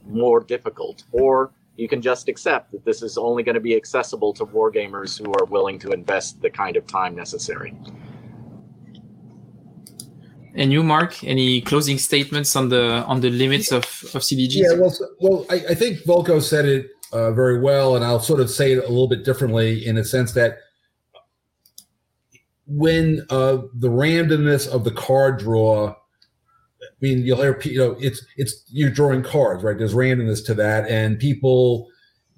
more 0.06 0.40
difficult. 0.40 1.04
Or 1.12 1.52
you 1.76 1.88
can 1.88 2.00
just 2.00 2.28
accept 2.28 2.72
that 2.72 2.84
this 2.84 3.02
is 3.02 3.18
only 3.18 3.42
going 3.42 3.54
to 3.54 3.60
be 3.60 3.76
accessible 3.76 4.32
to 4.34 4.46
wargamers 4.46 5.18
who 5.18 5.32
are 5.34 5.44
willing 5.46 5.78
to 5.80 5.90
invest 5.90 6.40
the 6.40 6.50
kind 6.50 6.76
of 6.76 6.86
time 6.86 7.14
necessary. 7.14 7.74
And 10.54 10.72
you, 10.72 10.82
Mark, 10.82 11.22
any 11.22 11.60
closing 11.60 11.98
statements 11.98 12.56
on 12.56 12.70
the 12.70 13.04
on 13.04 13.20
the 13.20 13.30
limits 13.30 13.72
of, 13.72 13.84
of 14.14 14.22
CDGs? 14.22 14.54
Yeah, 14.54 14.72
well, 14.78 14.90
so, 14.90 15.06
well, 15.20 15.46
I, 15.50 15.56
I, 15.70 15.74
think 15.74 15.98
Volko 15.98 16.42
said 16.42 16.64
it 16.64 16.86
uh, 17.12 17.30
very 17.32 17.60
well, 17.60 17.94
and 17.94 18.02
I'll 18.02 18.20
sort 18.20 18.40
of 18.40 18.48
say 18.48 18.72
it 18.72 18.78
a 18.78 18.88
little 18.88 19.06
bit 19.06 19.22
differently 19.22 19.86
in 19.86 19.96
the 19.96 20.04
sense 20.04 20.32
that 20.32 20.60
when 22.66 23.24
uh, 23.30 23.58
the 23.74 23.88
randomness 23.88 24.68
of 24.68 24.84
the 24.84 24.90
card 24.90 25.38
draw 25.38 25.94
I 26.82 26.94
mean, 27.00 27.24
you'll 27.24 27.42
hear 27.42 27.60
you 27.62 27.78
know 27.78 27.96
it's 28.00 28.24
it's 28.36 28.64
you're 28.68 28.90
drawing 28.90 29.22
cards, 29.22 29.62
right? 29.62 29.76
There's 29.76 29.94
randomness 29.94 30.44
to 30.46 30.54
that, 30.54 30.88
and 30.88 31.18
people 31.18 31.88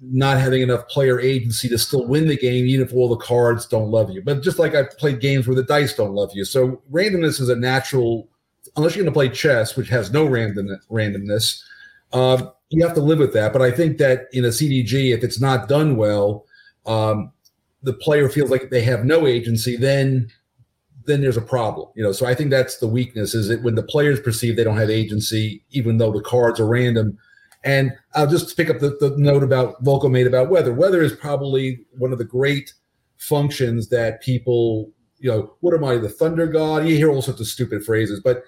not 0.01 0.37
having 0.37 0.61
enough 0.61 0.87
player 0.87 1.19
agency 1.19 1.67
to 1.69 1.77
still 1.77 2.05
win 2.07 2.27
the 2.27 2.37
game, 2.37 2.65
even 2.65 2.85
if 2.85 2.93
all 2.93 3.09
the 3.09 3.17
cards 3.17 3.65
don't 3.65 3.89
love 3.89 4.09
you. 4.09 4.21
But 4.21 4.41
just 4.41 4.59
like 4.59 4.75
I've 4.75 4.97
played 4.97 5.19
games 5.19 5.47
where 5.47 5.55
the 5.55 5.63
dice 5.63 5.93
don't 5.93 6.13
love 6.13 6.31
you, 6.33 6.45
so 6.45 6.81
randomness 6.91 7.39
is 7.39 7.49
a 7.49 7.55
natural. 7.55 8.27
Unless 8.75 8.95
you're 8.95 9.03
going 9.03 9.13
to 9.13 9.17
play 9.17 9.29
chess, 9.29 9.75
which 9.75 9.89
has 9.89 10.11
no 10.11 10.25
random 10.25 10.67
randomness, 10.91 11.61
um, 12.13 12.51
you 12.69 12.85
have 12.85 12.95
to 12.95 13.01
live 13.01 13.19
with 13.19 13.33
that. 13.33 13.51
But 13.53 13.61
I 13.61 13.71
think 13.71 13.97
that 13.97 14.27
in 14.31 14.45
a 14.45 14.49
CDG, 14.49 15.13
if 15.13 15.23
it's 15.23 15.39
not 15.39 15.67
done 15.67 15.95
well, 15.95 16.45
um, 16.85 17.31
the 17.83 17.93
player 17.93 18.29
feels 18.29 18.49
like 18.49 18.69
they 18.69 18.81
have 18.81 19.05
no 19.05 19.27
agency. 19.27 19.75
Then 19.75 20.29
then 21.05 21.21
there's 21.21 21.37
a 21.37 21.41
problem. 21.41 21.89
You 21.95 22.03
know, 22.03 22.11
so 22.11 22.25
I 22.25 22.35
think 22.35 22.51
that's 22.51 22.77
the 22.77 22.87
weakness 22.87 23.33
is 23.33 23.47
that 23.47 23.63
when 23.63 23.75
the 23.75 23.83
players 23.83 24.19
perceive 24.19 24.55
they 24.55 24.63
don't 24.63 24.77
have 24.77 24.89
agency, 24.89 25.63
even 25.71 25.97
though 25.97 26.11
the 26.11 26.21
cards 26.21 26.59
are 26.59 26.67
random. 26.67 27.17
And 27.63 27.91
I'll 28.15 28.27
just 28.27 28.55
pick 28.55 28.69
up 28.69 28.79
the, 28.79 28.95
the 29.01 29.15
note 29.17 29.43
about 29.43 29.83
Volko 29.83 30.09
made 30.09 30.27
about 30.27 30.49
weather. 30.49 30.73
Weather 30.73 31.01
is 31.01 31.13
probably 31.13 31.79
one 31.97 32.13
of 32.13 32.17
the 32.17 32.25
great 32.25 32.73
functions 33.17 33.89
that 33.89 34.21
people, 34.21 34.91
you 35.17 35.29
know, 35.29 35.55
what 35.59 35.73
am 35.73 35.83
I, 35.83 35.97
the 35.97 36.07
thunder 36.07 36.47
god? 36.47 36.87
You 36.87 36.95
hear 36.95 37.09
all 37.09 37.21
sorts 37.21 37.41
of 37.41 37.47
stupid 37.47 37.83
phrases, 37.83 38.21
but 38.23 38.43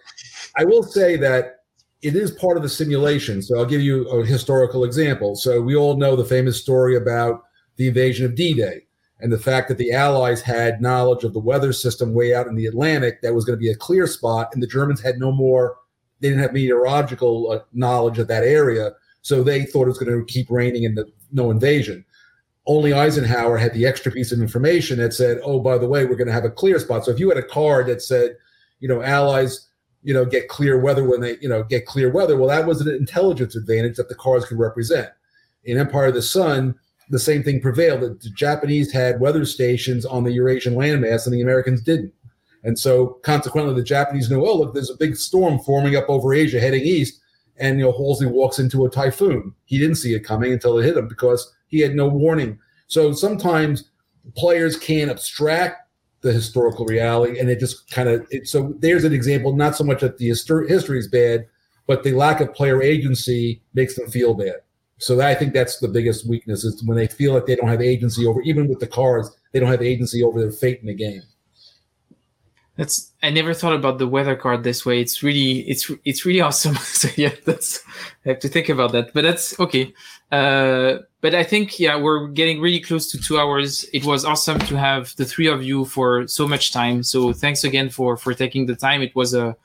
I 0.55 0.63
will 0.63 0.83
say 0.83 1.17
that 1.17 1.57
it 2.01 2.15
is 2.15 2.31
part 2.31 2.57
of 2.57 2.63
the 2.63 2.69
simulation. 2.69 3.41
So 3.41 3.57
I'll 3.57 3.65
give 3.65 3.81
you 3.81 4.07
a 4.07 4.25
historical 4.25 4.85
example. 4.85 5.35
So 5.35 5.61
we 5.61 5.75
all 5.75 5.97
know 5.97 6.15
the 6.15 6.25
famous 6.25 6.61
story 6.61 6.95
about 6.95 7.43
the 7.75 7.87
invasion 7.87 8.25
of 8.25 8.35
D-Day 8.35 8.83
and 9.21 9.31
the 9.31 9.39
fact 9.39 9.67
that 9.67 9.77
the 9.77 9.91
Allies 9.91 10.41
had 10.41 10.81
knowledge 10.81 11.23
of 11.23 11.33
the 11.33 11.39
weather 11.39 11.73
system 11.73 12.13
way 12.13 12.33
out 12.33 12.47
in 12.47 12.55
the 12.55 12.65
Atlantic 12.65 13.21
that 13.21 13.35
was 13.35 13.45
going 13.45 13.57
to 13.57 13.61
be 13.61 13.69
a 13.69 13.75
clear 13.75 14.07
spot, 14.07 14.49
and 14.53 14.61
the 14.61 14.67
Germans 14.67 15.01
had 15.01 15.19
no 15.19 15.31
more, 15.31 15.77
they 16.19 16.29
didn't 16.29 16.41
have 16.41 16.53
meteorological 16.53 17.51
uh, 17.51 17.59
knowledge 17.73 18.19
of 18.19 18.27
that 18.27 18.43
area, 18.43 18.91
so 19.21 19.43
they 19.43 19.65
thought 19.65 19.83
it 19.83 19.89
was 19.89 19.99
going 19.99 20.11
to 20.11 20.25
keep 20.25 20.49
raining 20.49 20.85
and 20.85 20.99
no 21.31 21.51
invasion. 21.51 22.03
Only 22.67 22.93
Eisenhower 22.93 23.57
had 23.57 23.73
the 23.73 23.85
extra 23.85 24.11
piece 24.11 24.31
of 24.31 24.39
information 24.39 24.99
that 24.99 25.13
said, 25.13 25.39
"Oh, 25.43 25.59
by 25.59 25.77
the 25.77 25.87
way, 25.87 26.05
we're 26.05 26.15
going 26.15 26.27
to 26.27 26.33
have 26.33 26.45
a 26.45 26.51
clear 26.51 26.79
spot." 26.79 27.05
So 27.05 27.11
if 27.11 27.19
you 27.19 27.29
had 27.29 27.37
a 27.37 27.43
card 27.43 27.87
that 27.87 28.01
said, 28.01 28.37
you 28.79 28.87
know, 28.87 29.01
Allies, 29.01 29.67
you 30.03 30.13
know, 30.13 30.25
get 30.25 30.47
clear 30.47 30.79
weather 30.79 31.03
when 31.03 31.21
they, 31.21 31.37
you 31.41 31.49
know, 31.49 31.63
get 31.63 31.85
clear 31.85 32.11
weather, 32.11 32.37
well, 32.37 32.49
that 32.49 32.67
was 32.67 32.81
an 32.81 32.93
intelligence 32.93 33.55
advantage 33.55 33.97
that 33.97 34.09
the 34.09 34.15
cards 34.15 34.45
could 34.45 34.59
represent. 34.59 35.09
In 35.63 35.77
Empire 35.77 36.07
of 36.07 36.15
the 36.15 36.21
Sun, 36.21 36.75
the 37.09 37.19
same 37.19 37.43
thing 37.43 37.61
prevailed. 37.61 38.01
That 38.01 38.21
the 38.21 38.29
Japanese 38.29 38.91
had 38.91 39.19
weather 39.19 39.45
stations 39.45 40.05
on 40.05 40.23
the 40.23 40.31
Eurasian 40.31 40.75
landmass, 40.75 41.25
and 41.25 41.33
the 41.33 41.41
Americans 41.41 41.81
didn't. 41.81 42.13
And 42.63 42.77
so, 42.77 43.19
consequently, 43.23 43.73
the 43.73 43.83
Japanese 43.83 44.29
knew, 44.29 44.45
oh, 44.45 44.57
look, 44.57 44.73
there's 44.73 44.91
a 44.91 44.97
big 44.97 45.15
storm 45.15 45.59
forming 45.59 45.95
up 45.95 46.05
over 46.07 46.33
Asia 46.33 46.59
heading 46.59 46.83
east. 46.83 47.19
And, 47.57 47.79
you 47.79 47.85
know, 47.85 47.91
Halsey 47.91 48.25
walks 48.25 48.59
into 48.59 48.85
a 48.85 48.89
typhoon. 48.89 49.53
He 49.65 49.77
didn't 49.77 49.95
see 49.95 50.13
it 50.13 50.21
coming 50.21 50.51
until 50.51 50.77
it 50.77 50.85
hit 50.85 50.97
him 50.97 51.07
because 51.07 51.53
he 51.67 51.79
had 51.79 51.95
no 51.95 52.07
warning. 52.07 52.59
So 52.87 53.13
sometimes 53.13 53.89
players 54.35 54.77
can 54.77 55.09
abstract 55.09 55.87
the 56.21 56.31
historical 56.31 56.85
reality 56.85 57.39
and 57.39 57.49
it 57.49 57.59
just 57.59 57.89
kind 57.89 58.07
of, 58.07 58.27
so 58.43 58.75
there's 58.79 59.03
an 59.03 59.13
example, 59.13 59.55
not 59.55 59.75
so 59.75 59.83
much 59.83 60.01
that 60.01 60.17
the 60.17 60.27
history 60.27 60.99
is 60.99 61.07
bad, 61.07 61.47
but 61.87 62.03
the 62.03 62.13
lack 62.13 62.41
of 62.41 62.53
player 62.53 62.81
agency 62.81 63.61
makes 63.73 63.95
them 63.95 64.09
feel 64.09 64.33
bad. 64.33 64.57
So 65.01 65.15
that, 65.15 65.29
I 65.29 65.35
think 65.35 65.53
that's 65.53 65.79
the 65.79 65.87
biggest 65.87 66.27
weakness 66.27 66.63
is 66.63 66.83
when 66.83 66.95
they 66.95 67.07
feel 67.07 67.33
like 67.33 67.47
they 67.47 67.55
don't 67.55 67.67
have 67.67 67.81
agency 67.81 68.25
over, 68.27 68.39
even 68.41 68.67
with 68.67 68.79
the 68.79 68.87
cards, 68.87 69.35
they 69.51 69.59
don't 69.59 69.71
have 69.71 69.81
agency 69.81 70.21
over 70.21 70.39
their 70.39 70.51
fate 70.51 70.79
in 70.79 70.85
the 70.85 70.93
game. 70.93 71.23
That's 72.77 73.11
I 73.23 73.31
never 73.31 73.53
thought 73.53 73.73
about 73.73 73.97
the 73.97 74.07
weather 74.07 74.35
card 74.35 74.63
this 74.63 74.85
way. 74.85 75.01
It's 75.01 75.23
really 75.23 75.61
it's 75.61 75.91
it's 76.05 76.25
really 76.25 76.41
awesome. 76.47 76.75
so 76.75 77.09
yeah, 77.15 77.33
that's 77.45 77.83
I 78.25 78.29
have 78.29 78.39
to 78.39 78.47
think 78.47 78.69
about 78.69 78.91
that. 78.91 79.11
But 79.13 79.23
that's 79.23 79.59
okay. 79.59 79.91
Uh, 80.31 80.99
but 81.19 81.33
I 81.33 81.43
think 81.43 81.79
yeah, 81.79 81.99
we're 81.99 82.27
getting 82.27 82.61
really 82.61 82.79
close 82.79 83.11
to 83.11 83.17
two 83.17 83.39
hours. 83.39 83.83
It 83.93 84.05
was 84.05 84.23
awesome 84.23 84.59
to 84.59 84.77
have 84.77 85.15
the 85.15 85.25
three 85.25 85.47
of 85.47 85.63
you 85.63 85.85
for 85.85 86.27
so 86.27 86.47
much 86.47 86.71
time. 86.71 87.01
So 87.03 87.33
thanks 87.33 87.63
again 87.63 87.89
for 87.89 88.17
for 88.17 88.33
taking 88.35 88.67
the 88.67 88.75
time. 88.75 89.01
It 89.01 89.15
was 89.15 89.33
a 89.33 89.55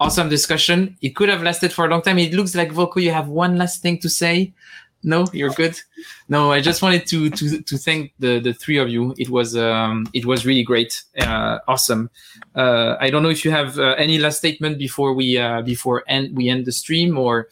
awesome 0.00 0.28
discussion. 0.28 0.96
It 1.00 1.10
could 1.10 1.28
have 1.28 1.42
lasted 1.42 1.72
for 1.72 1.86
a 1.86 1.88
long 1.88 2.02
time. 2.02 2.18
It 2.18 2.32
looks 2.32 2.54
like 2.54 2.70
Volko, 2.70 3.02
you 3.02 3.12
have 3.12 3.28
one 3.28 3.56
last 3.58 3.82
thing 3.82 3.98
to 4.00 4.08
say. 4.08 4.52
No, 5.04 5.26
you're 5.34 5.50
good. 5.50 5.78
No, 6.28 6.50
I 6.50 6.60
just 6.60 6.80
wanted 6.80 7.06
to 7.08 7.28
to 7.28 7.60
to 7.60 7.76
thank 7.76 8.14
the 8.18 8.40
the 8.40 8.54
three 8.54 8.78
of 8.78 8.88
you. 8.88 9.14
It 9.18 9.28
was 9.28 9.54
um 9.54 10.06
it 10.14 10.24
was 10.24 10.46
really 10.46 10.62
great, 10.62 11.04
uh, 11.20 11.58
awesome. 11.68 12.10
Uh, 12.54 12.96
I 12.98 13.10
don't 13.10 13.22
know 13.22 13.28
if 13.28 13.44
you 13.44 13.50
have 13.50 13.78
uh, 13.78 13.94
any 13.98 14.18
last 14.18 14.38
statement 14.38 14.78
before 14.78 15.12
we 15.12 15.36
uh, 15.36 15.60
before 15.60 16.04
end 16.08 16.34
we 16.34 16.48
end 16.48 16.64
the 16.64 16.72
stream 16.72 17.18
or 17.18 17.48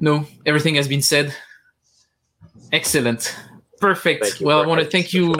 no. 0.00 0.26
Everything 0.44 0.74
has 0.74 0.86
been 0.86 1.02
said. 1.02 1.34
Excellent, 2.72 3.34
perfect. 3.80 4.42
Well, 4.42 4.62
I 4.62 4.66
want 4.66 4.82
to 4.82 4.86
thank 4.86 5.14
you 5.14 5.34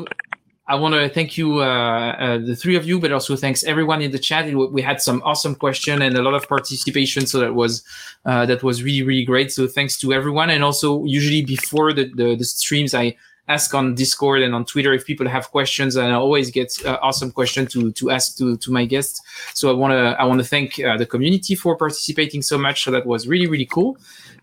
I 0.71 0.77
want 0.77 0.95
to 0.95 1.09
thank 1.09 1.37
you, 1.37 1.63
uh, 1.63 2.13
uh, 2.25 2.39
the 2.39 2.55
three 2.55 2.77
of 2.77 2.87
you, 2.87 3.01
but 3.01 3.11
also 3.11 3.35
thanks 3.35 3.65
everyone 3.65 4.03
in 4.03 4.13
the 4.13 4.21
chat. 4.21 4.45
We 4.55 4.83
had 4.83 5.01
some 5.01 5.21
awesome 5.25 5.57
question 5.57 6.01
and 6.01 6.17
a 6.17 6.23
lot 6.23 6.35
of 6.35 6.49
participation, 6.49 7.27
so 7.27 7.41
that 7.41 7.55
was 7.57 7.83
uh, 8.25 8.47
that 8.47 8.63
was 8.63 8.81
really 8.85 9.03
really 9.03 9.25
great. 9.25 9.51
So 9.51 9.67
thanks 9.67 9.99
to 9.99 10.13
everyone, 10.13 10.49
and 10.49 10.63
also 10.63 11.05
usually 11.05 11.43
before 11.45 11.93
the, 11.93 12.05
the, 12.15 12.37
the 12.37 12.45
streams, 12.45 12.95
I 12.95 13.17
ask 13.49 13.75
on 13.75 13.97
Discord 13.97 14.43
and 14.43 14.55
on 14.55 14.65
Twitter 14.65 14.93
if 14.93 15.05
people 15.05 15.29
have 15.29 15.51
questions, 15.51 15.97
and 15.97 16.07
I 16.07 16.15
always 16.15 16.53
get 16.53 16.73
uh, 16.87 16.99
awesome 17.03 17.33
question 17.33 17.67
to 17.73 17.91
to 17.91 18.11
ask 18.11 18.37
to 18.39 18.57
to 18.57 18.71
my 18.71 18.85
guests. 18.85 19.21
So 19.55 19.71
I 19.71 19.75
want 19.75 19.93
to 19.93 20.21
I 20.21 20.25
want 20.25 20.41
to 20.41 20.47
thank 20.47 20.79
uh, 20.79 20.97
the 20.97 21.07
community 21.07 21.57
for 21.57 21.77
participating 21.77 22.43
so 22.43 22.57
much. 22.57 22.85
So 22.85 22.93
that 22.93 23.07
was 23.07 23.27
really 23.27 23.49
really 23.49 23.67
cool. 23.67 23.99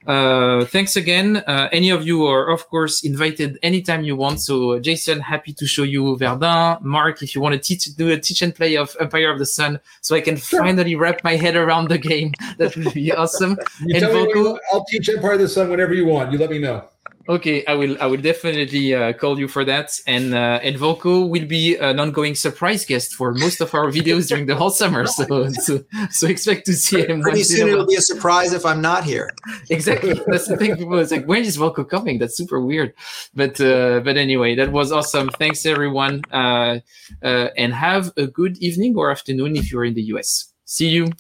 Uh, 0.08 0.64
thanks 0.66 0.96
again. 0.96 1.38
Uh, 1.48 1.68
any 1.72 1.90
of 1.90 2.08
you 2.08 2.26
are, 2.26 2.50
of 2.50 2.68
course, 2.70 3.04
invited 3.04 3.60
anytime 3.62 4.04
you 4.04 4.16
want. 4.16 4.42
So, 4.42 4.80
Jason, 4.80 5.20
happy 5.20 5.52
to 5.54 5.68
show 5.68 5.84
you 5.84 6.16
Verdun. 6.16 6.78
Mark, 6.82 7.22
if 7.22 7.36
you 7.36 7.42
want 7.42 7.54
to 7.54 7.60
teach, 7.60 7.86
do 7.96 8.10
a 8.10 8.18
teach 8.18 8.42
and 8.42 8.56
play 8.56 8.78
of 8.78 8.96
Empire 9.02 9.30
of 9.30 9.38
the 9.38 9.46
Sun, 9.46 9.80
so 10.02 10.16
I 10.16 10.22
can 10.22 10.38
sure. 10.38 10.62
finally 10.62 10.96
wrap 10.96 11.24
my 11.24 11.36
head 11.36 11.56
around 11.56 11.90
the 11.90 11.98
game. 11.98 12.34
That 12.58 12.76
would 12.76 12.94
be 12.94 13.12
awesome. 13.12 13.58
and 13.82 14.04
Volko, 14.04 14.58
I'll 14.72 14.86
teach 14.86 15.10
Empire 15.10 15.34
of 15.34 15.40
the 15.40 15.50
Sun 15.50 15.70
whenever 15.70 15.94
you 15.94 16.06
want. 16.06 16.32
You 16.32 16.40
let 16.40 16.50
me 16.50 16.58
know. 16.58 16.88
Okay, 17.30 17.66
I 17.66 17.74
will. 17.74 17.98
I 18.02 18.06
will 18.06 18.22
definitely 18.22 18.96
uh, 18.96 19.12
call 19.14 19.38
you 19.38 19.48
for 19.48 19.66
that. 19.66 20.00
And 20.08 20.34
uh, 20.34 20.60
and 20.64 20.78
Volko 20.78 21.28
will 21.28 21.46
be 21.46 21.76
an 21.76 22.00
ongoing 22.00 22.36
surprise 22.36 22.86
guest 22.86 23.14
for 23.14 23.34
most 23.34 23.60
of 23.60 23.74
our 23.74 23.92
videos 23.92 24.30
during 24.30 24.46
the 24.46 24.56
whole 24.56 24.70
summer. 24.70 25.06
So 25.08 25.50
so, 25.50 25.84
so 26.10 26.28
expect 26.28 26.66
to 26.68 26.74
see 26.74 27.06
him. 27.06 27.22
Pretty 27.22 27.44
soon 27.44 27.68
it'll 27.68 27.86
be 27.86 27.96
a 27.96 28.02
surprise 28.02 28.54
if 28.54 28.66
I'm 28.66 28.82
not 28.82 29.04
here. 29.04 29.32
Exactly. 29.70 30.14
That's 30.28 30.48
the 30.48 30.56
thing. 30.56 30.78
People 30.78 30.98
is 31.00 31.12
like, 31.12 31.26
when 31.26 31.44
is 31.44 31.58
Volko 31.58 31.88
coming? 31.88 32.18
That's 32.18 32.38
super 32.38 32.62
weird. 32.62 32.94
But 33.34 33.60
uh, 33.60 34.00
but 34.02 34.16
anyway, 34.16 34.56
that 34.56 34.72
was 34.72 34.92
awesome. 34.92 35.30
Thanks 35.30 35.66
everyone, 35.66 36.22
uh, 36.32 36.80
uh, 37.22 37.50
and 37.58 37.74
have 37.74 38.12
a 38.16 38.28
good 38.28 38.58
evening 38.60 38.96
or 38.96 39.12
afternoon 39.12 39.58
if 39.58 39.72
you're 39.72 39.86
in 39.86 39.96
the 39.96 40.04
US. 40.14 40.54
See 40.66 40.88
you. 40.88 41.12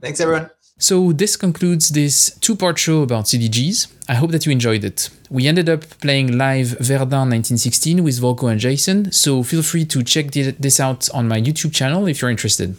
Thanks 0.00 0.20
everyone. 0.20 0.50
So, 0.82 1.12
this 1.12 1.36
concludes 1.36 1.90
this 1.90 2.36
two 2.40 2.56
part 2.56 2.76
show 2.76 3.02
about 3.02 3.26
CDGs. 3.26 3.86
I 4.08 4.14
hope 4.14 4.32
that 4.32 4.46
you 4.46 4.50
enjoyed 4.50 4.82
it. 4.82 5.10
We 5.30 5.46
ended 5.46 5.68
up 5.68 5.82
playing 6.00 6.36
live 6.36 6.70
Verdun 6.80 7.30
1916 7.30 8.02
with 8.02 8.20
Volko 8.20 8.50
and 8.50 8.58
Jason, 8.58 9.12
so 9.12 9.44
feel 9.44 9.62
free 9.62 9.84
to 9.84 10.02
check 10.02 10.32
this 10.32 10.80
out 10.80 11.08
on 11.14 11.28
my 11.28 11.40
YouTube 11.40 11.72
channel 11.72 12.08
if 12.08 12.20
you're 12.20 12.32
interested. 12.32 12.74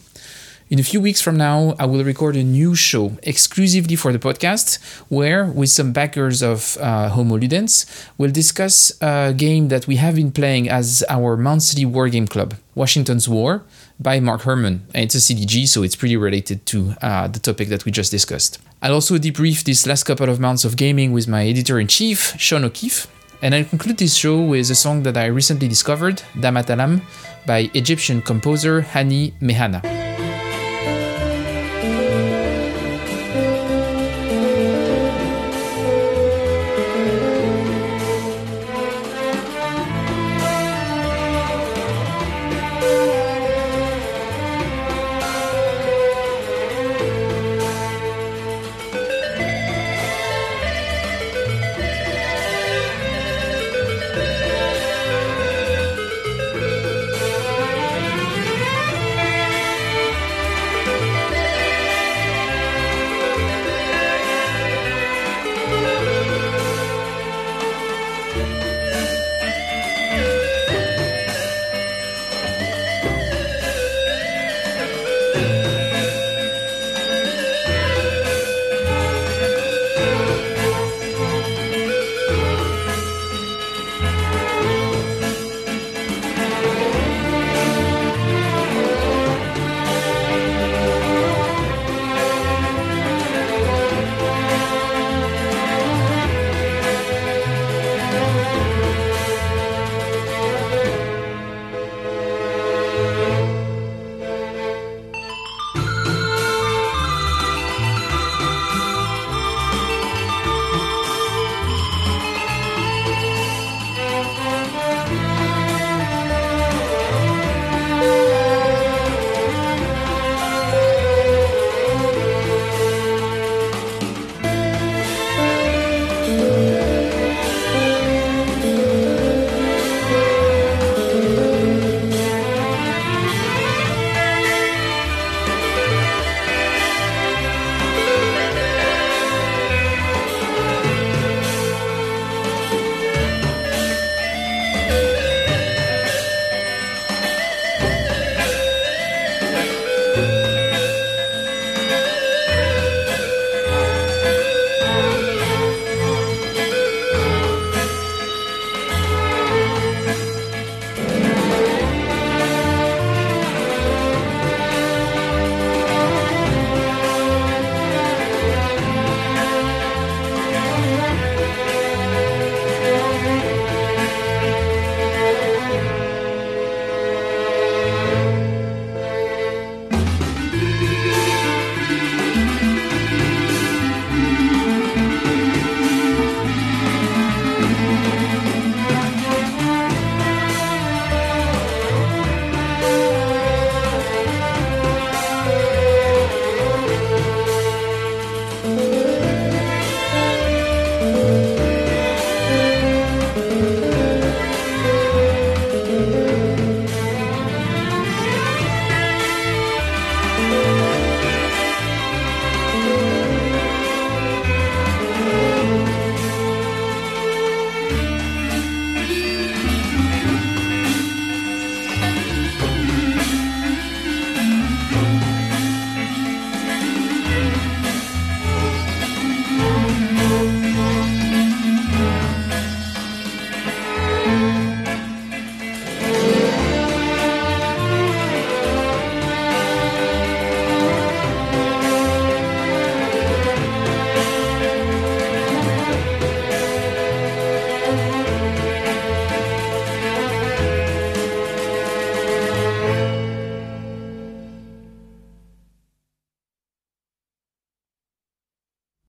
In 0.70 0.80
a 0.80 0.84
few 0.84 1.00
weeks 1.00 1.22
from 1.22 1.38
now, 1.38 1.76
I 1.80 1.86
will 1.86 2.04
record 2.04 2.36
a 2.36 2.44
new 2.44 2.76
show 2.76 3.14
exclusively 3.24 3.96
for 3.96 4.12
the 4.12 4.20
podcast, 4.20 4.84
where, 5.08 5.46
with 5.46 5.70
some 5.70 5.94
backers 5.94 6.44
of 6.44 6.78
uh, 6.82 7.08
Homo 7.08 7.38
Ludens, 7.38 7.86
we'll 8.18 8.32
discuss 8.32 8.92
a 9.00 9.34
game 9.34 9.70
that 9.70 9.88
we 9.88 9.96
have 9.96 10.16
been 10.16 10.34
playing 10.34 10.68
as 10.68 11.06
our 11.08 11.38
monthly 11.38 11.86
wargame 11.86 12.30
club, 12.30 12.56
Washington's 12.76 13.30
War, 13.30 13.64
by 14.00 14.20
Mark 14.20 14.42
Herman. 14.42 14.86
And 14.94 15.06
it's 15.06 15.16
a 15.16 15.20
CDG, 15.20 15.68
so 15.68 15.84
it's 15.84 15.96
pretty 15.96 16.18
related 16.18 16.66
to 16.68 16.96
uh, 17.02 17.28
the 17.28 17.40
topic 17.40 17.70
that 17.70 17.86
we 17.86 17.92
just 17.92 18.12
discussed. 18.12 18.60
I'll 18.82 18.94
also 18.94 19.18
debrief 19.18 19.64
this 19.64 19.88
last 19.88 20.04
couple 20.04 20.30
of 20.30 20.40
months 20.40 20.66
of 20.66 20.76
gaming 20.76 21.14
with 21.14 21.28
my 21.28 21.46
editor 21.46 21.80
in 21.80 21.88
chief, 21.88 22.36
Sean 22.40 22.64
O'Keefe. 22.64 23.08
And 23.42 23.54
I'll 23.54 23.66
conclude 23.66 23.98
this 23.98 24.16
show 24.16 24.42
with 24.42 24.70
a 24.70 24.76
song 24.76 25.04
that 25.04 25.18
I 25.18 25.26
recently 25.26 25.68
discovered, 25.68 26.22
Damatalam, 26.34 27.02
by 27.46 27.70
Egyptian 27.74 28.22
composer 28.22 28.82
Hani 28.82 29.34
Mehana. 29.42 30.03